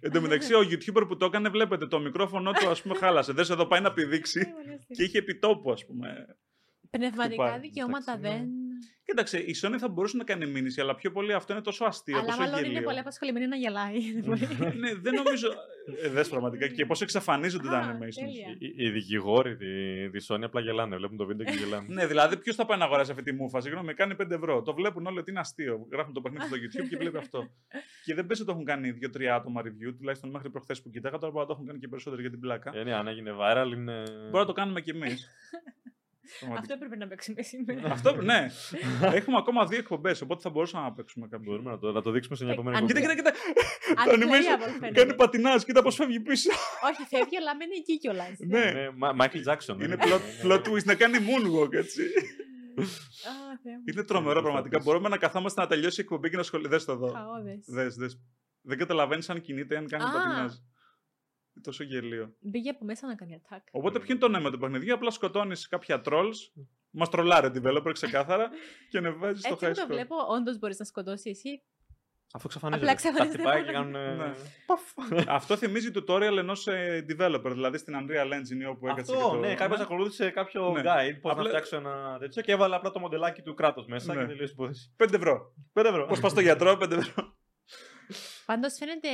Εν 0.00 0.12
τω 0.12 0.20
μεταξύ, 0.20 0.54
ο 0.54 0.60
YouTuber 0.60 1.04
που 1.08 1.16
το 1.16 1.24
έκανε, 1.24 1.48
βλέπετε, 1.48 1.86
το 1.86 2.00
μικρόφωνο 2.00 2.52
του, 2.52 2.68
ας 2.68 2.82
πούμε, 2.82 2.94
χάλασε. 2.94 3.32
Δες 3.32 3.50
εδώ 3.50 3.66
πάει 3.66 3.80
να 3.80 3.92
πηδήξει 3.92 4.40
είναι 4.40 4.52
πολύ 4.52 4.72
αστείο. 4.72 4.96
και 4.96 5.02
είχε 5.02 5.18
επιτόπου, 5.18 5.70
ας 5.72 5.86
πούμε. 5.86 6.26
Πνευματικά 6.90 7.44
χτυπάει. 7.44 7.60
δικαιώματα 7.60 8.12
Εντάξει, 8.12 8.36
ναι. 8.36 8.38
δεν. 8.38 8.50
Κοίταξε, 9.04 9.38
η 9.38 9.54
Sony 9.62 9.76
θα 9.78 9.88
μπορούσε 9.88 10.16
να 10.16 10.24
κάνει 10.24 10.46
μήνυση, 10.46 10.80
αλλά 10.80 10.94
πιο 10.94 11.10
πολύ 11.10 11.32
αυτό 11.32 11.52
είναι 11.52 11.62
τόσο 11.62 11.84
αστείο, 11.84 12.16
Αλλά 12.18 12.26
τόσο 12.26 12.38
μάλλον 12.38 12.54
γελίο. 12.56 12.70
είναι 12.70 12.80
πολύ 12.80 12.98
απασχολημένη 12.98 13.46
να 13.46 13.56
γελάει. 13.56 14.12
Δεν 14.12 14.22
μπορεί. 14.24 14.40
ναι, 14.82 14.94
δεν 14.94 15.14
νομίζω. 15.14 15.48
Ε, 16.02 16.08
δες 16.08 16.28
πραγματικά 16.28 16.68
και 16.68 16.86
πώς 16.86 17.00
εξαφανίζονται 17.00 17.68
τα 17.68 17.78
Α, 17.78 17.92
animations. 17.92 18.14
τέλεια. 18.14 18.56
Οι, 18.58 18.84
οι 18.84 18.90
δικηγόροι 18.90 19.56
τη, 19.56 20.10
τη 20.10 20.26
Sony 20.28 20.42
απλά 20.42 20.60
γελάνε. 20.60 20.96
Βλέπουν 20.96 21.16
το 21.16 21.26
βίντεο 21.26 21.46
και 21.46 21.52
γελάνε. 21.52 21.86
Ναι, 21.88 22.06
δηλαδή, 22.06 22.36
ποιος 22.36 22.56
θα 22.56 22.66
πάει 22.66 22.78
να 22.78 22.84
αγοράσει 22.84 23.10
αυτή 23.10 23.22
τη 23.22 23.32
μούφα. 23.32 23.60
Συγγνώμη, 23.60 23.94
κάνει 23.94 24.14
5 24.22 24.30
ευρώ. 24.30 24.62
Το 24.62 24.74
βλέπουν 24.74 25.06
όλοι 25.06 25.18
ότι 25.18 25.30
είναι 25.30 25.40
αστείο. 25.40 25.86
Γράφουν 25.92 26.12
το 26.12 26.20
παιχνίδι 26.20 26.44
στο 26.46 26.56
YouTube 26.56 26.88
και 26.88 26.96
βλέπει 26.96 27.16
αυτό. 27.16 27.48
και 28.04 28.14
δεν 28.14 28.26
πέσει 28.26 28.42
ότι 28.42 28.50
το 28.50 28.56
έχουν 28.56 28.64
κάνει 28.66 28.98
2-3 29.16 29.24
άτομα 29.24 29.62
review, 29.64 29.94
τουλάχιστον 29.98 30.30
μέχρι 30.30 30.50
προχθές 30.50 30.82
που 30.82 30.90
κοιτάγα. 30.90 31.18
Τώρα 31.18 31.32
μπορεί 31.32 31.40
να 31.42 31.46
το 31.46 31.52
έχουν 31.52 31.66
κάνει 31.66 31.78
και 31.78 31.88
περισσότερο 31.88 32.20
για 32.20 32.30
την 32.30 32.40
πλάκα. 32.40 32.70
Ε, 32.74 32.82
ναι, 32.84 32.94
αν 32.94 33.06
έγινε 33.06 33.30
viral 33.40 33.72
είναι. 33.72 34.02
Μπορεί 34.02 34.38
να 34.38 34.46
το 34.46 34.52
κάνουμε 34.52 34.80
κι 34.80 34.90
εμείς. 34.90 35.28
Αυτό 36.58 36.72
έπρεπε 36.74 36.96
να 36.96 37.06
παίξουμε 37.06 37.42
σήμερα. 37.42 37.90
Αυτό, 37.92 38.22
ναι. 38.22 38.46
Έχουμε 39.00 39.36
ακόμα 39.36 39.66
δύο 39.66 39.78
εκπομπές, 39.78 40.20
οπότε 40.20 40.40
θα 40.40 40.50
μπορούσαμε 40.50 40.84
να 40.84 40.92
παίξουμε 40.92 41.26
κάποιο. 41.28 41.50
Μπορούμε 41.50 41.70
να 41.70 41.78
το, 41.78 41.92
να 41.92 42.02
το 42.02 42.10
δείξουμε 42.10 42.36
σε 42.36 42.44
μια 42.44 42.52
Ε, 42.52 42.56
επόμενη 42.56 42.76
αν- 42.76 42.86
Κοίτα, 42.86 42.98
εκπομπή. 42.98 43.16
κοίτα, 43.16 43.30
κοίτα. 43.30 44.04
Το 44.04 44.12
Unplayable 44.12 44.22
animation 44.24 44.72
φαίνεται. 44.80 45.00
κάνει 45.00 45.14
πατινάζ, 45.14 45.62
κοίτα 45.62 45.82
πώς 45.82 45.94
φεύγει 45.94 46.20
πίσω. 46.20 46.50
Όχι, 46.90 47.02
φεύγει, 47.08 47.36
αλλά 47.36 47.56
μένει 47.56 47.74
εκεί 47.78 47.98
κιόλας. 47.98 48.36
ναι. 48.38 48.70
Ναι, 48.70 48.90
Μα- 48.96 49.14
Michael 49.18 49.52
Jackson. 49.52 49.74
Είναι 49.82 49.86
ναι. 49.86 49.96
plot, 50.04 50.20
plot 50.46 50.62
twist 50.68 50.84
να 50.84 50.94
κάνει 50.94 51.18
moonwalk, 51.18 51.72
έτσι. 51.72 52.02
Είναι 53.88 54.02
τρομερό 54.02 54.30
Είναι 54.32 54.40
πραγματικά. 54.40 54.50
προσπάθεια. 54.68 54.80
Μπορούμε 54.84 55.08
να 55.08 55.16
καθόμαστε 55.16 55.60
να 55.60 55.66
τελειώσει 55.66 56.00
η 56.00 56.02
εκπομπή 56.04 56.30
και 56.30 56.36
να 56.36 56.42
σχολιάσουμε. 56.42 56.76
Δες 56.76 56.84
το 56.84 56.92
εδώ. 56.92 57.08
Χαόδε. 57.08 57.58
Δες, 57.66 57.94
δες. 57.94 58.20
Δεν 58.62 58.78
καταλαβαίνεις 58.78 59.30
αν 59.30 59.40
κινείται, 59.40 59.76
αν 59.76 59.86
κάνει 59.88 60.04
Α. 60.04 60.50
πατινάζ. 61.54 61.54
Είναι 61.54 61.64
τόσο 61.64 61.84
γελίο. 61.84 62.34
Μπήκε 62.40 62.70
από 62.70 62.84
μέσα 62.84 63.06
να 63.06 63.14
κάνει 63.14 63.40
attack. 63.42 63.60
Οπότε 63.70 63.98
ποιο 63.98 64.08
είναι 64.10 64.18
το 64.20 64.28
νόημα 64.28 64.50
του 64.50 64.58
παιχνιδιού, 64.58 64.94
απλά 64.94 65.10
σκοτώνεις 65.10 65.68
κάποια 65.68 66.02
trolls, 66.04 66.62
μας 66.90 67.08
τρολάρει 67.08 67.46
ο 67.46 67.50
developer 67.54 67.90
ξεκάθαρα 67.92 68.50
και 68.90 68.98
ανεβάζεις 68.98 69.40
στο 69.44 69.52
Έτσι 69.52 69.66
high 69.66 69.68
που 69.72 69.74
το 69.80 69.82
score. 69.84 69.88
βλέπω, 69.88 70.16
όντως 70.28 70.58
μπορείς 70.58 70.78
να 70.78 70.84
σκοτώσει 70.84 71.30
εσύ. 71.30 71.62
Αφού 72.34 72.46
εξαφανίζεται. 72.46 72.90
Απλά 72.90 73.00
εξαφανίζεται 73.00 73.42
Τα 73.42 73.50
χτυπάει 73.50 73.74
μόνο. 73.82 73.98
και 73.98 73.98
κάνουν. 73.98 74.16
Ναι. 74.16 75.18
ε, 75.20 75.24
Αυτό 75.38 75.56
θυμίζει 75.56 75.90
tutorial 75.94 76.36
ενός 76.38 76.66
developer, 77.10 77.50
δηλαδή 77.52 77.78
στην 77.78 77.94
Unreal 77.96 78.26
Engine 78.32 78.70
όπου 78.70 78.88
έκατσε. 78.88 79.12
Αυτό, 79.12 79.24
και 79.30 79.34
το... 79.34 79.38
ναι, 79.40 79.54
κάποιος 79.54 79.80
ακολούθησε 79.80 80.30
κάποιο 80.30 80.70
Ναι. 80.70 80.80
guide 80.84 81.18
πώς 81.20 81.30
Απλά- 81.32 81.42
να 81.42 81.48
φτιάξω 81.48 81.76
ένα 81.76 82.16
τέτοιο 82.20 82.42
και 82.42 82.52
έβαλε 82.52 82.74
απλά 82.76 82.90
το 82.90 82.98
μοντελάκι 82.98 83.42
του 83.42 83.54
κράτους 83.54 83.86
μέσα 83.86 84.14
Ναι. 84.14 84.20
και 84.20 84.26
τελείωσε 84.26 84.50
η 84.52 84.54
υπόθεση. 84.58 84.94
5 84.96 85.12
ευρώ. 85.14 85.54
5 85.72 85.84
ευρώ. 85.84 86.06
Πώς 86.06 86.20
πας 86.20 86.30
στο 86.30 86.40
γιατρό, 86.40 86.72
5 86.80 86.90
ευρώ. 86.90 87.36
Πάντως 88.46 88.74
φαίνεται 88.78 89.08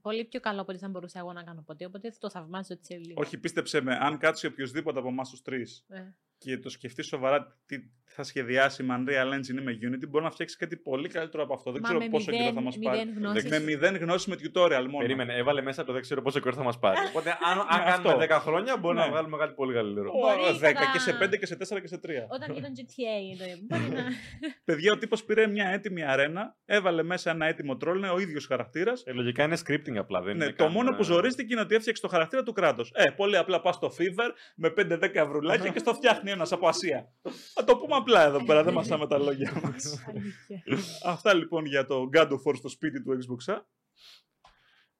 πολύ 0.00 0.24
πιο 0.24 0.40
καλό 0.40 0.60
από 0.60 0.72
ό,τι 0.72 0.80
θα 0.80 0.88
μπορούσα 0.88 1.18
εγώ 1.18 1.32
να 1.32 1.42
κάνω 1.42 1.62
ποτέ. 1.62 1.84
Οπότε 1.84 2.12
το 2.18 2.30
θαυμάζω 2.30 2.72
έτσι 2.72 2.92
λίγο. 2.92 3.20
Όχι, 3.20 3.38
πίστεψε 3.38 3.80
με, 3.80 3.96
αν 4.00 4.18
κάτσει 4.18 4.46
οποιοδήποτε 4.46 4.98
από 4.98 5.08
εμάς 5.08 5.30
τους 5.30 5.42
τρεις 5.42 5.84
Ε. 5.88 6.14
και 6.44 6.58
το 6.58 6.68
σκεφτείς 6.70 7.06
σοβαρά 7.06 7.56
τι 7.66 7.76
θα 8.12 8.22
σχεδιάσει 8.22 8.82
με 8.82 8.94
Unreal 8.98 9.34
Engine 9.34 9.58
ή 9.60 9.62
με 9.62 9.78
Unity, 9.82 10.08
μπορεί 10.08 10.24
να 10.24 10.30
φτιάξει 10.30 10.56
κάτι 10.56 10.76
πολύ 10.76 11.08
καλύτερο 11.08 11.42
από 11.42 11.54
αυτό. 11.54 11.70
Δεν 11.72 11.80
Μα 11.82 11.88
ξέρω 11.88 12.04
με 12.04 12.08
πόσο 12.10 12.30
καιρό 12.30 12.42
θα 12.44 12.48
μηδέν- 12.48 12.64
μας 12.64 12.78
πάρει. 12.84 12.98
μηδέν 12.98 13.18
γνώσεις. 13.22 13.50
Με 13.50 13.58
μηδέν 13.60 13.96
γνώση 13.96 14.30
με 14.30 14.36
tutorial 14.42 14.84
μόνο. 14.90 14.98
Περίμενε, 14.98 15.34
έβαλε 15.34 15.62
μέσα 15.62 15.84
το 15.84 15.92
δεν 15.92 16.00
ξέρω 16.02 16.22
πόσο 16.22 16.40
καιρό 16.40 16.54
θα 16.54 16.62
μας 16.62 16.78
πάρει. 16.78 16.96
Οπότε 17.10 17.30
αν, 17.30 17.58
αν 17.58 17.66
Ναι, 17.84 17.90
κάνουμε 17.90 18.10
αυτό. 18.24 18.34
10 18.36 18.40
χρόνια 18.40 18.76
μπορεί 18.76 18.96
Ναι. 18.96 19.02
να 19.04 19.08
βγάλουμε 19.10 19.36
κάτι 19.36 19.54
πολύ 19.54 19.72
καλύτερο. 19.74 20.08
Ω, 20.10 20.18
Μπορεί 20.18 20.58
10 20.58 20.72
κατά- 20.72 20.90
και 20.92 20.98
σε 20.98 21.12
5 21.20 21.36
και 21.38 21.46
σε 21.46 21.56
4 21.56 21.80
και 21.80 21.86
σε 21.86 21.98
3. 21.98 22.26
Όταν 22.28 22.56
ήταν 22.56 22.72
GTA, 22.78 23.18
το 23.38 23.44
μπορεί 23.68 23.92
να. 23.92 24.02
Παιδιά, 24.68 24.92
ο 24.92 24.98
τύπος 24.98 25.24
πήρε 25.24 25.46
μια 25.46 25.68
έτοιμη 25.68 26.02
αρένα, 26.04 26.56
έβαλε 26.64 27.02
μέσα 27.02 27.30
ένα 27.30 27.46
έτοιμο 27.46 27.76
τρόλ, 27.76 27.96
είναι 27.98 28.10
ο 28.10 28.18
ίδιος 28.18 28.46
χαρακτήρας. 28.46 29.02
Ε, 29.06 29.12
λογικά 29.12 29.44
είναι 29.44 29.56
scripting 29.66 29.96
απλά. 29.96 30.20
Δεν 30.22 30.36
Ναι, 30.36 30.44
είναι 30.44 30.52
το 30.54 30.64
καν, 30.64 30.72
μόνο 30.72 30.90
ε, 30.92 30.96
που 30.96 31.02
ζορίστηκε 31.02 31.52
είναι 31.52 31.62
ότι 31.62 31.74
έφτιαξε 31.74 32.02
το 32.02 32.08
χαρακτήρα 32.08 32.42
του 32.42 32.52
κράτους. 32.52 32.90
Ε, 32.94 33.10
πολύ 33.10 33.36
απλά 33.36 33.60
πας 33.60 33.74
στο 33.74 33.92
Fever 33.98 34.30
με 34.56 34.68
5-10 34.76 35.14
ευρουλάκια 35.14 35.70
και 35.70 35.78
στο 35.78 35.94
φτιάχνει 35.94 36.29
ένας 36.30 36.52
από 36.52 36.68
Ασία. 36.68 37.12
Θα 37.54 37.64
το 37.64 37.76
πούμε 37.76 37.94
απλά 37.96 38.22
εδώ 38.24 38.44
πέρα, 38.44 38.62
δεν 38.62 38.72
μασάμε 38.74 39.06
τα 39.06 39.18
λόγια 39.18 39.60
μας. 39.64 40.04
Αλήθεια. 40.08 40.62
Αυτά 41.04 41.34
λοιπόν 41.34 41.64
για 41.66 41.86
το 41.86 42.08
God 42.12 42.28
of 42.28 42.42
War 42.48 42.54
στο 42.56 42.68
σπίτι 42.68 43.02
του 43.02 43.18
Xbox. 43.18 43.52
α. 43.54 43.58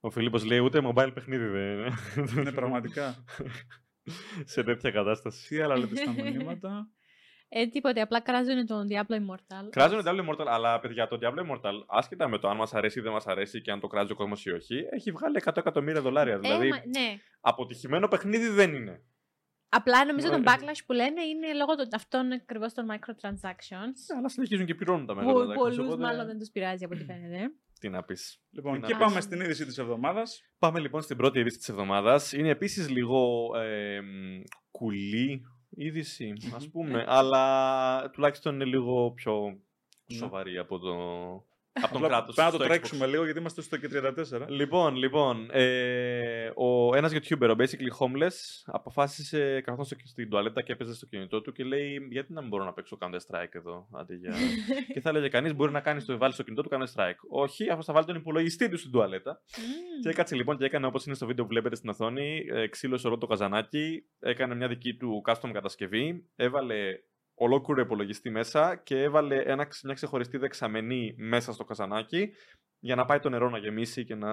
Ο 0.00 0.10
Φίλιππος 0.10 0.44
λέει 0.44 0.58
ούτε 0.58 0.80
mobile 0.84 1.10
παιχνίδι 1.14 1.46
δεν 1.46 1.72
είναι. 1.78 1.90
Ναι, 2.42 2.52
πραγματικά. 2.52 3.24
σε 4.44 4.62
τέτοια 4.62 4.90
κατάσταση. 4.90 5.48
Τι 5.48 5.60
άλλα 5.60 5.76
λέτε 5.78 5.96
στα 5.96 6.12
μηνύματα; 6.12 6.88
Ε, 7.48 7.66
τίποτε, 7.66 8.00
απλά 8.00 8.20
κράζουν 8.20 8.66
τον 8.66 8.86
Diablo 8.90 9.14
Immortal. 9.14 9.68
Κράζουν 9.70 10.00
Diablo 10.04 10.28
Immortal, 10.28 10.46
αλλά 10.46 10.80
παιδιά, 10.80 11.08
το 11.08 11.18
Diablo 11.22 11.38
Immortal, 11.50 11.72
άσχετα 11.86 12.28
με 12.28 12.38
το 12.38 12.48
αν 12.48 12.56
μας 12.56 12.74
αρέσει 12.74 12.98
ή 12.98 13.02
δεν 13.02 13.12
μας 13.12 13.26
αρέσει 13.26 13.60
και 13.60 13.70
αν 13.70 13.80
το 13.80 13.86
κράζει 13.86 14.12
ο 14.12 14.14
κόσμος 14.14 14.44
ή 14.46 14.50
όχι, 14.50 14.84
έχει 14.90 15.10
βγάλει 15.10 15.40
100 15.44 15.56
εκατομμύρια 15.56 16.00
δολάρια. 16.00 16.34
Ε, 16.34 16.38
Δηλαδή, 16.38 16.68
μα- 16.68 16.76
ναι. 16.76 17.16
αποτυχημένο 17.40 18.08
παιχνίδι 18.08 18.48
δεν 18.48 18.74
είναι. 18.74 19.02
Απλά 19.72 20.04
νομίζω 20.04 20.28
Ναι. 20.28 20.36
το 20.36 20.42
backlash 20.46 20.80
που 20.86 20.92
λένε 20.92 21.22
είναι 21.22 21.54
λόγω 21.54 21.74
των, 21.74 21.88
αυτών 21.92 22.32
ακριβώς 22.32 22.72
των 22.74 22.86
microtransactions. 22.90 23.96
Ναι, 24.10 24.18
αλλά 24.18 24.28
συνεχίζουν 24.28 24.66
και 24.66 24.74
πληρώνουν 24.74 25.06
τα 25.06 25.14
Που 25.14 25.20
μεγάλα 25.24 25.54
πολλούς 25.54 25.78
οπότε- 25.78 26.00
μάλλον 26.02 26.26
δεν 26.26 26.38
τους 26.38 26.50
πειράζει 26.50 26.84
από 26.84 26.94
ό,τι 26.94 27.04
φαίνεται. 27.04 27.50
Τι 27.80 27.88
να 27.88 28.02
πεις. 28.02 28.42
Λοιπόν, 28.50 28.72
Τι 28.74 28.80
να 28.80 28.86
και 28.86 28.94
πεις. 28.94 29.04
πάμε 29.04 29.20
στην 29.20 29.40
είδηση 29.40 29.66
της 29.66 29.78
εβδομάδας. 29.78 30.40
Πάμε 30.58 30.80
λοιπόν 30.80 31.02
στην 31.02 31.16
πρώτη 31.16 31.38
είδηση 31.38 31.58
της 31.58 31.68
εβδομάδας. 31.68 32.32
Είναι 32.32 32.48
επίσης 32.48 32.88
λίγο 32.90 33.50
ε, 33.56 34.00
μ, 34.00 34.42
κουλή 34.70 35.42
είδηση, 35.70 36.32
ας 36.54 36.64
Μμμ. 36.66 36.70
πούμε, 36.72 37.04
αλλά 37.08 38.10
τουλάχιστον 38.10 38.54
είναι 38.54 38.64
λίγο 38.64 39.12
πιο 39.12 39.60
Ναι. 40.06 40.16
σοβαρή 40.16 40.58
από, 40.58 40.78
το, 40.78 40.94
από 41.72 41.92
τον 41.92 42.04
Απλά 42.04 42.08
κράτος. 42.08 42.34
Πάμε 42.34 42.50
να 42.50 42.58
το 42.58 42.64
τρέξουμε 42.64 43.06
λίγο 43.06 43.24
γιατί 43.24 43.38
είμαστε 43.38 43.62
στο 43.62 43.76
και 43.76 43.88
34. 43.92 44.48
Λοιπόν, 44.48 44.96
λοιπόν, 44.96 45.48
ε, 45.52 46.50
ο, 46.54 46.96
ένας 46.96 47.12
YouTuber, 47.14 47.48
ο 47.50 47.54
Basically 47.58 47.92
Homeless, 47.98 48.36
αποφάσισε 48.64 49.60
καθώς 49.60 49.92
στην 50.04 50.30
τουαλέτα 50.30 50.62
και 50.62 50.72
έπαιζε 50.72 50.94
στο 50.94 51.06
κινητό 51.06 51.40
του 51.40 51.52
και 51.52 51.64
λέει 51.64 52.08
γιατί 52.10 52.32
να 52.32 52.40
μην 52.40 52.50
μπορώ 52.50 52.64
να 52.64 52.72
παίξω 52.72 52.98
Counter 53.00 53.18
Strike 53.28 53.54
εδώ, 53.54 53.88
αντί 53.92 54.14
για... 54.14 54.34
και 54.94 55.00
θα 55.00 55.08
έλεγε 55.08 55.28
κανείς 55.28 55.54
μπορεί 55.54 55.72
να 55.72 55.80
κάνεις 55.80 56.04
το, 56.04 56.18
βάλεις 56.18 56.34
στο 56.34 56.44
κινητό 56.44 56.62
του 56.62 56.68
Counter 56.72 56.94
Strike. 56.94 57.20
Όχι, 57.28 57.68
αυτός 57.70 57.84
θα 57.84 57.92
βάλει 57.92 58.06
τον 58.06 58.16
υπολογιστή 58.16 58.68
του 58.68 58.78
στην 58.78 58.90
τουαλέτα. 58.90 59.42
Μμμ. 59.58 60.00
Και 60.02 60.08
έκατσε 60.08 60.34
λοιπόν 60.34 60.56
και 60.56 60.64
έκανε 60.64 60.86
όπως 60.86 61.06
είναι 61.06 61.14
στο 61.14 61.26
βίντεο 61.26 61.44
που 61.44 61.50
βλέπετε 61.50 61.76
στην 61.76 61.88
οθόνη, 61.88 62.44
ε, 62.52 62.66
ξύλωσε 62.66 63.06
όλο 63.06 63.18
το 63.18 63.26
καζανάκι, 63.26 64.04
έκανε 64.18 64.54
μια 64.54 64.68
δική 64.68 64.94
του 64.94 65.22
custom 65.26 65.50
κατασκευή, 65.52 66.28
έβαλε 66.36 66.76
ολόκληρο 67.42 67.80
υπολογιστή 67.80 68.30
μέσα 68.30 68.76
και 68.76 69.02
έβαλε 69.02 69.42
ένα, 69.42 69.68
μια 69.84 69.94
ξεχωριστή 69.94 70.38
δεξαμενή 70.38 71.14
μέσα 71.18 71.52
στο 71.52 71.64
καζανάκι 71.64 72.32
για 72.82 72.94
να 72.94 73.04
πάει 73.04 73.18
το 73.18 73.28
νερό 73.28 73.48
να 73.50 73.58
γεμίσει 73.58 74.04
και 74.04 74.14
να. 74.14 74.28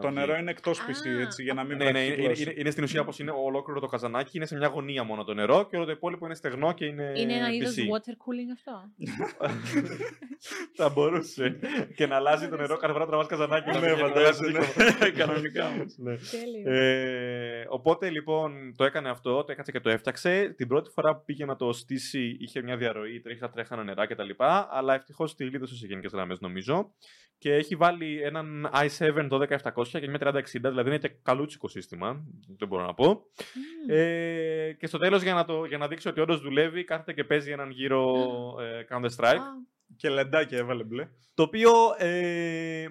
Το 0.00 0.10
νερό 0.10 0.32
βγει. 0.32 0.40
είναι 0.40 0.50
εκτός 0.50 0.78
PC, 0.80 1.06
Α, 1.18 1.20
έτσι, 1.20 1.42
για 1.42 1.54
να 1.54 1.64
μην 1.64 1.76
Ναι, 1.76 1.84
ναι, 1.84 1.90
βρέχει 1.90 2.06
είναι, 2.06 2.16
κυκλώσει. 2.16 2.42
είναι, 2.42 2.54
είναι 2.56 2.70
στην 2.70 2.84
ουσία 2.84 3.00
όπως 3.00 3.18
είναι 3.18 3.30
ολόκληρο 3.44 3.80
το 3.80 3.86
καζανάκι, 3.86 4.36
είναι 4.36 4.46
σε 4.46 4.56
μια 4.56 4.66
γωνία 4.68 5.02
μόνο 5.04 5.24
το 5.24 5.34
νερό 5.34 5.66
και 5.66 5.76
όλο 5.76 5.84
το 5.84 5.90
υπόλοιπο 5.90 6.26
είναι 6.26 6.34
στεγνό 6.34 6.72
και 6.72 6.84
είναι. 6.84 7.12
Είναι 7.16 7.32
ένα 7.34 7.52
είδος 7.52 7.74
PC. 7.76 7.80
water 7.80 8.12
cooling 8.12 8.50
αυτό. 8.54 8.82
Θα 10.76 10.88
μπορούσε. 10.88 11.58
και 11.94 12.06
να 12.06 12.16
αλλάζει 12.16 12.48
το 12.48 12.56
νερό 12.56 12.76
κάθε 12.76 12.92
φορά 12.92 13.04
που 13.04 13.10
τραβάς 13.10 13.26
καζανάκι. 13.28 13.70
να 13.70 13.80
Ναι, 13.80 13.88
μην 13.88 13.96
φαντάζεσαι, 13.98 14.44
αλλάζει. 14.48 14.68
ναι. 15.00 15.10
Κανονικά 15.24 15.66
όμως. 15.68 15.94
Ναι. 15.98 16.14
Τέλειο. 16.30 16.70
Ε, 16.72 17.66
οπότε 17.68 18.10
λοιπόν 18.10 18.74
το 18.76 18.84
έκανε 18.84 19.08
αυτό, 19.10 19.44
το 19.44 19.52
έκατσε 19.52 19.72
και 19.72 19.80
το 19.80 19.90
έφτιαξε. 19.90 20.54
Την 20.56 20.68
πρώτη 20.68 20.90
φορά 20.90 21.16
που 21.16 21.22
πήγε 21.24 21.44
να 21.44 21.56
το 21.56 21.72
στήσει 21.72 22.36
είχε 22.40 22.62
μια 22.62 22.76
διαρροή, 22.76 23.20
τρέχει 23.20 23.40
τα 23.40 23.50
τρέχανα 23.50 23.84
νερά 23.84 24.06
κτλ. 24.06 24.30
Αλλά 24.70 24.94
ευτυχώς 24.94 25.34
τη 25.34 25.44
λίδωσε 25.44 25.76
σε 25.76 25.86
γενικές 25.86 26.12
γραμμές 26.12 26.40
νομίζω. 26.40 26.92
Και 27.38 27.54
έχει 27.70 27.76
βάλει 27.80 28.22
έναν 28.22 28.70
i7 28.74 29.28
12700 29.30 29.84
και 29.90 30.08
μια 30.08 30.18
3060, 30.20 30.42
δηλαδή 30.52 30.88
είναι 30.88 30.98
και 30.98 31.12
καλούτσικο 31.22 31.68
σύστημα. 31.68 32.24
Δεν 32.58 32.68
μπορώ 32.68 32.86
να 32.86 32.94
πω. 32.94 33.06
Μμμ. 33.06 33.96
Ε, 33.96 34.72
και 34.78 34.86
στο 34.86 34.98
τέλος, 34.98 35.22
για, 35.22 35.34
να 35.34 35.44
το- 35.44 35.64
για 35.64 35.78
να 35.78 35.88
δείξει 35.88 36.08
ότι 36.08 36.20
όντως 36.20 36.40
δουλεύει, 36.40 36.84
κάθεται 36.84 37.12
και 37.12 37.24
παίζει 37.24 37.50
έναν 37.50 37.70
γύρο 37.70 38.14
ε, 38.60 38.84
Counter-Strike. 38.90 39.24
Α, 39.38 39.78
Και 40.00 40.08
λεντάκια 40.08 40.58
έβαλε 40.58 40.84
μπλε. 40.84 41.08
Το 41.34 41.42
οποίο 41.46 41.70
ε, 41.98 42.86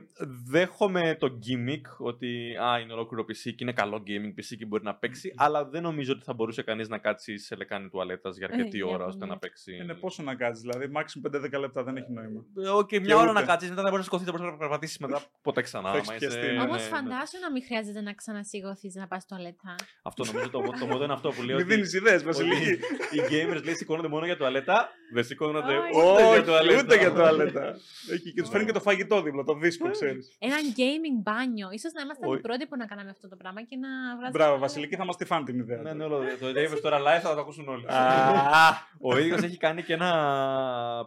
δέχομαι 0.50 1.16
το 1.20 1.28
gimmick 1.46 1.82
ότι 1.98 2.56
α, 2.64 2.80
είναι 2.80 2.94
ολόκληρο 2.94 3.24
PC 3.24 3.36
και 3.44 3.56
είναι 3.60 3.72
καλό 3.72 4.04
gaming 4.08 4.40
PC 4.40 4.56
και 4.58 4.66
μπορεί 4.66 4.84
να 4.84 4.96
παίξει, 4.96 5.34
αλλά 5.38 5.66
δεν 5.66 5.82
νομίζω 5.82 6.12
ότι 6.14 6.24
θα 6.24 6.34
μπορούσε 6.34 6.62
κανείς 6.64 6.90
να 6.90 6.98
κάτσει 6.98 7.38
σε 7.38 7.56
λεκάνη 7.56 7.90
τουαλέτας 7.90 8.38
για 8.38 8.48
αρκετή 8.52 8.80
Ε, 8.80 8.84
ώρα 8.84 8.96
για 8.96 9.06
ώστε 9.06 9.20
πολύ. 9.20 9.32
να 9.32 9.38
παίξει. 9.38 9.76
Είναι 9.76 9.94
πόσο 9.94 10.24
να 10.24 10.36
κάτσεις, 10.36 10.62
δηλαδή, 10.62 10.92
maximum 10.96 11.36
5-10 11.56 11.60
λεπτά 11.60 11.84
δεν 11.84 11.98
έχει 11.98 12.12
νόημα. 12.12 12.44
Ε, 12.66 12.70
Οκ, 12.70 12.92
μια 12.92 13.00
Και 13.00 13.14
ώρα 13.14 13.24
ούτε. 13.32 13.40
να 13.40 13.46
κάτσεις, 13.46 13.70
μετά 13.70 13.82
θα 13.82 13.90
μπορείς 13.90 14.06
να 14.06 14.12
σηκωθείς, 14.12 14.26
θα 14.28 14.32
μπορείς 14.38 14.52
να 14.52 14.58
περπατήσεις 14.58 14.98
μετά 14.98 15.22
ποτέ 15.42 15.62
ξανά. 15.62 15.90
Θα 15.92 15.98
έχεις 15.98 16.10
άμα 16.10 16.18
πιαστεί, 16.18 16.40
είσαι- 16.40 16.52
ναι, 16.52 16.62
Όμως 16.62 16.78
ναι, 16.78 16.84
ναι. 16.84 16.90
φαντάσου 16.90 17.40
να 17.42 17.52
μην 17.52 17.64
χρειάζεται 17.64 18.02
να 18.02 18.14
ξανασηκωθείς 18.14 18.96
να 18.96 19.08
πας 19.08 19.24
τουαλέτα. 19.24 19.76
Αυτό 20.04 20.26
νομίζω 20.26 20.50
το, 20.50 20.60
το 20.80 20.86
μότο 20.86 21.04
είναι 21.04 21.14
αυτό 21.14 21.30
που 21.30 21.42
λέει 21.42 21.56
Μην 21.56 21.66
ότι, 21.66 21.74
δίνεις 21.74 21.94
ιδέες, 21.94 22.16
ότι 22.22 22.26
Βασιλική. 22.26 22.72
οι 23.16 23.20
gamers 23.30 23.64
λέει 23.64 23.76
σηκώνονται 23.76 24.08
μόνο 24.08 24.26
για 24.26 24.38
τουαλέτα, 24.38 24.90
δεν 25.14 25.24
σηκώνονται 25.24 25.74
Όχι. 25.78 25.90
ούτε 26.12 26.22
για 26.22 26.30
Όχι, 26.32 26.42
τουαλέτα. 26.44 26.96
Ούτε 27.00 27.08
για 27.10 27.12
τουαλέτα. 27.18 27.76
Έχει 28.14 28.32
και 28.34 28.42
τους 28.42 28.48
Ναι. 28.50 28.52
φέρνει 28.52 28.66
και 28.66 28.72
το 28.72 28.80
φαγητό 28.80 29.22
δίπλα, 29.22 29.44
το 29.44 29.54
δίσκο, 29.54 29.90
ξέρεις. 29.90 30.36
Ένα 30.40 30.56
gaming 30.80 31.16
μπάνιο. 31.24 31.68
Ίσως 31.82 31.90
να 31.96 32.02
ήμασταν 32.02 32.30
οι 32.30 32.32
Όχι. 32.34 32.42
πρώτοι 32.42 32.66
που 32.68 32.76
να 32.78 32.86
κάναμε 32.86 33.10
αυτό 33.10 33.28
το 33.30 33.36
πράγμα 33.36 33.62
και 33.64 33.76
να 33.76 33.90
βγάζουμε. 34.16 34.30
Μπράβο, 34.32 34.52
όλα. 34.52 34.60
Βασιλική, 34.62 34.96
θα 34.96 35.06
μας 35.06 35.14
τη 35.14 35.26
φάνε 35.26 35.44
την 35.46 35.60
ιδέα. 35.60 35.78
Ναι, 35.78 35.84
τώρα. 35.84 35.96
ναι, 35.96 36.04
όλο. 36.04 36.18
Το 36.40 36.48
Davis 36.58 36.80
τώρα 36.82 36.98
live 37.00 37.22
θα 37.22 37.34
το 37.36 37.40
ακούσουν 37.42 37.68
όλοι. 37.68 37.86
Α, 37.88 38.88
Ο 39.02 39.18
ίδιος 39.18 39.42
έχει 39.42 39.58
κάνει 39.58 39.84
και 39.84 39.94
ένα 39.94 40.12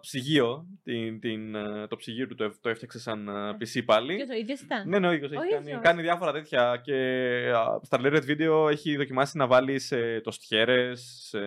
ψυγείο. 0.01 0.67
Την, 0.85 1.21
την, 1.21 1.55
ε, 1.55 1.87
το 1.87 1.97
ψυγείο 1.97 2.27
του 2.27 2.35
το, 2.35 2.45
εφ- 2.45 2.61
το 2.61 2.69
έφτιαξε 2.69 2.99
σαν 2.99 3.29
ε, 3.29 3.57
PC 3.61 3.83
πάλι. 3.85 4.17
Ποιο 4.17 4.27
το 4.27 4.35
ίδιος 4.35 4.61
ήταν; 4.61 4.89
Ναι, 4.89 4.99
ναι, 4.99 5.09
ο 5.09 5.13
ίδιος 5.13 5.31
Ο 5.31 5.35
έχει 5.35 5.51
κάνει, 5.53 5.65
ίδιος. 5.67 5.81
κάνει 5.83 6.03
διάφορα 6.03 6.33
τέτοια. 6.33 6.81
Και 6.85 6.95
α, 7.57 7.81
στα 7.83 7.99
Lered 8.03 8.23
Video 8.29 8.71
έχει 8.71 8.97
δοκιμάσει 8.97 9.37
να 9.37 9.47
βάλει 9.47 9.79
σε 9.79 10.21
τοστιέρες. 10.21 11.27
Σε... 11.29 11.39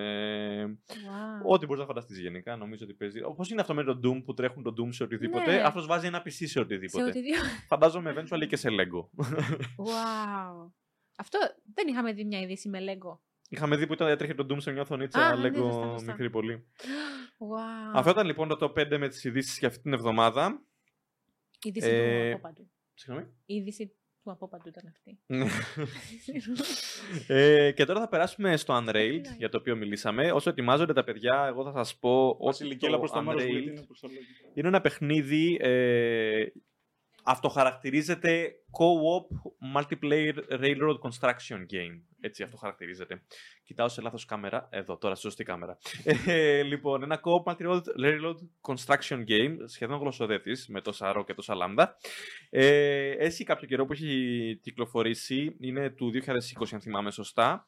Wow. 0.87 1.41
Ό,τι 1.45 1.65
μπορείς 1.65 1.81
να 1.81 1.87
φανταστείς 1.87 2.19
γενικά. 2.19 2.55
Νομίζω 2.55 2.83
ότι 2.83 2.93
παίζει. 2.93 3.21
Όπω 3.23 3.43
είναι 3.51 3.61
αυτό 3.61 3.73
με 3.73 3.83
το 3.83 3.99
Doom 4.03 4.21
που 4.25 4.33
τρέχουν 4.35 4.63
το 4.63 4.73
Doom 4.77 4.87
σε 4.93 5.03
οτιδήποτε. 5.03 5.51
Ναι. 5.55 5.61
Αυτός 5.61 5.85
βάζει 5.85 6.07
ένα 6.07 6.19
PC 6.21 6.31
σε 6.31 6.47
Σε 6.47 6.59
οτιδήποτε. 6.59 7.03
οτιδήποτε. 7.03 7.47
Φαντάζομαι 7.67 8.13
eventually 8.17 8.47
και 8.47 8.55
σε 8.55 8.69
Lego. 8.71 9.23
Wow. 9.85 10.71
Αυτό 11.17 11.39
δεν 11.73 11.87
είχαμε 11.87 12.13
δει 12.13 12.23
μια 12.25 12.39
είδηση 12.39 12.69
με 12.69 12.79
Lego. 12.79 13.17
Είχαμε 13.49 13.75
δει 13.75 13.87
που 13.87 13.93
ήταν, 13.93 14.07
έτρεχε 14.07 14.33
το 14.33 14.45
Doom 14.49 14.61
σε 14.61 14.71
μια 14.71 14.81
οθονίτσα 14.81 15.25
Α, 15.27 15.35
ναι, 15.35 15.49
Lego 15.49 15.55
σωστά, 15.55 15.87
σωστά. 15.89 16.11
μικρή 16.11 16.29
πολύ. 16.29 16.65
Wow. 17.37 17.91
Αυτό 17.93 18.09
ήταν 18.09 18.25
λοιπόν 18.25 18.47
το 18.47 18.57
top 18.75 18.79
5 18.93 18.97
με 18.97 19.07
τις 19.07 19.23
ειδήσεις 19.23 19.57
για 19.59 19.67
αυτή 19.67 19.81
την 19.81 19.93
εβδομάδα. 19.93 20.61
Η 21.61 21.67
είδηση 21.69 21.89
Ε, 21.89 22.29
του 22.29 22.33
απόπαντου. 22.35 22.69
Συγγνώμη. 22.93 23.27
Η 23.45 23.53
είδηση 24.25 24.29
του 24.29 24.31
απόπαντου 24.31 24.67
ήταν 24.67 24.83
αυτή. 24.87 25.17
ε, 27.27 27.71
και 27.71 27.85
τώρα 27.85 27.99
θα 27.99 28.07
περάσουμε 28.07 28.57
στο 28.57 28.73
Unrailed, 28.77 29.11
Κοίταξε. 29.11 29.35
για 29.37 29.49
το 29.49 29.57
οποίο 29.57 29.75
μιλήσαμε. 29.75 30.31
Όσο 30.31 30.49
ετοιμάζονται 30.49 30.93
τα 30.93 31.03
παιδιά, 31.03 31.45
εγώ 31.47 31.63
θα 31.63 31.71
σας 31.71 31.95
πω 31.99 32.27
ότι 32.27 32.45
Βασιλική, 32.45 32.85
έλα 32.85 32.95
το 32.97 33.01
προ 33.03 33.11
το 33.11 33.21
μέρος 33.21 33.43
που 33.43 33.49
Unrailed 33.49 33.61
είναι 33.61 33.81
προς 33.85 33.99
το 33.99 34.07
λόγο. 34.07 34.19
είναι 34.53 34.67
ένα 34.67 34.81
παιχνίδι, 34.81 35.57
ε, 35.61 36.45
αυτοχαρακτηρίζεται 37.25 38.51
co-op 38.71 39.51
multiplayer 39.75 40.33
railroad 40.49 40.97
construction 40.99 41.59
game. 41.71 42.01
Έτσι 42.19 42.43
αυτό 42.43 42.57
χαρακτηρίζεται. 42.57 43.21
Κοιτάω 43.63 43.87
σε 43.87 44.01
λάθος 44.01 44.25
κάμερα. 44.25 44.67
Εδώ, 44.71 44.97
τώρα, 44.97 45.15
στη 45.15 45.23
σωστή 45.23 45.43
κάμερα. 45.43 45.77
Ε, 46.25 46.61
λοιπόν, 46.61 47.03
ένα 47.03 47.21
co-op 47.23 47.51
multiplayer 47.51 47.81
railroad 48.03 48.35
construction 48.61 49.23
game, 49.27 49.55
σχεδόν 49.65 49.99
γλωσσοδέτης, 49.99 50.67
με 50.67 50.81
τόσα 50.81 51.11
ρο 51.11 51.23
και 51.23 51.33
τόσα 51.33 51.55
λάμδα. 51.55 51.97
Ε, 52.49 53.09
έχει 53.09 53.43
κάποιο 53.43 53.67
καιρό 53.67 53.85
που 53.85 53.93
έχει 53.93 54.59
κυκλοφορήσει, 54.61 55.55
είναι 55.59 55.89
του 55.89 56.11
2020 56.59 56.67
αν 56.71 56.81
θυμάμαι 56.81 57.11
σωστά. 57.11 57.67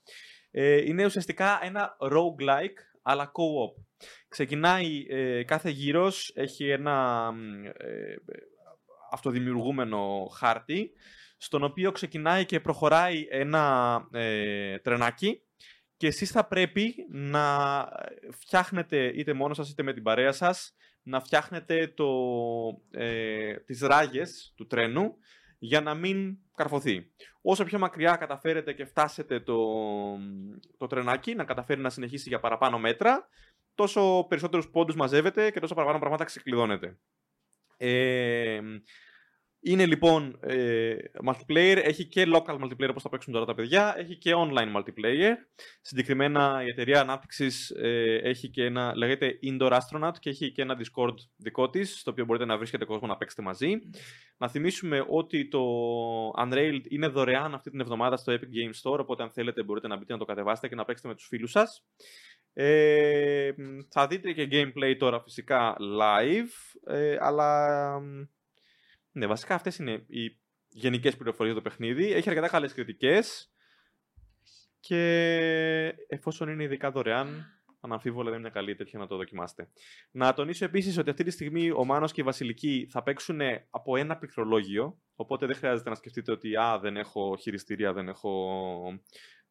Ε, 0.52 0.86
είναι 0.86 1.06
ουσιαστικά 1.06 1.60
ένα 1.64 1.98
roguelike, 2.00 2.78
αλλά 3.02 3.32
co-op. 3.32 3.84
Ξεκινάει 4.28 5.06
ε, 5.10 5.44
κάθε 5.44 5.70
γύρος, 5.70 6.32
έχει 6.36 6.70
ένα 6.70 7.32
μ, 7.32 7.66
ε, 7.66 8.16
αυτοδημιουργούμενο 9.12 10.28
χάρτη, 10.38 10.92
στον 11.38 11.64
οποίο 11.64 11.92
ξεκινάει 11.92 12.46
και 12.46 12.60
προχωράει 12.60 13.28
ένα 13.30 14.08
ε, 14.12 14.78
τρενάκι 14.78 15.42
και 15.98 16.08
εσείς 16.08 16.32
θα 16.32 16.48
πρέπει 16.48 16.96
να 17.10 17.88
φτιάχνετε 18.32 19.06
είτε 19.06 19.34
μόνος 19.34 19.58
σας 19.58 19.70
είτε 19.70 19.84
με 19.84 19.94
την 19.94 20.04
παρέα 20.04 20.32
σας 20.32 20.76
να 21.02 21.20
φτιάχνετε 21.20 21.88
το, 21.88 22.08
ε, 22.92 23.54
τις 23.54 23.82
ράγες 23.82 24.54
του 24.56 24.68
τρένου 24.68 25.18
για 25.60 25.82
να 25.82 25.94
μην 25.94 26.38
καρφωθεί. 26.56 27.12
Όσο 27.42 27.64
πιο 27.64 27.80
μακριά 27.80 28.16
καταφέρετε 28.16 28.74
και 28.74 28.86
φτάσετε 28.86 29.40
το, 29.40 29.58
το 30.78 30.88
τρενάκι 30.88 31.36
να 31.36 31.44
καταφέρει 31.44 31.82
να 31.82 31.90
συνεχίσει 31.90 32.30
για 32.30 32.40
παραπάνω 32.40 32.80
μέτρα, 32.80 33.28
τόσο 33.76 34.26
περισσότερους 34.30 34.70
πόντους 34.70 34.96
μαζεύετε 34.96 35.52
και 35.52 35.60
τόσο 35.60 35.74
παραπάνω 35.74 36.00
πράγματα 36.00 36.24
ξεκλειδώνετε. 36.24 36.98
Ε, 37.78 38.60
είναι 39.60 39.86
λοιπόν 39.86 40.40
ε, 40.42 40.96
multiplayer, 41.26 41.82
έχει 41.84 42.06
και 42.06 42.26
local 42.28 42.60
multiplayer 42.60 42.90
όπως 42.90 43.02
θα 43.04 43.10
παίξουν 43.10 43.34
τώρα 43.34 43.46
τα 43.46 43.56
παιδιά, 43.56 43.96
έχει 43.98 44.18
και 44.18 44.32
online 44.36 44.76
multiplayer. 44.76 45.34
Συγκεκριμένα 45.82 46.64
η 46.66 46.70
εταιρεία 46.70 47.02
ανάπτυξης 47.02 47.70
ε, 47.70 48.20
έχει 48.24 48.50
και 48.50 48.64
ένα, 48.64 48.96
λέγεται 48.96 49.40
Indoor 49.44 49.80
Astronaut 49.80 50.14
και 50.20 50.30
έχει 50.30 50.52
και 50.52 50.62
ένα 50.62 50.78
Discord 50.80 51.16
δικό 51.36 51.70
της, 51.70 52.00
στο 52.00 52.12
οποίο 52.12 52.26
μπορείτε 52.26 52.46
να 52.46 52.58
βρίσκετε 52.58 52.86
κόσμο 52.86 53.08
να 53.08 53.18
παίξετε 53.18 53.42
μαζί. 53.42 53.72
Να 54.38 54.50
θυμίσουμε 54.50 55.06
ότι 55.10 55.48
το 55.48 55.64
Unrailed 56.38 56.84
είναι 56.90 57.08
δωρεάν 57.08 57.54
αυτή 57.54 57.70
την 57.70 57.80
εβδομάδα 57.80 58.18
στο 58.18 58.34
Epic 58.34 58.36
Games 58.38 58.92
Store, 58.92 59.00
οπότε 59.00 59.24
αν 59.24 59.32
θέλετε 59.32 59.64
μπορείτε 59.64 59.88
να 59.88 59.98
μπείτε 59.98 60.14
να 60.14 60.20
το 60.20 60.26
κατεβάσετε 60.26 60.68
και 60.68 60.76
να 60.76 60.86
παίξετε 60.86 61.08
με 61.08 61.16
τους 61.16 61.28
φίλους 61.28 61.52
σας. 61.52 61.86
Ε, 62.60 63.52
μ, 63.58 63.80
θα 63.90 64.08
δείτε 64.08 64.32
και 64.32 64.48
gameplay 64.52 64.96
τώρα 64.98 65.22
φυσικά 65.22 65.76
live, 65.80 66.80
ε, 66.94 67.18
αλλά 67.20 68.00
μ, 68.00 68.24
ναι, 69.12 69.28
βασικά 69.28 69.56
αυτές 69.56 69.78
είναι 69.78 69.92
οι 70.08 70.40
γενικές 70.68 71.16
πληροφορίες 71.16 71.54
για 71.54 71.64
το 71.64 71.70
παιχνίδι. 71.70 72.14
Έχει 72.14 72.30
αρκετά 72.30 72.48
καλές 72.48 72.74
κριτικές 72.74 73.52
και 74.80 75.96
εφόσον 76.08 76.50
είναι 76.50 76.64
ειδικά 76.64 76.92
δωρεάν, 76.92 77.46
αναμφίβολα 77.80 78.30
δεν 78.30 78.40
είναι 78.40 78.50
καλή 78.50 78.76
τέτοια 78.76 79.00
να 79.00 79.08
το 79.08 79.16
δοκιμάσετε. 79.16 79.70
Να 80.12 80.34
τονίσω 80.34 80.66
επίσης 80.66 80.98
ότι 80.98 81.10
αυτή 81.10 81.24
τη 81.24 81.32
στιγμή 81.32 81.72
ο 81.72 81.86
Μάνος 81.86 82.12
και 82.12 82.22
η 82.22 82.24
Βασιλική 82.24 82.88
θα 82.92 83.04
παίξουν 83.04 83.40
από 83.70 83.98
ένα 83.98 84.18
πληκτρολόγιο, 84.18 85.02
οπότε 85.16 85.46
δεν 85.46 85.56
χρειάζεται 85.56 85.90
να 85.90 85.96
σκεφτείτε 85.96 86.32
ότι 86.32 86.56
α, 86.56 86.80
δεν 86.80 86.98
έχω 86.98 87.38
χειριστήρια, 87.38 87.94
δεν 87.94 88.08
έχω 88.08 89.02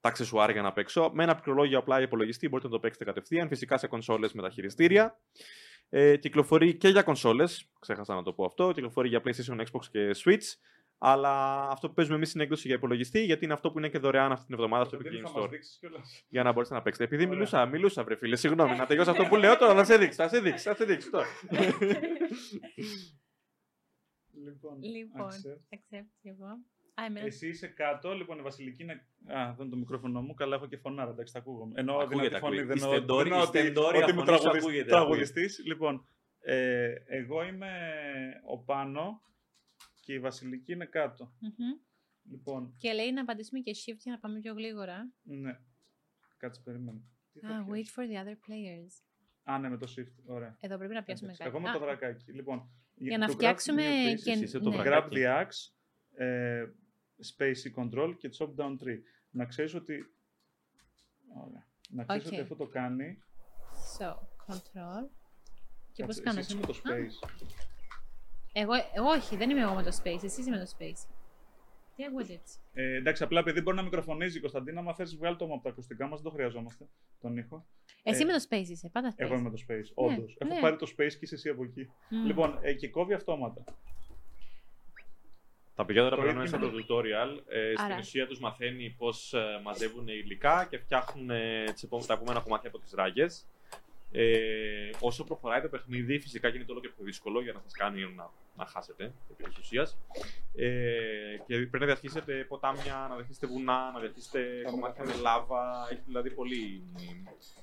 τα 0.06 0.12
αξεσουάρ 0.12 0.50
για 0.50 0.62
να 0.62 0.72
παίξω. 0.72 1.10
Με 1.14 1.22
ένα 1.22 1.32
πληκτρολόγιο 1.32 1.78
απλά 1.78 2.00
υπολογιστή 2.00 2.48
μπορείτε 2.48 2.68
να 2.68 2.74
το 2.74 2.80
παίξετε 2.80 3.04
κατευθείαν, 3.04 3.48
φυσικά 3.48 3.78
σε 3.78 3.86
κονσόλες 3.86 4.32
με 4.32 4.42
τα 4.42 4.50
χειριστήρια. 4.50 5.18
Ε, 5.88 6.16
κυκλοφορεί 6.16 6.74
και 6.76 6.88
για 6.88 7.02
κονσόλες, 7.02 7.70
ξέχασα 7.80 8.14
να 8.14 8.22
το 8.22 8.32
πω 8.32 8.44
αυτό, 8.44 8.72
κυκλοφορεί 8.72 9.08
για 9.08 9.22
PlayStation, 9.24 9.56
Xbox 9.60 9.84
και 9.90 10.10
Switch. 10.24 10.44
Αλλά 10.98 11.62
αυτό 11.68 11.88
που 11.88 11.94
παίζουμε 11.94 12.16
εμείς 12.16 12.34
είναι 12.34 12.42
έκδοση 12.42 12.66
για 12.66 12.76
υπολογιστή, 12.76 13.24
γιατί 13.24 13.44
είναι 13.44 13.52
αυτό 13.54 13.70
που 13.70 13.78
είναι 13.78 13.88
και 13.88 13.98
δωρεάν 13.98 14.32
αυτή 14.32 14.46
την 14.46 14.54
εβδομάδα 14.54 14.84
στο 14.84 14.96
Epic 14.96 15.02
Δεν 15.02 15.12
θα 15.12 15.18
Games 15.18 15.22
μας 15.34 15.44
Store. 15.44 15.50
δείξεις 15.50 15.76
κιόλας. 15.78 16.24
Για 16.28 16.42
να 16.42 16.52
μπορέσετε 16.52 16.76
να 16.76 16.82
παίξετε. 16.82 17.04
Επειδή 17.04 17.22
Ωραία. 17.22 17.34
μιλούσα, 17.34 17.66
μιλούσα, 17.66 18.04
βρε 18.04 18.16
φίλε, 18.16 18.36
συγγνώμη, 18.36 18.76
να 18.76 18.86
τελειώσω 18.86 19.10
αυτό 19.10 19.24
που 19.24 19.36
λέω 19.36 19.56
τώρα, 19.56 19.74
να 19.74 19.84
σε 19.84 19.96
δείξω, 19.96 20.22
θα 20.22 20.28
σε 20.28 20.40
δείξω, 20.40 20.70
θα 20.70 20.74
σε 20.76 20.84
δείξω 20.84 21.10
τώρα. 21.10 21.26
Λοιπόν, 24.44 24.82
Λοιπόν, 24.82 25.28
accept. 25.28 25.74
accept 25.76 26.10
και 26.22 26.32
εγώ. 26.96 27.02
Α, 27.02 27.04
εμένα. 27.04 27.26
Εσύ 27.26 27.48
είσαι 27.48 27.66
κάτω, 27.66 28.14
λοιπόν 28.14 28.38
η 28.38 28.42
Βασιλική 28.42 28.82
είναι. 28.82 28.92
Α, 29.26 29.54
δεν 29.54 29.60
είναι 29.60 29.68
το 29.70 29.76
μικρόφωνο 29.76 30.22
μου, 30.22 30.34
καλά 30.34 30.56
έχω 30.56 30.66
και 30.66 30.76
φωνάρα, 30.76 31.10
εντάξει, 31.10 31.32
τα 31.32 31.38
ακούγομαι. 31.38 31.72
Ενώ 31.80 31.92
Ακούγεται, 31.96 32.16
δυνατή 32.26 32.38
φωνή 32.44 32.58
ακούγεται. 32.58 32.66
δεν 32.66 32.76
Η 32.76 32.80
εννοώ 32.82 32.96
στεντόρη- 32.96 33.28
δεν 33.28 33.32
εννοώ 33.32 33.44
η 33.44 33.48
ότι- 33.48 33.58
στεντόρια 33.58 34.02
ότι 34.02 34.10
είμαι 34.12 34.24
φωνή 34.24 34.36
σου 34.36 34.42
τραγουδιστής- 34.42 34.64
ακούγεται, 34.64 34.88
τραγουδιστής. 34.90 35.62
Λοιπόν, 35.66 36.08
ε, 36.40 36.92
εγώ 37.06 37.42
είμαι 37.42 37.70
ο 38.46 38.58
πάνω 38.58 39.20
και 40.00 40.12
η 40.12 40.18
Βασιλική 40.18 40.72
είναι 40.72 40.84
κάτω. 40.86 41.32
Μμμ. 41.40 41.78
Λοιπόν, 42.30 42.74
Και 42.78 42.92
λέει 42.92 43.12
να 43.12 43.20
απαντήσουμε 43.20 43.60
και 43.60 43.72
shift 43.84 43.98
για 44.02 44.12
να 44.12 44.18
πάμε 44.18 44.40
πιο 44.40 44.52
γλίγορα. 44.54 45.12
ναι. 45.22 45.58
Κάτσε, 46.36 46.60
περίμενε. 46.64 47.00
Τι 47.32 47.40
θα 47.40 47.48
Ah, 47.48 47.50
πιάσω; 47.50 47.70
wait 47.72 48.00
for 48.00 48.04
the 48.10 48.16
other 48.24 48.34
players. 48.46 48.92
Α, 49.42 49.58
ναι, 49.58 49.68
με 49.68 49.76
το 49.76 49.86
shift. 49.96 50.14
Ωραία. 50.34 50.56
Εδώ 50.60 50.78
πρέπει 50.78 50.94
να 50.94 51.02
πιάσουμε 51.02 51.32
Εντάξει, 51.32 51.50
κάτι. 51.50 51.56
Εγώ 51.56 51.66
με 51.72 51.78
το 51.78 51.84
Α, 51.84 51.86
δρακάκι. 51.86 52.32
Λοιπόν, 52.32 52.70
Για 52.94 53.18
να 53.18 53.26
το 53.26 53.32
grab 53.32 53.36
φτιάξουμε 53.36 53.82
new 53.82 54.12
piece, 54.16 54.20
και... 54.24 54.30
εσύ 54.30 54.42
είσαι 54.44 54.58
το 54.58 54.70
ναι. 54.70 54.76
βρακάκι. 54.76 55.08
Grab 55.10 55.18
the 55.18 55.42
axe, 55.44 55.72
ε, 56.24 56.64
space 57.36 57.80
control 57.82 58.14
και 58.18 58.30
chop 58.38 58.48
down 58.56 58.70
tree. 58.84 59.00
Να 59.30 59.44
ξέρεις 59.44 59.74
ότι... 59.74 60.10
Ωραία. 61.44 61.66
Να 61.90 62.04
ξέρεις 62.04 62.26
Οκ. 62.26 62.32
ότι 62.32 62.40
αυτό 62.42 62.56
το 62.56 62.66
κάνει... 62.66 63.18
So, 63.98 64.08
control. 64.46 65.08
Και 65.92 66.04
πώς 66.04 66.20
Κάτσε, 66.20 66.22
κάνω 66.22 66.38
εσύ 66.38 66.56
είσαι 66.56 66.66
zoom. 66.66 66.66
με 66.66 66.66
το 66.66 66.92
Α, 66.92 66.96
space. 66.96 67.30
Εγώ, 68.52 68.72
εγώ 68.94 69.08
όχι, 69.08 69.36
δεν 69.36 69.50
είμαι 69.50 69.60
εγώ 69.60 69.74
με 69.74 69.82
το 69.82 70.00
space, 70.02 70.24
εσύ 70.24 70.40
είσαι 70.40 70.50
με 70.50 70.58
το 70.58 70.70
space. 70.78 71.08
Τι 71.96 72.04
ακούτε 72.04 72.32
έτσι; 72.32 72.58
Ε, 72.72 72.94
εντάξει, 72.96 73.22
απλά 73.22 73.40
επειδή 73.40 73.60
μπορεί 73.60 73.76
να 73.76 73.82
μικροφωνίζει 73.82 74.36
η 74.38 74.40
Κωνσταντίνα, 74.40 74.80
άμα 74.80 74.94
θες 74.94 75.16
βγάλει 75.16 75.36
το 75.36 75.44
από 75.44 75.60
τα 75.62 75.68
ακουστικά 75.70 76.06
μας, 76.06 76.20
δεν 76.20 76.30
το 76.30 76.36
χρειαζόμαστε, 76.36 76.88
τον 77.20 77.36
ήχο. 77.36 77.66
Εσύ 78.02 78.22
Ε, 78.22 78.24
με 78.24 78.32
το 78.32 78.44
space 78.50 78.68
είσαι, 78.68 78.88
πάντα 78.88 79.10
space. 79.12 79.14
Εγώ 79.16 79.34
είμαι 79.34 79.42
με 79.42 79.50
το 79.50 79.64
space, 79.68 79.90
όντως. 79.94 80.36
Έχω 80.38 80.54
ναι. 80.54 80.60
πάρει 80.60 80.76
το 80.76 80.86
space 80.90 81.12
και 81.12 81.18
είσαι 81.20 81.34
εσύ 81.34 81.48
από 81.48 81.64
εκεί. 81.64 81.90
Μμ. 82.10 82.24
Λοιπόν, 82.26 82.58
ε, 82.62 82.72
και 82.74 82.88
κόβει 82.88 83.14
αυτόματα. 83.14 83.64
Τα 85.76 85.84
παιδιά 85.84 86.02
τώρα 86.02 86.16
Το 86.16 86.22
περνάνε 86.22 86.44
ίδιο 86.44 86.58
μέσα 86.58 86.72
το 86.72 86.76
tutorial. 86.94 87.40
Ε, 87.48 87.72
στην 87.76 87.84
Άρα. 87.84 87.98
ουσία 87.98 88.26
τους 88.26 88.38
μαθαίνει 88.38 88.94
πώς 88.98 89.34
μαζεύουν 89.62 90.08
υλικά 90.08 90.66
και 90.70 90.78
φτιάχνουν 90.78 91.30
ε, 91.30 91.64
τις 91.72 91.82
επόμε- 91.82 92.06
τα 92.06 92.14
επόμενα 92.14 92.40
κομμάτια 92.40 92.68
από 92.68 92.78
τις 92.78 92.92
ράγες. 92.94 93.46
Ε, 94.12 94.90
όσο 95.00 95.24
προχωράει 95.24 95.60
το 95.60 95.68
παιχνίδι, 95.68 96.18
φυσικά 96.18 96.48
γίνεται 96.48 96.72
όλο 96.72 96.80
και 96.80 96.88
πιο 96.88 97.04
δύσκολο 97.04 97.42
για 97.42 97.52
να 97.52 97.60
σας 97.60 97.72
κάνει 97.72 98.00
να, 98.16 98.30
να 98.56 98.66
χάσετε 98.66 99.12
επί 99.30 99.42
τη 99.50 99.60
ουσίας. 99.60 99.98
Ε, 100.54 101.36
και 101.46 101.54
πρέπει 101.56 101.78
να 101.78 101.86
διασχίσετε 101.86 102.44
ποτάμια, 102.48 103.06
να 103.08 103.14
διασχίσετε 103.14 103.46
βουνά, 103.46 103.90
να 103.94 104.00
διασχίσετε 104.00 104.62
κομμάτια 104.70 105.04
με 105.04 105.14
λάβα. 105.14 105.88
Έχει 105.90 106.00
δηλαδή 106.06 106.30
πολύ, 106.30 106.82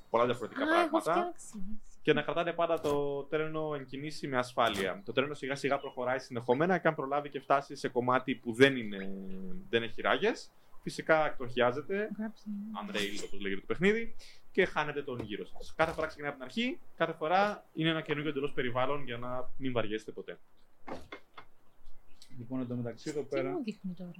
πολλά 0.09 0.25
διαφορετικά 0.25 0.63
Α, 0.65 0.79
έχω 0.79 0.89
πράγματα 0.89 1.11
φτιάξει. 1.11 1.81
Και 2.03 2.13
να 2.13 2.21
κρατάτε 2.21 2.53
πάντα 2.53 2.79
το 2.79 3.23
τρένο 3.23 3.73
εν 3.75 3.85
κινήσει 3.85 4.27
με 4.27 4.37
ασφάλεια. 4.37 5.01
Το 5.05 5.11
τρένο 5.11 5.33
σιγά 5.33 5.55
σιγά 5.55 5.79
προχωράει 5.79 6.19
συνεχόμενα 6.19 6.77
και 6.77 6.87
αν 6.87 6.95
προλάβει 6.95 7.29
και 7.29 7.39
φτάσει 7.39 7.75
σε 7.75 7.87
κομμάτι 7.89 8.35
που 8.35 8.53
δεν, 8.53 8.75
είναι, 8.75 9.13
δεν 9.69 9.83
έχει 9.83 10.01
ράγες, 10.01 10.51
φυσικά 10.81 11.25
εκτροχιάζεται, 11.25 12.09
Γράψε. 12.17 12.43
unrail 12.83 13.23
όπως 13.25 13.39
λέγεται 13.39 13.59
το 13.59 13.65
παιχνίδι, 13.67 14.15
και 14.51 14.65
χάνετε 14.65 15.03
τον 15.03 15.19
γύρο 15.19 15.45
σας. 15.45 15.73
Κάθε 15.75 15.91
φορά 15.91 16.07
ξεκινάει 16.07 16.29
από 16.31 16.39
την 16.39 16.47
αρχή, 16.47 16.79
κάθε 16.97 17.13
φορά 17.13 17.65
είναι 17.73 17.89
ένα 17.89 18.01
καινούργιο 18.01 18.29
εντελώς 18.29 18.51
περιβάλλον 18.53 19.03
για 19.03 19.17
να 19.17 19.49
μην 19.57 19.71
βαριέστε 19.71 20.11
ποτέ. 20.11 20.37
Λοιπόν, 22.37 22.61
εντωμεταξύ 22.61 23.09
εδώ 23.09 23.21
Τι 23.21 23.27
πέρα... 23.29 23.51
μου 23.51 23.63
δείχνει 23.63 23.93
τώρα; 23.97 24.11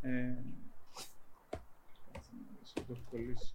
Ε, 0.00 0.36
κάτσε 2.12 2.30
να 2.32 2.58
δεις, 2.60 2.72
το 2.72 2.82
έχω 2.90 3.00
κολλήσει. 3.10 3.54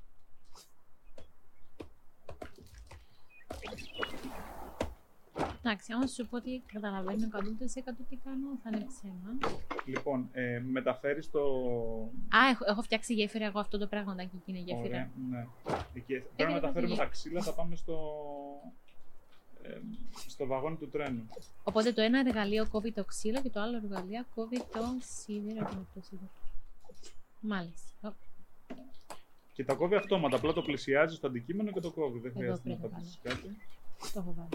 Εντάξει, 5.63 5.93
άμα 5.93 6.07
σου 6.07 6.27
πω 6.27 6.37
ότι 6.37 6.63
καταλαβαίνω 6.73 7.27
100% 7.31 7.37
τι 8.09 8.15
κάνω, 8.23 8.47
θα 8.63 8.69
είναι 8.73 8.85
ψέμα. 8.87 9.37
Λοιπόν, 9.85 10.29
ε, 10.31 10.59
μεταφέρεις 10.59 11.29
το... 11.31 11.39
Α, 12.35 12.47
έχω, 12.51 12.63
έχω 12.67 12.81
φτιάξει 12.81 13.13
γέφυρα 13.13 13.45
εγώ 13.45 13.59
αυτό 13.59 13.77
το 13.77 13.87
πράγματάκι 13.87 14.35
εκεί 14.35 14.51
είναι 14.51 14.59
γέφυρα. 14.59 14.87
Ωραία, 14.87 15.09
ναι. 15.29 15.47
Εκεί, 15.93 16.13
πρέπει 16.13 16.23
να 16.37 16.43
Έκανε 16.43 16.53
μεταφέρουμε 16.53 16.95
τα 16.95 17.03
τα 17.03 17.09
ξύλα, 17.09 17.41
θα 17.41 17.53
πάμε 17.53 17.75
στο... 17.75 17.97
Ε, 19.61 19.79
στο 20.27 20.45
βαγόνι 20.45 20.75
του 20.75 20.89
τρένου. 20.89 21.27
Οπότε 21.63 21.91
το 21.91 22.01
ένα 22.01 22.19
εργαλείο 22.19 22.67
κόβει 22.67 22.91
το 22.91 23.03
ξύλο 23.03 23.41
και 23.41 23.49
το 23.49 23.59
άλλο 23.59 23.75
εργαλείο 23.75 24.25
κόβει 24.35 24.57
το 24.57 24.97
σίδερο. 24.99 25.65
και 25.65 25.99
το 25.99 26.01
σίδερο. 26.01 26.29
Μάλιστα. 27.39 28.15
Ω, 29.61 29.63
Και 29.63 29.67
τα 29.67 29.73
κόβει 29.73 29.95
αυτόματα, 29.95 30.35
απλά 30.35 30.53
το 30.53 30.61
πλησιάζει 30.61 31.15
στο 31.15 31.27
αντικείμενο 31.27 31.71
και 31.71 31.79
το 31.79 31.91
κόβει. 31.91 32.19
Δεν 32.19 32.31
Εδώ 32.31 32.39
χρειάζεται 32.39 32.69
να 32.69 32.75
πρέπει 32.75 32.93
τα 32.93 32.97
να 32.99 33.03
πεις 33.03 33.19
κάτι. 33.23 33.57
Το 34.13 34.19
έχω 34.19 34.33
βάλει. 34.37 34.49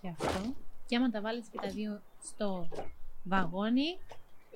Και 0.00 0.08
αυτό. 0.08 0.54
Και 0.86 0.96
άμα 0.96 1.10
τα 1.10 1.20
βάλεις 1.20 1.46
και 1.46 1.58
τα 1.62 1.68
δύο 1.68 2.00
στο 2.22 2.68
βαγόνι, 3.24 3.98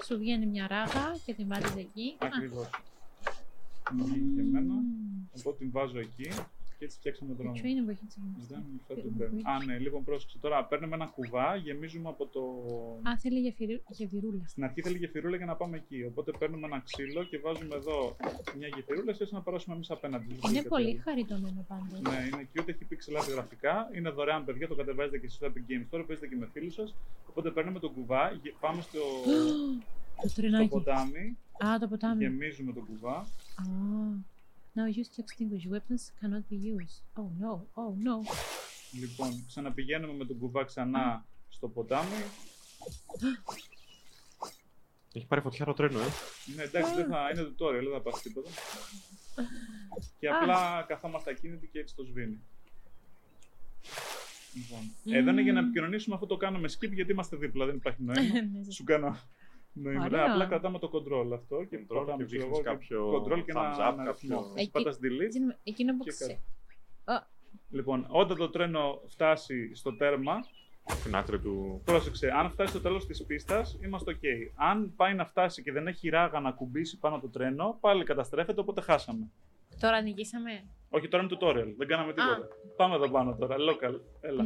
σου 0.05 0.19
βγαίνει 0.19 0.47
μια 0.47 0.67
ράγα 0.67 1.17
και 1.25 1.35
την 1.35 1.47
βάζεις 1.49 1.77
εκεί. 1.77 2.17
Α, 2.19 2.27
Ακριβώς. 2.27 2.71
Μου 3.93 4.05
βγήκε 4.05 4.35
και 4.35 4.41
εμένα, 4.41 4.73
μμμ. 4.73 5.25
οπότε 5.39 5.57
την 5.59 5.71
βάζω 5.71 5.99
εκεί 5.99 6.29
και 6.79 6.85
έτσι 6.85 6.97
φτιάξαμε 6.99 7.29
τον 7.35 7.37
Το 7.37 7.43
δρόμο. 7.43 7.57
train 7.63 7.79
βοηθάει 7.85 8.07
τις 8.11 8.17
Δεν 8.17 8.27
εμπιστίες. 8.33 8.71
θα 8.89 8.95
τον 8.95 9.17
παίρνω. 9.19 9.41
Α, 9.53 9.65
ναι, 9.65 9.79
λοιπόν, 9.79 10.05
πρόσεξε. 10.05 10.39
Τώρα 10.39 10.65
παίρνουμε 10.65 10.95
ένα 10.95 11.07
κουβά, 11.07 11.57
γεμίζουμε 11.57 12.09
από 12.09 12.27
το. 12.27 12.41
Α, 13.11 13.19
θέλει 13.19 13.39
γεφυρου- 13.41 13.83
γεφυρούλα. 13.89 14.43
Στην 14.47 14.65
αρχή 14.65 14.81
θέλει 14.83 14.99
γεφυρούλα 14.99 15.37
για 15.37 15.47
να 15.47 15.57
πάμε 15.57 15.77
εκεί. 15.77 16.05
Οπότε 16.11 16.31
παίρνουμε 16.39 16.67
ένα 16.67 16.81
ξύλο 16.89 17.25
και 17.25 17.39
βάζουμε 17.39 17.75
εδώ 17.75 18.17
μια 18.59 18.69
γεφυρούλα 18.75 19.13
και 19.13 19.23
έτσι 19.23 19.35
να 19.35 19.43
περάσουμε 19.43 19.75
εμείς 19.75 19.91
απέναντι. 19.91 20.35
Δεν 20.35 20.51
Είναι 20.51 20.59
έχει 20.59 20.69
πολύ 20.69 20.91
κάτι 20.95 21.03
χαριτωμένο 21.09 21.65
πάντως. 21.69 21.93
άλλο. 22.05 22.11
Ναι, 22.11 22.27
είναι 22.27 22.49
cute, 22.55 22.69
έχει 22.69 22.87
pixel 22.91 23.21
art 23.21 23.29
γραφικά. 23.33 23.89
Είναι 23.97 24.11
δωρεάν, 24.11 24.45
παιδιά, 24.45 24.69
το 24.69 24.75
κατεβάζετε 24.75 25.19
και 25.19 25.27
εσείς 25.27 25.37
στο 25.37 25.47
Epic 25.47 25.71
Games. 25.71 25.87
Τώρα 25.91 26.05
παίζετε 26.05 26.27
και 26.29 26.37
με 26.37 26.49
φίλους 26.53 26.75
σας. 26.75 26.95
Οπότε 27.29 27.51
παίρνουμε 27.51 27.79
τον 27.79 27.93
κουβά, 27.95 28.33
γε- 28.43 28.55
πάμε 28.61 28.81
στο, 28.83 28.99
Το 30.23 30.29
στο 30.29 30.41
τρενάκι. 30.41 30.69
ποτάμι, 30.69 31.37
Α, 31.65 31.79
το 31.81 31.89
ποτάμι. 31.89 32.23
γεμίζουμε 32.25 32.73
τον 32.73 32.87
κουβά. 32.87 33.17
Α. 33.17 33.25
Now 34.77 34.87
used 35.03 35.13
to 35.17 35.21
extinguish 35.25 35.65
weapons 35.75 36.03
cannot 36.21 36.45
be 36.53 36.59
used. 36.75 37.01
Oh 37.21 37.29
no, 37.43 37.53
oh 37.83 37.93
no. 38.07 38.17
Λοιπόν, 39.01 39.45
ξαναπηγαίνουμε 39.47 40.13
με 40.13 40.25
τον 40.25 40.39
κουβά 40.39 40.65
ξανά 40.65 41.27
στο 41.49 41.69
ποτάμι. 41.69 42.23
Έχει 45.13 45.27
πάρει 45.27 45.41
φωτιά 45.41 45.65
το 45.65 45.73
τρένο, 45.73 45.99
ε. 46.01 46.05
Ναι, 46.57 46.63
εντάξει, 46.63 46.95
δεν 46.95 47.07
θα 47.07 47.31
είναι 47.31 47.43
tutorial, 47.43 47.83
δεν 47.83 47.93
θα 47.93 48.01
πάθει 48.01 48.23
τίποτα. 48.23 48.51
και 50.19 50.29
απλά 50.29 50.85
καθόμαστε 50.89 51.31
ακίνητοι 51.31 51.67
και 51.67 51.79
έτσι 51.79 51.95
το 51.95 52.05
σβήνει. 52.05 52.41
Λοιπόν, 54.55 54.93
εδώ 55.17 55.31
είναι 55.31 55.43
για 55.43 55.53
να 55.53 55.61
Μμμ. 55.61 55.67
επικοινωνήσουμε 55.69 56.15
αυτό 56.15 56.27
το 56.27 56.37
κάνουμε 56.37 56.69
skip 56.79 56.91
γιατί 56.93 57.13
είμαστε 57.13 57.37
δίπλα, 57.37 57.67
δεν 57.67 57.75
υπάρχει 57.77 58.03
νόημα. 58.09 58.23
Ναι, 58.43 58.73
Σου 58.73 58.85
κάνω 58.85 59.19
νόημα. 59.83 60.01
Ναι, 60.01 60.05
Ωραία. 60.07 60.33
απλά 60.33 60.47
κρατάμε 60.47 60.79
το 60.79 60.91
control 60.93 61.33
αυτό 61.35 61.65
και 61.65 61.77
Control 61.79 61.87
κρατάμε 61.89 62.17
και 62.17 62.25
ξέρω 62.25 62.43
δείχνεις 62.43 62.59
εγώ, 62.59 62.61
κάποιο 62.63 63.13
control 63.15 63.45
και 63.45 63.51
ένα, 63.51 63.61
thumbs 63.77 63.89
up, 63.91 63.93
ένα 63.93 64.03
αριθμό. 64.03 64.37
κάποιο- 64.37 64.53
Εσύ 64.55 64.63
Εκεί- 64.63 64.71
πατάς 64.71 64.99
delete. 65.03 65.25
Εκείνο- 65.25 65.57
Εκείνο 65.63 65.97
που 65.97 66.05
Και 66.05 66.11
ξέρω. 66.11 66.39
Λοιπόν, 67.71 68.07
όταν 68.09 68.37
το 68.37 68.51
τρένο 68.51 69.03
φτάσει 69.07 69.75
στο 69.75 69.97
τέρμα, 69.97 70.45
Στην 70.89 71.15
άκρη 71.17 71.41
του. 71.41 71.81
πρόσεξε, 71.85 72.31
αν 72.31 72.51
φτάσει 72.51 72.71
στο 72.71 72.81
τέλος 72.81 73.07
της 73.07 73.25
πίστας, 73.27 73.79
είμαστε 73.85 74.13
ok. 74.13 74.53
Αν 74.55 74.93
πάει 74.97 75.15
να 75.15 75.25
φτάσει 75.27 75.63
και 75.63 75.73
δεν 75.73 75.87
έχει 75.87 76.09
ράγα 76.09 76.41
να 76.41 76.51
κουμπίσει 76.53 76.99
πάνω 76.99 77.21
το 77.21 77.29
τρένο, 77.29 77.77
πάλι 77.81 78.05
καταστρέφεται, 78.05 78.61
οπότε 78.61 78.81
χάσαμε. 78.81 79.31
Τώρα 79.81 80.01
νικήσαμε. 80.03 80.65
Όχι, 80.91 81.09
τώρα 81.09 81.23
είναι 81.25 81.37
tutorial. 81.41 81.75
Δεν 81.77 81.87
κάναμε 81.89 82.13
τίποτα. 82.13 82.49
Πάμε 82.77 82.95
εδώ 82.95 83.11
πάνω 83.11 83.37
τώρα. 83.37 83.57
Local. 83.59 84.01
Έλα. 84.21 84.43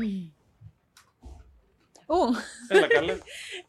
Ου, 2.13 2.21
Έλα, 2.69 2.87
καλέ. 2.87 3.15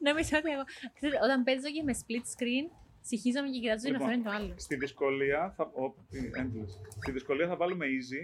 νόμιζα 0.07 0.37
ότι 0.37 0.51
εγώ. 0.55 0.63
Ξέρετε, 0.97 1.19
όταν 1.25 1.43
παίζω 1.43 1.69
και 1.75 1.83
με 1.87 1.93
split 2.01 2.25
screen, 2.35 2.65
συγχύζομαι 3.01 3.49
και 3.49 3.59
κοιτάζω 3.59 3.87
Λοιπόν, 3.87 4.01
να 4.01 4.07
φέρνει 4.07 4.23
το 4.23 4.29
άλλο. 4.37 4.53
Στη 4.57 4.75
δυσκολία 4.75 5.53
θα. 5.57 5.63
Ω, 5.63 5.85
τι, 6.09 6.19
endless. 6.41 6.71
Στη 7.01 7.11
δυσκολία 7.11 7.47
θα 7.47 7.55
βάλουμε 7.55 7.85
easy. 7.85 8.21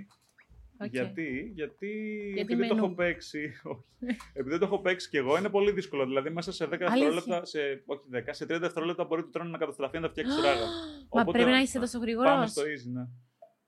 Οκ. 0.80 0.92
Γιατί, 0.92 1.52
γιατί, 1.54 1.88
Γιατί 2.34 2.40
επειδή 2.40 2.68
το 2.68 2.74
με 2.74 2.80
έχω 2.80 2.88
νου. 2.90 2.96
παίξει. 2.96 3.52
όχι. 3.64 3.84
επειδή 4.34 4.58
το 4.58 4.66
έχω 4.66 4.80
παίξει 4.80 5.10
κι 5.10 5.18
εγώ, 5.18 5.38
είναι 5.38 5.50
πολύ 5.50 5.72
δύσκολο. 5.72 6.06
Δηλαδή, 6.06 6.30
μέσα 6.30 6.52
σε 6.52 6.66
10 6.66 6.68
δευτερόλεπτα, 6.70 7.46
σε, 7.46 7.60
όχι 7.86 8.02
10, 8.14 8.22
σε 8.30 8.44
30 8.44 8.48
δευτερόλεπτα 8.60 9.04
μπορεί 9.06 9.22
το 9.22 9.30
τρένο 9.30 9.50
να 9.50 9.58
καταστραφεί 9.58 9.96
να 9.96 10.02
τα 10.02 10.10
φτιάξει 10.10 10.42
ράγα. 10.42 10.66
Μα 10.66 11.22
Οπότε, 11.22 11.32
πρέπει 11.32 11.50
να 11.52 11.62
είσαι 11.62 11.80
τόσο 11.80 12.00
γρήγορος. 12.00 12.28
Πάμε 12.30 12.48
στο 12.48 12.62
easy, 12.62 12.92
ναι. 12.94 13.02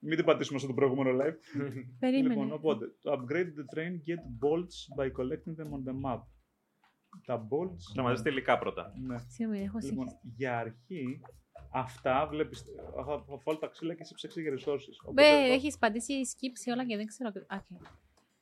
Μην 0.02 0.16
την 0.16 0.24
πατήσουμε 0.24 0.58
στο 0.58 0.72
προηγούμενο 0.72 1.10
live. 1.24 1.34
Περίμενε. 1.98 2.28
Λοιπόν, 2.34 2.52
οπότε, 2.52 2.84
το 3.00 3.12
upgrade 3.12 3.50
the 3.58 3.76
train 3.78 3.92
get 4.08 4.22
bolts 4.42 4.76
by 4.98 5.06
collecting 5.06 5.54
them 5.62 5.68
on 5.76 5.82
the 5.90 5.94
map. 6.04 6.20
Τα 7.26 7.46
bolts. 7.50 7.94
Να 7.94 8.02
μαζέψετε 8.02 8.30
υλικά 8.30 8.58
πρώτα. 8.58 8.92
Ναι. 9.06 9.18
Συγγνώμη, 9.28 9.62
έχω 9.64 9.78
Λοιπόν, 9.82 10.08
σύγχυση. 10.08 10.32
για 10.36 10.58
αρχή, 10.58 11.20
αυτά 11.72 12.26
βλέπεις, 12.30 12.64
θα, 12.94 13.04
θα 13.04 13.40
βάλω 13.44 13.58
τα 13.58 13.66
ξύλα 13.66 13.94
και 13.94 14.02
εσύ 14.02 14.14
ψάξεις 14.14 14.42
για 14.42 14.52
resources. 14.52 15.12
Μπε, 15.12 15.22
εδώ- 15.28 15.52
έχεις 15.52 15.78
πατήσει 15.78 16.14
skip 16.32 16.52
σε 16.52 16.70
όλα 16.70 16.86
και 16.86 16.96
δεν 16.96 17.06
ξέρω. 17.06 17.30
Οκ. 17.50 17.80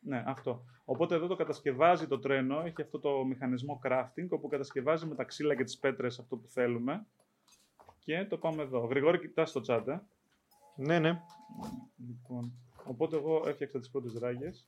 Ναι, 0.01 0.23
αυτό. 0.27 0.65
Οπότε 0.85 1.15
εδώ 1.15 1.27
το 1.27 1.37
κατασκευάζει 1.37 2.07
το 2.07 2.19
τρένο, 2.19 2.61
έχει 2.61 2.83
αυτό 2.83 2.99
το 2.99 3.25
μηχανισμό 3.25 3.81
crafting, 3.85 4.29
όπου 4.29 4.49
κατασκευάζει 4.49 5.07
με 5.07 5.15
τα 5.15 5.25
ξύλα 5.25 5.55
και 5.57 5.65
τις 5.65 5.79
πέτρες 5.79 6.19
αυτό 6.19 6.37
που 6.37 6.49
θέλουμε. 6.49 7.07
Και 7.99 8.25
το 8.25 8.39
πάμε 8.39 8.63
εδώ. 8.63 8.79
Γρηγόρη, 8.87 9.19
κοιτάς 9.19 9.53
το 9.53 9.61
chat, 9.67 9.85
ε. 9.89 9.99
Ναι, 10.77 10.99
ναι. 10.99 11.21
Λοιπόν, 12.09 12.53
οπότε 12.85 13.17
εγώ 13.17 13.43
έφτιαξα 13.49 13.79
τις 13.79 13.91
πρώτες 13.91 14.15
ράγες. 14.19 14.67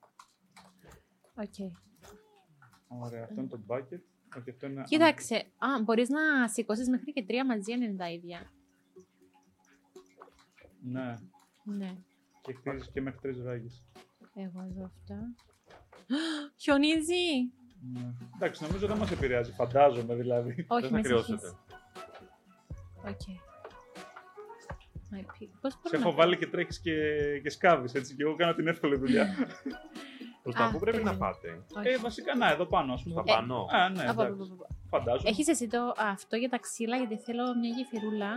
Οκ. 1.35 1.71
Ωραία, 2.99 3.23
αυτό 3.25 3.41
είναι 3.41 3.49
το 3.49 3.61
bucket. 3.67 4.01
Όχι, 4.39 4.51
αυτό 4.51 4.67
είναι... 4.67 4.83
Κοίταξε, 4.87 5.35
α, 5.37 5.83
μπορείς 5.85 6.09
να 6.09 6.49
σηκώσεις 6.49 6.89
μέχρι 6.89 7.13
και 7.13 7.25
τρία 7.25 7.47
μαζί 7.47 7.73
αν 7.73 7.83
είναι 7.83 7.97
τα 7.97 8.11
ίδια. 8.11 8.51
Ναι, 10.83 11.15
Ναι. 11.65 11.97
και 12.41 12.53
χτίζεις 12.53 12.91
και 12.93 13.01
μέχρι 13.01 13.19
τρεις 13.21 13.43
ράγες. 13.43 13.85
Εγώ 14.35 14.63
εδώ 14.71 14.85
αυτά. 14.85 15.35
Χιονίζει! 16.57 17.53
Ναι. 17.93 18.13
Εντάξει, 18.35 18.63
νομίζω 18.63 18.87
δεν 18.87 18.97
μας 18.97 19.11
επηρεάζει, 19.11 19.53
φαντάζομαι 19.53 20.15
δηλαδή. 20.15 20.65
Όχι, 20.69 20.83
Δεν 20.83 20.93
με 20.93 20.97
θα 21.03 21.09
κρυώσετε. 21.09 21.39
συγχύσεις. 21.39 21.59
OK. 23.05 23.21
My 25.13 25.19
pick. 25.19 25.49
Πώς 25.61 25.73
Σε 25.73 25.79
μπορώ 25.83 25.91
να 25.93 25.99
έχω 25.99 26.11
πω; 26.11 26.17
βάλει 26.17 26.37
και 26.37 26.47
τρέχεις 26.47 26.81
και, 26.81 26.93
και 27.43 27.51
σκάβεις 27.51 27.95
έτσι. 27.95 28.15
Και 28.17 28.23
εγώ 28.23 28.35
κάνω 28.37 28.55
την 28.55 28.67
εύκολη 28.67 28.97
δουλειά. 28.99 29.27
Προς 30.43 30.55
τα 30.55 30.65
Α, 30.65 30.71
πού 30.71 30.79
πρέπει 30.79 31.03
να 31.03 31.11
περίμενε. 31.11 31.33
πάτε. 31.33 31.63
Όχι. 31.79 31.89
ε, 31.89 31.99
βασικά, 31.99 32.35
να, 32.35 32.51
εδώ 32.51 32.65
πάνω, 32.67 32.93
ας 32.93 33.03
πούμε. 33.03 33.15
Στα 33.15 33.33
Ε, 33.33 33.35
πάνω. 33.37 33.67
Α, 33.71 33.89
ναι, 33.89 34.03
Από- 34.03 34.11
από- 34.11 34.23
εντάξει. 34.23 34.43
από- 34.53 34.65
από- 34.65 34.75
Φαντάζομαι. 34.89 35.29
Έχεις 35.31 35.49
εσύ 35.49 35.67
το, 35.69 35.95
αυτό 35.99 36.37
για 36.37 36.49
τα 36.49 36.59
ξύλα, 36.59 36.97
γιατί 36.97 37.17
θέλω 37.17 37.45
μια 37.61 37.71
γεφυρούλα 37.77 38.31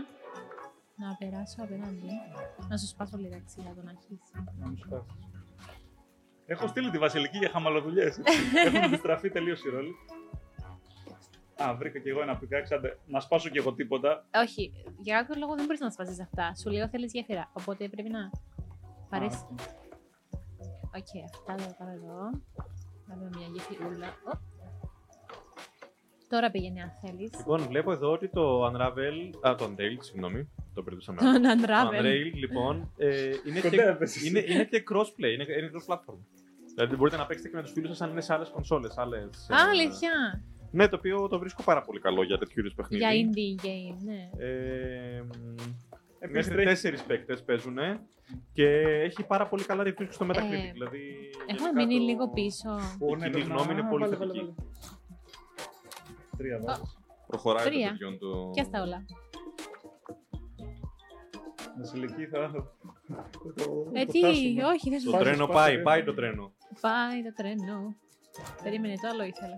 να 0.96 1.16
περάσω 1.20 1.58
απέναντι. 1.62 2.12
Να 2.70 2.78
σου 2.78 2.88
σπάσω 2.88 3.18
λίγα 3.18 3.40
ξύλα 3.46 3.74
τον 3.76 3.88
αρχίσει. 3.88 4.32
Να 4.60 4.68
μου 4.70 4.78
σπάσεις. 4.78 5.14
Έχω 6.46 6.68
στείλει 6.68 6.90
τη 6.90 6.98
Βασιλική 6.98 7.38
για 7.38 7.50
χαμαλοδουλειές. 7.50 8.20
Έχουν 8.66 8.84
αντιστραφεί 8.84 9.30
τελείως 9.30 9.64
οι 9.64 9.70
ρόλοι. 9.70 9.94
Α, 11.64 11.76
βρήκα 11.76 12.00
κι 12.00 12.10
εγώ 12.10 12.22
ένα 12.22 12.38
πικάξ. 12.38 12.72
Άντε, 12.72 12.98
να 13.06 13.20
σπάσω 13.20 13.50
κι 13.50 13.58
εγώ 13.58 13.74
τίποτα. 13.74 14.26
Όχι, 14.36 14.74
για 15.00 15.18
κάποιο 15.20 15.36
λόγο 15.40 15.56
δεν 15.56 15.66
μπορείς 15.66 15.80
να 15.80 15.90
σπάσεις 15.92 16.20
αυτά. 16.22 16.56
Σου 16.56 16.70
λέω 16.70 16.88
θέλεις 16.88 17.12
γέφυρα. 17.14 17.50
Οπότε 17.54 17.90
πρέπει 17.90 18.10
να 18.10 18.30
πάρεις. 19.10 19.46
Α, 20.96 20.98
Οκ, 20.98 21.24
αυτά 21.24 21.64
θα 21.64 21.68
τα 21.68 21.76
πάρω 21.78 21.92
εδώ. 21.92 22.20
Βάλουμε 23.08 23.30
μια 23.38 23.48
γεφυρούλα. 23.54 24.08
Ω. 24.08 24.38
Τώρα 26.30 26.52
πήγαινε 26.52 26.82
αν 26.82 26.92
θέλεις. 27.02 27.32
Λοιπόν, 27.38 27.62
βλέπω 27.62 27.92
εδώ 27.92 28.12
ότι 28.12 28.28
το 28.30 28.66
Unravel. 28.68 29.48
Α, 29.48 29.56
το 29.56 29.66
Unrailed, 29.66 29.98
συγγνώμη. 30.00 30.50
Το 30.74 30.84
μπερδέψαμε. 30.84 31.20
Τον 31.22 31.42
Το 31.42 31.50
Unravel. 31.68 32.02
Unrailed, 32.02 32.32
λοιπόν, 32.34 32.92
ε, 32.98 33.32
είναι, 33.48 33.60
και, 33.60 33.70
Κοντεύεσαι. 33.70 34.28
είναι, 34.28 34.40
είναι 34.48 34.64
και 34.64 34.84
crossplay, 34.92 35.32
είναι, 35.34 35.44
είναι 35.44 35.72
cross-platform. 35.74 36.18
Δηλαδή 36.76 36.96
μπορείτε 36.96 37.18
να 37.18 37.26
παίξετε 37.26 37.50
και 37.50 37.56
με 37.56 37.62
τους 37.62 37.72
φίλους 37.72 37.90
σας 37.90 38.02
αν 38.02 38.10
είναι 38.12 38.22
σε 38.22 38.34
άλλες 38.34 38.50
κονσόλες. 38.50 38.98
Άλλες, 38.98 39.48
ε, 39.50 39.56
Α, 39.56 39.58
αλήθεια. 39.70 40.44
Ναι, 40.72 40.88
το 40.88 40.96
οποίο 40.96 41.28
το 41.28 41.40
βρίσκω 41.40 41.64
πάρα 41.64 41.82
πολύ 41.82 42.00
καλό 42.00 42.24
για 42.24 42.38
τέτοιου 42.38 42.60
είδους 42.60 42.74
παιχνίδι. 42.74 43.04
Για 43.04 43.12
indie 43.12 43.66
game, 43.66 43.98
ναι. 44.04 44.30
Ε, 44.46 45.22
μ, 45.22 45.30
Επίσης 45.30 45.93
μέχρι 46.32 46.50
τρέχει- 46.52 46.68
τέσσερις 46.70 47.04
παίκτες 47.04 47.44
παίζουν 47.44 47.78
και 48.54 48.66
έχει 49.04 49.24
πάρα 49.26 49.48
πολύ 49.48 49.64
καλά 49.64 49.84
reviews 49.86 50.08
στο 50.10 50.26
Metacritic. 50.26 50.68
Ε, 50.68 50.72
δηλαδή, 50.72 51.30
Έχουμε 51.48 51.70
γενικά 51.70 51.74
μείνει 51.74 51.98
το- 51.98 52.04
λίγο 52.04 52.30
πίσω. 52.30 52.70
Ω, 53.00 53.08
η 53.08 53.16
κοινή 53.18 53.20
πρέπει 53.30 53.48
να- 53.48 53.56
γνώμη 53.56 53.72
είναι 53.72 53.82
Α, 53.82 53.88
πολύ 53.88 54.04
βάλε, 54.04 54.16
θετική. 54.16 54.40
βάλε, 54.40 54.52
βάλε. 54.52 54.54
Τρία 56.38 56.60
βάζεις. 56.64 56.98
Προχωράει 57.28 57.66
Τρία. 57.66 57.86
το 57.88 57.92
παιδιόν 57.92 58.18
το. 58.20 58.52
Και 58.54 58.62
αυτά 58.62 58.82
όλα. 58.82 59.06
Βασιλική 61.78 62.26
θα... 62.26 62.40
θα 62.50 62.52
το- 63.56 63.90
Ε, 63.94 64.06
το 64.06 64.12
τι, 64.12 64.18
φτάσουμε. 64.20 64.64
όχι, 64.66 64.90
δεν 64.90 65.00
σου 65.00 65.06
Το 65.06 65.12
Σπάσε, 65.12 65.24
τρένο 65.24 65.44
σπάσε, 65.44 65.54
πάει, 65.60 65.76
ρε. 65.76 65.82
πάει 65.82 66.04
το 66.04 66.14
τρένο. 66.14 66.54
Πάει 66.82 67.24
το 67.24 67.34
τρένο. 67.34 67.96
Περίμενε, 68.64 68.94
το 69.02 69.08
άλλο 69.08 69.24
ήθελα. 69.24 69.58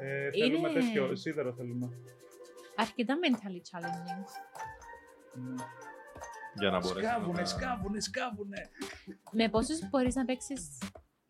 Ε, 0.00 0.30
θέλουμε 0.30 0.68
Είναι- 0.68 0.80
τέτοιο, 0.80 1.16
σίδερο 1.16 1.52
θέλουμε. 1.52 1.90
Αρκετά 2.76 3.14
mentally 3.22 3.60
challenging. 3.70 4.22
Ναι. 5.36 5.54
Για 6.54 6.70
να 6.70 6.78
μπορέσει. 6.78 7.06
Σκάβουνε, 7.06 7.40
να... 7.40 7.46
σκάβουνε, 7.46 8.00
σκάβουνε. 8.00 8.70
Με 9.30 9.48
πόσους 9.48 9.88
μπορείς 9.90 10.14
να 10.14 10.24
παίξεις 10.24 10.78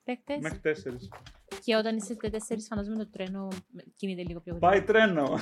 παίκτες; 0.04 0.38
Μέχρι 0.40 0.58
τέσσερις. 0.58 1.08
και 1.64 1.76
όταν 1.76 1.96
είσαι 1.96 2.14
τέσσερις 2.16 2.66
φαντάζομαι 2.66 2.96
το 2.96 3.10
τρένο 3.10 3.48
κινείται 3.96 4.22
λίγο 4.22 4.40
πιο 4.40 4.54
γρήγορα. 4.54 4.72
Πάει 4.72 4.82
τρένο. 4.82 5.38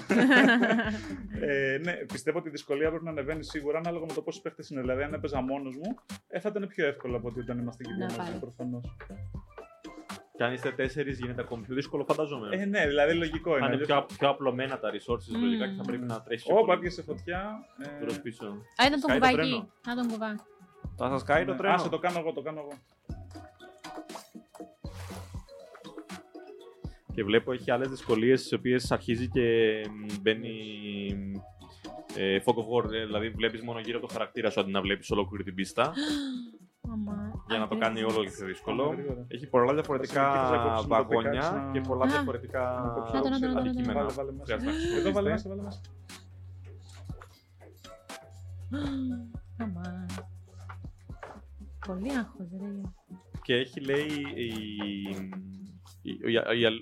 ε, 1.48 1.78
ναι, 1.82 1.92
πιστεύω 1.92 2.38
ότι 2.38 2.48
η 2.48 2.50
δυσκολία 2.50 2.88
πρέπει 2.88 3.04
να 3.04 3.10
ανεβαίνει 3.10 3.44
σίγουρα 3.44 3.78
ανάλογα 3.78 4.06
με 4.08 4.12
το 4.12 4.22
πόσοι 4.22 4.40
παίχτε 4.42 4.62
είναι. 4.70 4.80
Δηλαδή, 4.80 5.02
αν 5.02 5.14
έπαιζα 5.14 5.40
μόνος 5.40 5.76
μου, 5.76 5.94
ε, 6.28 6.40
θα 6.40 6.48
ήταν 6.48 6.66
πιο 6.68 6.86
εύκολο 6.86 7.16
από 7.16 7.28
ότι 7.28 7.40
όταν 7.40 7.58
είμαστε 7.58 7.82
και 7.82 7.90
δύο 7.96 8.06
Να 8.06 8.16
μαζί 8.16 8.30
πάλι. 8.30 8.40
προφανώς. 8.40 8.96
Και 10.36 10.44
αν 10.44 10.52
είστε 10.52 10.70
τέσσερις, 10.70 11.18
γίνεται 11.18 11.40
ακόμη 11.40 11.62
πιο 11.64 11.74
δύσκολο, 11.74 12.04
φαντάζομαι. 12.04 12.48
Ε, 12.56 12.64
ναι, 12.64 12.86
δηλαδή 12.86 13.14
λογικό 13.14 13.56
είναι. 13.56 13.64
αν 13.66 13.72
είναι 13.72 13.82
αλλιώς- 13.82 14.04
πιο, 14.06 14.16
πιο 14.18 14.28
απλωμένα 14.28 14.78
τα 14.78 14.90
resources, 14.90 15.28
Μμμ. 15.36 15.40
λογικά 15.44 15.66
και 15.68 15.74
θα 15.76 15.82
πρέπει 15.82 16.04
να 16.04 16.22
τρέχεις. 16.22 16.46
Ω, 16.50 16.64
πάτε 16.64 16.88
σε 16.90 17.02
φωτιά. 17.02 17.58
Ε, 17.82 17.88
Προς 18.04 18.20
πίσω. 18.20 18.46
Α, 18.46 18.86
ήταν 18.86 18.90
τον 18.90 18.98
Σκάει 19.00 19.18
το 19.20 19.26
κουβάκι. 19.26 19.36
τρένο. 19.36 19.68
Να 19.86 19.94
τον 19.94 20.08
κουβά. 20.08 20.46
Θα 20.96 21.08
σας 21.08 21.22
κάει 21.22 21.44
το 21.44 21.52
ναι. 21.52 21.58
τρένο. 21.58 21.74
Άσε, 21.74 21.88
το 21.88 21.98
κάνω 21.98 22.18
εγώ, 22.18 22.32
το 22.32 22.42
κάνω 22.42 22.60
εγώ. 22.60 22.72
Και 27.14 27.24
βλέπω 27.24 27.52
έχει 27.52 27.70
άλλες 27.70 27.88
δυσκολίες 27.88 28.48
τι 28.48 28.54
οποίες 28.54 28.92
αρχίζει 28.92 29.28
και 29.28 29.80
μ, 29.90 30.06
μπαίνει. 30.20 30.52
Ε, 32.16 32.38
fog 32.44 32.54
of 32.54 32.84
war, 32.86 32.92
ε, 32.92 33.04
δηλαδή 33.04 33.28
βλέπεις 33.28 33.62
μόνο 33.62 33.80
γύρω 33.80 33.98
από 33.98 34.06
το 34.06 34.12
χαρακτήρα 34.12 34.50
σου 34.50 34.60
αντί 34.60 34.70
να 34.70 34.80
βλέπεις 34.80 35.10
ολόκληρη 35.10 35.44
την 35.44 35.54
πίστα. 35.54 35.92
Μαμά. 36.96 37.44
για 37.48 37.58
να 37.58 37.68
το 37.68 37.78
κάνει 37.78 38.02
όλο 38.02 38.24
και 38.24 38.30
πιο 38.30 38.46
δύσκολο. 38.46 38.82
Πάμε 38.84 38.94
γρήγορα. 38.94 39.24
Έχει 39.28 39.46
πολλά 39.46 39.72
διαφορετικά 39.74 40.22
Βασιλική, 40.30 40.56
θα 40.56 40.62
κόψουμε 40.62 40.96
το 40.96 41.04
βαγόνια 41.04 41.30
πικάξ 41.30 41.50
να- 41.50 41.70
και 41.72 41.80
πολλά 41.80 42.04
Α. 42.04 42.08
διαφορετικά 42.08 42.60
Να 42.60 42.92
το, 42.94 43.00
να 43.00 43.04
το, 43.04 43.12
να 43.12 43.20
το, 43.22 43.28
να 43.28 43.38
το, 43.38 43.46
να 43.46 43.52
το. 43.52 43.58
αντικείμενα. 43.60 44.00
Βάλε, 44.00 44.12
βάλε 44.12 44.32
μέσα. 44.32 44.44
Χρειάζεται 44.44 44.70
να 44.92 44.98
Εδώ 44.98 45.12
βάλε 45.12 45.30
χρησιμοποιήσετε. 45.30 45.32
μέσα, 45.32 45.48
βάλε 45.48 45.62
μέσα. 45.62 45.80
Μαμά. 49.58 50.06
Πολύ 51.86 52.10
άγχος, 52.18 52.46
ρε. 52.60 52.80
Και 53.42 53.54
έχει 53.54 53.80
λέει 53.80 54.06
η, 54.06 54.24
η- 54.34 54.50
η- 54.84 55.10
η- 55.10 55.63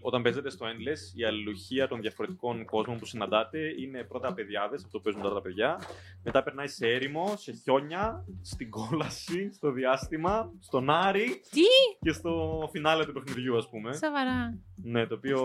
όταν 0.00 0.22
παίζετε 0.22 0.50
στο 0.50 0.66
Endless, 0.66 1.18
η 1.18 1.24
αλληλουχία 1.24 1.88
των 1.88 2.00
διαφορετικών 2.00 2.64
κόσμων 2.64 2.98
που 2.98 3.06
συναντάτε 3.06 3.58
είναι 3.78 4.02
πρώτα 4.02 4.34
παιδιάδες, 4.34 4.84
αυτό 4.84 4.98
που 4.98 5.04
παίζουν 5.04 5.22
τώρα 5.22 5.34
τα 5.34 5.40
παιδιά. 5.40 5.80
Μετά 6.22 6.42
περνάει 6.42 6.68
σε 6.68 6.88
έρημο, 6.88 7.36
σε 7.36 7.52
χιόνια, 7.52 8.24
στην 8.42 8.70
κόλαση, 8.70 9.52
στο 9.52 9.70
διάστημα, 9.70 10.52
στον 10.60 10.90
Άρη 10.90 11.42
Τι! 11.50 11.62
και 12.00 12.12
στο 12.12 12.68
φινάλε 12.72 13.04
του 13.04 13.12
παιχνιδιού, 13.12 13.56
ας 13.56 13.68
πούμε. 13.68 13.92
Σαβαρά. 13.92 14.58
Ναι, 14.82 15.06
το 15.06 15.14
οποίο 15.14 15.40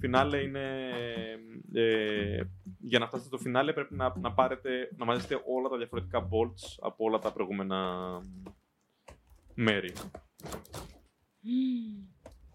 φινάλε 0.00 0.38
είναι. 0.38 0.90
Ε, 1.72 2.42
για 2.78 2.98
να 2.98 3.06
φτάσετε 3.06 3.28
στο 3.28 3.38
φινάλε 3.38 3.72
πρέπει 3.72 3.94
να, 3.94 4.14
να, 4.20 4.32
πάρετε, 4.32 4.90
να 4.96 5.04
μαζέψετε 5.04 5.42
όλα 5.46 5.68
τα 5.68 5.76
διαφορετικά 5.76 6.28
bolts 6.28 6.76
από 6.80 7.04
όλα 7.04 7.18
τα 7.18 7.32
προηγούμενα 7.32 8.20
μέρη. 9.54 9.92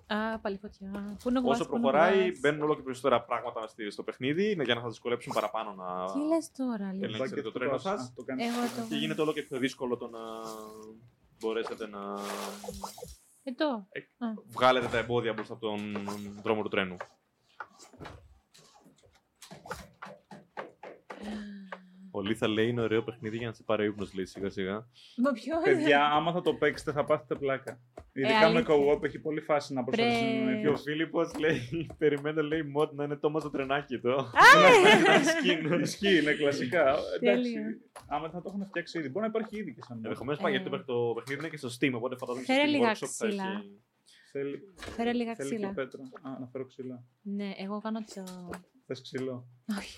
Α, 0.08 0.39
πάλι 0.39 0.58
φωτιά. 0.58 1.18
Πού 1.24 1.32
να 1.32 1.41
κουβάς, 1.41 1.60
Όσο 1.60 1.70
πού 1.70 1.76
να 1.76 1.82
προχωράει, 1.82 2.20
κουβάς. 2.22 2.39
μπαίνουν 2.39 2.62
όλο 2.62 2.76
και 2.76 2.82
περισσότερα 2.82 3.22
πράγματα 3.24 3.68
στη- 3.68 3.89
στο 3.91 4.03
παιχνίδι 4.03 4.51
είναι 4.51 4.64
για 4.64 4.76
να 4.76 4.82
σας 4.82 4.89
δυσκολέψουν 4.89 5.34
παραπάνω 5.34 5.74
να. 5.74 6.12
Τι 6.14 6.20
λες 6.20 6.51
τώρα, 6.51 6.91
Λίζα. 6.93 7.06
Ελέγξτε 7.06 7.18
Μπάκετ 7.18 7.43
το 7.43 7.51
του 7.51 7.58
τρένο 7.58 7.72
πας. 7.72 7.82
σας. 7.82 8.01
Α, 8.01 8.12
το 8.16 8.24
κάνεις. 8.24 8.45
Εγώ 8.45 8.62
το... 8.82 8.88
Και 8.89 8.95
γίνεται 8.95 9.22
όλο 9.22 9.34
και 9.34 9.41
πιο 9.41 9.58
δύσκολο 9.58 9.97
το 9.97 10.08
να 10.08 10.20
μπορέσετε 11.39 11.88
να 11.88 11.99
Εδώ. 13.43 13.88
βγάλετε 14.47 14.88
τα 14.88 14.97
εμπόδια 14.97 15.34
μπροστά 15.34 15.53
από 15.53 15.62
τον 15.68 15.80
δρόμο 16.43 16.62
του 16.62 16.70
τρένου. 16.70 16.95
Ο 22.12 22.22
Λίθα 22.22 22.47
λέει 22.47 22.68
είναι 22.70 22.82
ωραίο 22.82 23.03
παιχνίδι 23.03 23.38
για 23.38 23.47
να 23.47 23.53
σε 23.53 23.64
πάρει 23.64 23.82
ο 23.84 23.86
ύπνος, 23.86 24.14
λέει 24.14 24.26
σιγά 24.26 24.49
σιγά. 24.49 24.74
Μα 25.18 25.32
ποιος; 25.32 25.64
Παιδιά, 25.64 26.06
άμα 26.06 26.32
θα 26.32 26.41
το 26.41 26.53
παίξετε, 26.53 26.91
θα 26.91 27.03
πάθετε 27.06 27.36
πλάκα. 27.36 27.80
Ειδικά 28.18 28.39
με 28.39 28.45
αλήθεια. 28.45 28.76
co-op 28.76 29.03
έχει 29.03 29.20
πολύ 29.20 29.41
φάση 29.41 29.74
να 29.74 29.84
προσπαθήσουν 29.84 30.43
Πρέ- 30.45 30.61
Και 30.61 30.68
ο 30.70 30.76
Φίλιππος 30.78 31.34
λέει, 31.39 31.61
περιμένω 31.97 32.41
λέει 32.41 32.61
mod 32.78 32.89
να 32.91 33.03
είναι 33.03 33.16
τόμα 33.16 33.39
το 33.41 33.49
τρενάκι 33.49 33.99
το. 33.99 34.32
Ισχύει, 35.22 35.80
ισχύει, 35.82 36.18
είναι 36.22 36.34
κλασικά. 36.34 36.82
Εντάξει, 36.89 37.20
Τέλειο. 37.53 37.61
άμα 38.07 38.30
θα 38.30 38.41
το 38.41 38.49
έχουν 38.53 38.66
φτιάξει 38.66 38.97
ήδη. 38.99 39.07
Μπορεί 39.09 39.20
να 39.20 39.26
υπάρχει 39.28 39.57
ήδη 39.57 39.74
και 39.74 39.82
σαν 39.88 39.97
mod. 39.99 40.03
Ενδεχομένως 40.03 40.41
πάει 40.41 40.51
γιατί 40.51 40.66
Ε. 40.68 40.70
το 40.70 40.76
παιχ- 40.76 40.88
το 40.88 41.13
παιχνίδι 41.16 41.39
είναι 41.39 41.49
και 41.49 41.57
στο 41.57 41.70
Steam, 41.80 41.91
οπότε 41.93 42.16
φαντάζομαι 42.18 42.43
στο 42.45 42.53
Φέρε 42.53 42.66
Steam 42.68 42.72
λίγα 42.72 42.91
Workshop 42.91 43.05
θα 43.18 43.26
ξύλα. 43.28 43.43
έχει... 43.43 43.80
Θέλει, 44.32 44.59
Φέρε 44.76 45.13
λίγα 45.13 45.36
θέλει 45.36 45.49
και 45.49 45.55
ξύλα. 45.55 45.74
πέτρα. 45.74 46.01
Α, 46.22 46.39
να 46.39 46.47
φέρω 46.47 46.66
ξύλα. 46.66 47.03
Ναι, 47.22 47.51
εγώ 47.57 47.80
κάνω 47.82 47.99
το... 48.16 48.49
Θες 48.86 49.01
ξύλο; 49.01 49.47
Όχι. 49.78 49.97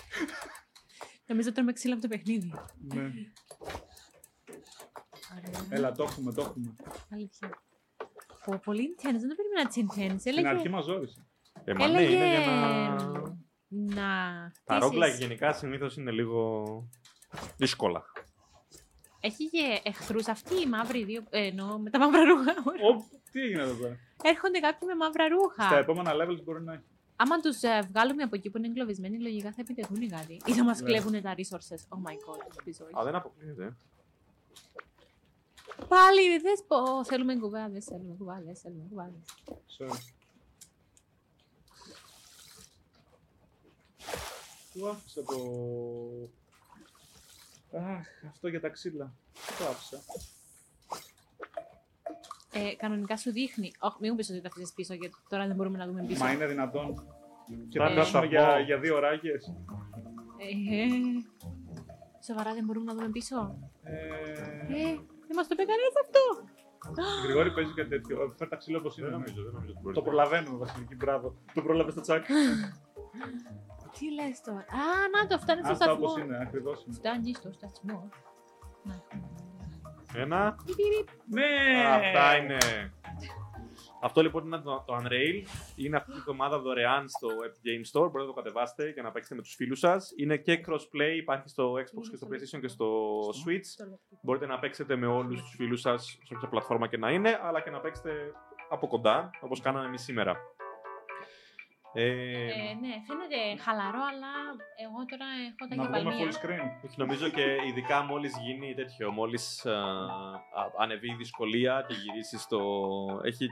Νομίζω 1.26 1.52
τρώμε 1.52 1.74
ξύλα 1.74 1.94
από 1.94 2.02
το 2.02 2.08
παιχνίδι. 2.08 2.54
ναι. 2.94 3.02
Ωραία. 5.38 5.66
Έλα, 5.70 5.92
το 5.92 6.04
έχουμε, 6.04 6.34
το 6.34 6.42
έχουμε. 6.42 6.74
Αλήθεια. 7.14 7.50
Πω, 8.52 8.60
πολύ 8.64 8.96
intense, 8.96 9.20
δεν 9.20 9.30
το 9.30 9.36
περίμενα 9.36 9.62
έτσι 9.66 9.86
intense. 9.90 10.20
Στην 10.20 10.32
Έλεγε 10.32 10.48
αρχή 10.48 10.70
μας 10.70 10.86
ζόρισε. 10.86 11.26
Ε, 11.64 11.74
μα 11.74 11.88
ναι, 11.88 11.98
Έλεγε- 11.98 12.16
είναι 12.16 12.30
για 12.30 12.46
να... 12.46 12.82
να 13.70 14.52
Τα 14.64 14.76
χτίσεις- 14.76 14.94
roguelike 14.94 15.20
γενικά 15.20 15.54
συνήθως 15.54 15.98
είναι 15.98 16.12
λίγο 16.12 16.64
δύσκολα. 17.58 18.04
Έχει 19.20 19.50
και 19.50 19.82
εχθρούς 19.84 20.28
αυτοί 20.28 20.62
οι 20.62 20.66
μαύροι 20.66 21.04
δύο, 21.04 21.24
ε, 21.30 21.48
εννοώ 21.48 21.80
με 21.80 21.90
τα 21.90 22.00
μαύρα 22.00 22.24
ρούχα. 22.24 22.52
Ω, 22.52 23.04
τι 23.32 23.40
έγινε 23.42 23.62
εδώ 23.62 23.74
πέρα; 23.74 23.98
Έρχονται 24.24 24.60
κάποιοι 24.60 24.88
με 24.92 24.96
μαύρα 24.96 25.28
ρούχα. 25.28 25.64
Στα 25.64 25.78
επόμενα 25.78 26.12
levels 26.14 26.44
μπορεί 26.44 26.64
να 26.64 26.74
έχει. 26.74 26.84
Άμα 27.16 27.40
τους 27.40 27.58
βγάλουμε 27.92 28.24
από 28.24 28.36
εκεί 28.36 28.50
που 28.50 28.58
είναι 28.58 28.68
εγκλωβισμένοι, 28.68 29.20
λογικά 29.22 29.50
θα 29.52 29.62
επιτεθούν 29.62 30.10
κάτι. 30.10 30.42
Ή 30.46 30.52
θα 30.54 30.64
μας 30.64 30.80
Ναι. 30.80 30.86
κλέβουν 30.88 31.22
τα 31.22 31.36
resources. 31.38 31.82
Oh 31.94 32.10
my 32.10 32.14
god, 32.14 32.42
ελπίζω 32.58 32.86
όχι. 32.86 33.00
Α, 33.00 33.04
δεν 33.04 33.16
αποκλείεται. 33.16 33.78
Πάλι 35.88 36.38
δεν 36.42 36.54
πω. 36.68 37.04
Θέλουμε 37.06 37.36
κουβάδε, 37.36 37.80
θέλουμε 37.82 38.16
κουβάδε, 38.18 38.54
θέλουμε 38.54 38.86
κουβάδε. 38.90 39.18
Sorry. 39.78 40.00
Του 44.74 44.90
άφησα 44.90 45.24
το... 45.24 45.34
Αχ, 47.80 48.08
αυτό 48.30 48.48
για 48.48 48.60
τα 48.62 48.70
ξύλα. 48.70 49.14
Το 49.60 49.66
άφησα. 49.68 49.98
Ε, 52.52 52.76
κανονικά 52.76 53.18
σου 53.18 53.32
δείχνει. 53.32 53.72
Όχι, 53.80 53.96
μην 54.00 54.10
μου 54.12 54.18
πεις 54.18 54.30
ότι 54.30 54.42
τα 54.42 54.48
αφήσεις 54.48 54.74
πίσω, 54.74 54.94
γιατί 54.94 55.16
τώρα 55.30 55.48
δεν 55.48 55.56
μπορούμε 55.56 55.78
να 55.78 55.86
δούμε 55.88 56.04
πίσω. 56.06 56.24
Μα 56.24 56.32
είναι 56.32 56.48
δυνατόν. 56.48 57.08
Και 57.70 57.80
Θα 57.80 57.84
θα 57.86 57.90
το 57.90 57.96
κάτσουμε 58.00 58.20
πω. 58.22 58.28
για, 58.28 58.60
για 58.60 58.80
δύο 58.80 58.96
ώρακες. 58.96 59.54
Ε, 60.38 60.86
Σοβαρά 62.26 62.54
δεν 62.54 62.64
μπορούμε 62.66 62.86
να 62.86 62.94
δούμε 62.94 63.10
πίσω. 63.10 63.60
Ε, 63.84 63.94
Ε, 64.90 65.00
δεν 65.28 65.36
μας 65.38 65.46
το 65.48 65.54
είπε 65.56 65.64
κανένας 65.72 65.96
αυτό. 66.04 66.22
Γρηγόρη 67.24 67.52
παίζει 67.54 67.74
κάτι 67.80 67.90
τέτοιο. 67.90 68.34
Φέρ 68.38 68.48
τα 68.48 68.56
ξύλο 68.56 68.78
όπως 68.78 68.98
είναι. 68.98 69.08
Δεν 69.10 69.16
νομίζω, 69.20 69.40
δεν 69.46 69.54
νομίζω 69.54 69.72
ότι 69.74 69.82
μπορείς 69.82 69.98
Το 69.98 70.04
να- 70.04 70.08
προλαβαίνουμε, 70.10 70.58
Βασιλική, 70.58 70.96
μπράβο. 70.96 71.28
Το 71.54 71.62
πρόλαβες 71.62 71.94
στο 71.94 72.02
τσάκ. 72.02 72.26
Τι 74.00 74.06
λες 74.14 74.42
τώρα. 74.42 74.58
Α, 74.82 74.84
να 75.16 75.28
το 75.28 75.38
φτάνει 75.44 75.62
στο 75.64 75.72
Αυτά 75.72 75.86
σταθμό. 75.86 76.06
όπως 76.08 76.22
είναι, 76.24 76.38
ακριβώς 76.42 76.84
είναι. 76.86 76.96
Φτάνει 76.96 77.34
στο 77.34 77.52
σταθμό. 77.52 78.10
Να 78.84 78.94
έχουμε. 78.94 79.28
Ένα. 80.14 80.56
Πιπ, 80.66 80.76
πιπ. 80.76 81.08
Ναι! 81.26 81.44
Αυτά 81.96 82.38
είναι. 82.38 82.58
Αυτό 84.02 84.22
λοιπόν 84.22 84.46
είναι 84.46 84.58
το, 84.60 84.84
το 84.88 84.96
Unrail. 85.02 85.44
Είναι 85.76 85.98
αυτή 85.98 86.12
τη 86.12 86.18
εβδομάδα 86.18 86.60
δωρεάν 86.60 87.10
στο 87.10 87.28
Epic 87.28 87.68
Game 87.68 87.82
Store. 87.92 88.02
Μπορείτε 88.12 88.20
να 88.20 88.26
το 88.26 88.34
κατεβάσετε 88.34 88.92
και 88.92 89.02
να 89.02 89.12
παίξετε 89.12 89.36
με 89.36 89.42
τους 89.42 89.54
φίλους 89.56 89.80
σας. 89.80 90.14
Είναι 90.18 90.38
και 90.38 90.64
crossplay, 90.68 91.16
υπάρχει 91.18 91.50
στο 91.50 91.74
Xbox 91.74 92.08
και 92.10 92.16
στο 92.16 92.28
PlayStation 92.32 92.60
και 92.62 92.68
στο 92.68 93.20
Switch. 93.20 93.68
Το 93.78 93.84
λεπτό. 93.84 94.20
Μπορείτε 94.22 94.46
να 94.46 94.60
παίξετε 94.60 94.96
με 94.96 95.06
όλους 95.08 95.42
τους 95.42 95.56
φίλους 95.56 95.82
σας, 95.82 96.18
σε 96.24 96.34
όποια 96.36 96.48
πλατφόρμα 96.50 96.88
και 96.88 96.98
να 96.98 97.12
είναι, 97.12 97.40
αλλά 97.44 97.62
και 97.62 97.70
να 97.70 97.80
παίξετε 97.80 98.12
από 98.70 98.88
κοντά, 98.88 99.30
όπως 99.42 99.62
κάναμε 99.62 99.86
εμείς 99.86 100.02
σήμερα. 100.02 100.36
Ε, 101.94 102.04
Ε, 102.04 102.74
ναι, 102.82 102.94
φαίνεται 103.08 103.62
χαλαρό, 103.64 104.00
αλλά 104.12 104.34
εγώ 104.86 105.00
τώρα 105.10 105.26
έχω 105.48 105.68
τα 105.70 105.76
Να 105.76 105.84
βγούμε 105.84 105.98
κεφαλαία. 105.98 106.20
full 106.20 106.34
screen. 106.34 106.86
όχι, 106.86 106.96
νομίζω 106.98 107.30
και 107.30 107.46
ειδικά 107.68 108.02
μόλις 108.04 108.34
γίνει 108.38 108.74
τέτοιο, 108.74 109.12
μόλις 109.12 109.66
α, 109.66 109.72
α, 109.72 110.72
ανεβεί 110.78 111.12
η 111.12 111.16
δυσκολία 111.16 111.86
και 111.88 111.94
γυρίσει 111.94 112.38
στο... 112.38 112.60
Έχει, 113.24 113.48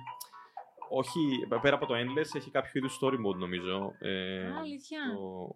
όχι, 0.89 1.19
πέρα 1.61 1.75
από 1.75 1.85
το 1.85 1.93
Endless, 1.93 2.35
έχει 2.35 2.51
κάποιο 2.51 2.71
είδους 2.73 2.99
story 3.01 3.13
mode 3.25 3.37
νομίζω. 3.37 3.95
Ε, 3.99 4.47
Α, 4.47 4.57
αλήθεια. 4.59 4.99
το- 5.15 5.55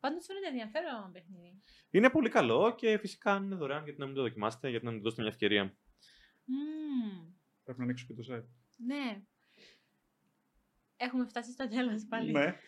Πάντως 0.00 0.24
φαίνεται 0.26 0.46
ενδιαφέρον 0.48 1.12
παιχνίδι. 1.12 1.62
Είναι 1.90 2.10
πολύ 2.10 2.28
καλό 2.28 2.74
και 2.74 2.98
φυσικά 2.98 3.32
αν 3.34 3.44
είναι 3.44 3.54
δωρεάν 3.54 3.84
γιατί 3.84 3.98
να 4.00 4.06
μην 4.06 4.14
το 4.14 4.22
δοκιμάσετε, 4.22 4.68
γιατί 4.68 4.84
να 4.84 4.90
μην 4.90 4.98
του 5.00 5.04
δώσετε 5.04 5.22
μια 5.22 5.30
ευκαιρία. 5.30 5.76
Μμμ, 6.44 7.32
Πρέπει 7.64 7.78
να 7.78 7.84
ανοίξω 7.84 8.06
και 8.06 8.14
το 8.14 8.34
site. 8.34 8.44
ναι. 8.76 9.22
Έχουμε 10.96 11.26
φτάσει 11.26 11.52
στο 11.52 11.68
τέλος 11.68 12.04
πάλι. 12.08 12.32
Ναι. 12.32 12.54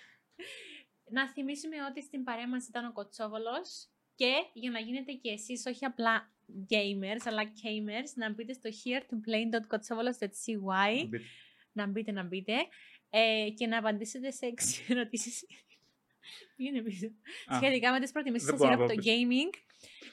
Να 1.10 1.28
θυμίσουμε 1.28 1.76
ότι 1.90 2.02
στην 2.02 2.24
παρέα 2.24 2.48
μας 2.48 2.66
ήταν 2.68 2.84
ο 2.86 2.92
Κοτσόβολος 2.92 3.88
και 4.14 4.32
για 4.52 4.70
να 4.70 4.78
γίνετε 4.78 5.12
και 5.12 5.30
εσείς 5.30 5.66
όχι 5.66 5.84
απλά 5.84 6.32
gamers, 6.68 7.20
αλλά 7.24 7.42
gamers, 7.44 8.10
να 8.14 8.32
μπείτε 8.32 8.52
στο 8.52 8.70
here 8.84 9.00
to 9.00 9.16
play.kotsovolos.cy 9.28 11.06
Μπείτε. 11.08 11.24
Να 11.72 11.86
μπείτε, 11.86 12.12
να 12.12 12.22
μπείτε 12.22 12.52
ε, 13.10 13.50
και 13.56 13.66
να 13.66 13.78
απαντήσετε 13.78 14.30
σε 14.30 14.46
έξι 14.46 14.82
ερωτήσεις. 14.92 15.46
Πήγαινε 16.56 16.82
πίσω; 16.82 17.06
Α, 17.46 17.56
Σχετικά 17.56 17.92
με 17.92 18.00
τις 18.00 18.12
προτιμήσεις 18.12 18.46
δεν 18.46 18.58
σας 18.58 18.66
μπορώ 18.66 18.78
να 18.78 18.84
από 18.84 18.94
το 18.94 19.02
πάω 19.02 19.14
gaming. 19.14 19.50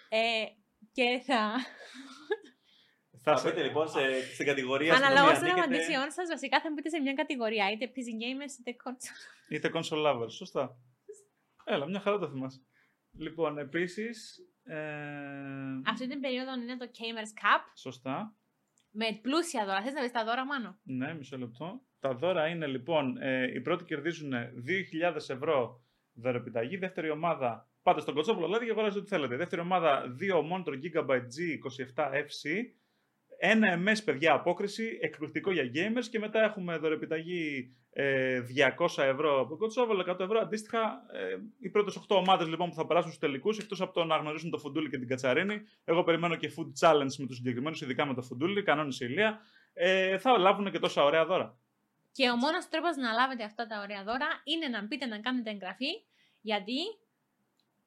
Ε, 0.10 0.46
και 0.92 1.22
θα 1.26 1.56
Θα 3.24 3.32
Θα 3.32 3.38
σε... 3.38 3.50
μπείτε 3.50 3.64
λοιπόν 3.64 3.90
σε, 3.90 4.34
στην 4.34 4.46
κατηγορία 4.46 4.94
αναλόγως 4.94 5.36
στην 5.36 5.40
των 5.40 5.50
οποία 5.50 5.64
ανήκετε. 5.64 5.84
απαντήσεών 5.84 6.12
σας, 6.12 6.28
βασικά 6.28 6.62
θα 6.62 6.70
μπείτε 6.74 6.90
σε 6.90 7.00
μια 7.00 7.14
κατηγορία, 7.14 7.72
είτε 7.72 7.92
PC 7.96 8.08
gamers 8.22 8.54
είτε 8.60 8.76
console. 8.84 9.54
Είτε 9.54 9.72
console 9.74 10.06
lovers, 10.08 10.32
σωστά. 10.32 10.78
Έλα, 11.66 11.86
μια 11.86 12.00
χαρά 12.00 12.18
το 12.18 12.30
θυμάσαι. 12.30 12.62
Λοιπόν, 13.18 13.58
επίσης... 13.58 14.40
Ε... 14.64 15.82
Αυτή 15.86 16.08
την 16.08 16.20
περίοδο 16.20 16.54
είναι 16.54 16.78
το 16.78 16.90
Gamers 16.98 17.44
Cup 17.44 17.62
Σωστά. 17.76 18.36
Με 18.92 19.20
πλούσια 19.22 19.66
δώρα. 19.66 19.82
Θες 19.82 19.94
να 19.94 20.00
βρεις 20.00 20.12
τα 20.12 20.24
δώρα, 20.24 20.46
Μάνο; 20.46 20.80
Ναι, 20.84 21.14
μισό 21.14 21.38
λεπτό. 21.38 21.82
Τα 22.00 22.14
δώρα 22.14 22.48
είναι 22.48 22.68
λοιπόν, 22.68 23.18
ε, 23.22 23.52
οι 23.54 23.62
πρώτοι 23.62 23.84
κερδίζουν 23.84 24.32
2.000 24.34 25.16
ευρώ 25.16 25.84
δωρεπιταγή. 26.14 26.78
Δεύτερη 26.78 27.10
ομάδα, 27.10 27.70
πάτε 27.82 28.02
στον 28.02 28.14
κοτσόπουλο, 28.14 28.46
δηλαδή 28.46 28.66
και 28.66 28.72
αγοράζετε 28.72 29.00
ό,τι 29.00 29.10
θέλετε. 29.10 29.36
Δεύτερη 29.36 29.62
ομάδα, 29.62 30.16
2 30.20 30.40
monitor 30.52 30.74
Gigabyte 30.84 31.28
G27FC. 31.36 32.64
Ένα 33.42 33.80
MS, 33.86 33.98
παιδιά, 34.06 34.34
απόκριση, 34.34 34.98
εκπληκτικό 35.02 35.52
για 35.52 35.72
gamers 35.74 36.06
και 36.12 36.20
μετά 36.20 36.44
έχουμε 36.44 36.78
δωρεπιταγή 36.78 37.76
ε, 37.92 38.42
200 38.78 39.04
ευρώ 39.04 39.40
από 39.40 39.50
το 39.50 39.56
κοτσόβολο, 39.56 40.06
100 40.08 40.20
ευρώ 40.20 40.40
αντίστοιχα. 40.40 41.02
Ε, 41.14 41.38
οι 41.60 41.70
πρώτες 41.70 41.98
8 41.98 42.16
ομάδες 42.16 42.48
λοιπόν 42.48 42.70
που 42.70 42.76
θα 42.76 42.86
περάσουν 42.86 43.12
στους 43.12 43.22
τελικούς, 43.22 43.58
εκτός 43.58 43.82
από 43.82 43.94
το 43.94 44.04
να 44.04 44.18
γνωρίσουν 44.18 44.50
το 44.50 44.58
φουντούλι 44.58 44.90
και 44.90 44.98
την 44.98 45.08
κατσαρίνη, 45.08 45.62
εγώ 45.84 46.04
περιμένω 46.04 46.36
και 46.36 46.52
food 46.58 46.88
challenge 46.88 47.16
με 47.18 47.26
τους 47.26 47.36
συγκεκριμένους, 47.36 47.82
ειδικά 47.82 48.06
με 48.06 48.14
το 48.14 48.22
φουντούλι, 48.22 48.64
κανόνισε 48.64 49.06
η 49.06 49.08
Ηλία, 49.12 49.40
ε, 49.74 50.18
θα 50.18 50.38
λάβουν 50.38 50.72
και 50.72 50.80
τόσα 50.80 51.04
ωραία 51.04 51.26
δώρα. 51.26 51.58
Και 52.12 52.30
ο 52.30 52.36
μόνος 52.36 52.70
τρόπος 52.70 52.96
να 52.96 53.12
λάβετε 53.12 53.44
αυτά 53.44 53.68
τα 53.68 53.82
ωραία 53.82 54.04
δώρα 54.04 54.28
είναι 54.44 54.68
να 54.68 54.86
μπείτε 54.86 55.06
να 55.06 55.20
κάνετε 55.20 55.50
εγγραφή, 55.50 55.92
γιατί 56.42 56.78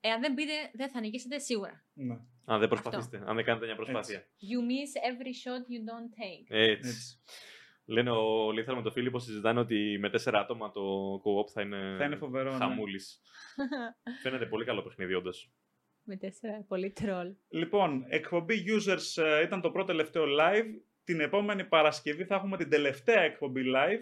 εάν 0.01 0.21
δεν 0.21 0.33
μπείτε 0.33 0.53
δεν 0.73 0.91
θα 0.91 1.01
νικήσετε 1.01 1.39
σίγουρα. 1.39 1.83
Ναι, 1.95 2.17
Αν 2.45 2.59
δεν 2.61 2.69
προσπαθήσετε, 2.69 3.23
αν 3.27 3.37
δεν 3.37 3.45
κάνετε 3.45 3.67
μια 3.67 3.75
προσπάθεια. 3.75 4.19
You 4.21 4.61
miss 4.71 4.93
every 5.11 5.33
shot 5.43 5.65
you 5.73 5.81
don't 5.91 6.11
take. 6.23 6.47
Έτσι. 6.49 6.89
έτσι. 6.89 7.19
Λένε 7.85 8.11
ο 8.11 8.53
Λίθαρ 8.53 8.75
με 8.75 8.83
τον 8.83 8.93
Φίλιππο 8.93 9.19
συζητάνε 9.19 9.61
ότι 9.61 9.97
με 10.01 10.11
τέσσερα 10.11 10.41
άτομα 10.41 10.71
το 10.71 11.15
co-op 11.15 11.51
θα 11.53 11.63
είναι, 11.63 11.95
Θα 11.99 12.05
είναι 12.05 12.17
φοβερό, 12.17 12.51
ναι. 12.51 12.57
χαμούλης. 12.57 13.21
Φαίνεται 14.23 14.47
πολύ 14.47 14.65
καλό 14.65 14.83
παιχνίδι 14.83 15.15
όντως. 15.15 15.51
με 16.03 16.17
τέσσερα, 16.17 16.65
πολύ 16.69 16.91
τρόλ. 16.91 17.35
Λοιπόν, 17.49 18.05
εκπομπή 18.09 18.65
users 18.67 19.23
ε, 19.23 19.43
ήταν 19.43 19.61
το 19.61 19.71
πρώτο 19.71 19.87
τελευταίο 19.87 20.25
live. 20.25 20.81
Την 21.05 21.21
επόμενη 21.21 21.65
Παρασκευή 21.65 22.25
θα 22.25 22.35
έχουμε 22.35 22.57
την 22.57 22.71
τελευταία 22.71 23.21
εκπομπή 23.21 23.63
live 23.77 24.01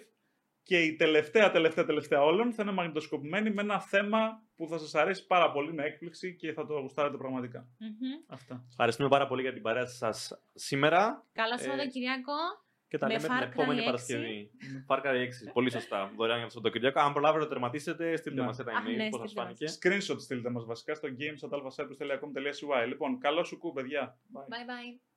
και 0.70 0.80
η 0.82 0.96
τελευταία, 0.96 1.50
τελευταία, 1.50 1.84
τελευταία 1.84 2.22
όλων 2.22 2.52
θα 2.52 2.62
είναι 2.62 2.72
μαγνητοσκοπημένη 2.72 3.50
με 3.50 3.62
ένα 3.62 3.80
θέμα 3.80 4.42
που 4.56 4.68
θα 4.68 4.78
σας 4.78 4.94
αρέσει 4.94 5.26
πάρα 5.26 5.52
πολύ 5.52 5.72
με 5.72 5.84
έκπληξη 5.84 6.36
και 6.36 6.52
θα 6.52 6.66
το 6.66 6.78
γουστάρετε 6.78 7.16
πραγματικά. 7.16 7.66
Αυτά. 8.28 8.64
Ευχαριστούμε 8.68 9.08
πάρα 9.08 9.26
πολύ 9.26 9.42
για 9.42 9.52
την 9.52 9.62
παρέα 9.62 9.86
σας 9.86 10.42
σήμερα 10.54 11.26
Καλό 11.32 11.54
Ε, 11.54 11.56
Σαββατοκυριακό. 11.62 12.32
και 12.88 12.98
τα 12.98 13.06
Με 13.06 13.12
λέμε 13.12 13.26
την 13.28 13.36
Far 13.36 13.42
Cry 13.42 13.46
επόμενη 13.46 13.80
6. 13.80 13.84
Παρασκευή. 13.84 14.50
Far 14.88 14.98
Cry 14.98 15.14
6. 15.24 15.28
Πολύ 15.56 15.70
σωστά. 15.70 16.12
Δωρεάν 16.16 16.36
για 16.38 16.46
το 16.46 16.52
Σαββατοκυριακό. 16.52 17.00
Αν 17.00 17.12
προλάβετε 17.12 17.38
να 17.42 17.48
το 17.48 17.52
τερματίσετε, 17.54 18.16
στείλτε 18.16 18.40
Ναι. 18.40 18.46
μας 18.46 18.58
ένα 18.58 18.72
Αχ, 18.72 18.84
ναι, 18.84 18.90
email 19.06 19.10
πώς 19.10 19.20
σας 19.20 19.30
στείλτε 19.30 19.46
μας. 19.48 19.58
φάνηκε. 19.58 19.66
Screenshot 20.14 20.20
στείλτε 20.20 20.50
μας 20.50 20.64
βασικά 20.64 20.94
στο 20.94 21.08
games.alphacyprus.com.cy 21.18 22.86
Λοιπόν, 22.88 23.18
καλό 23.18 23.44
σου 23.44 23.58
κου, 23.58 23.72
παιδιά. 23.72 24.18
Bye. 24.34 24.40
Bye 24.54 24.66
bye. 24.70 25.09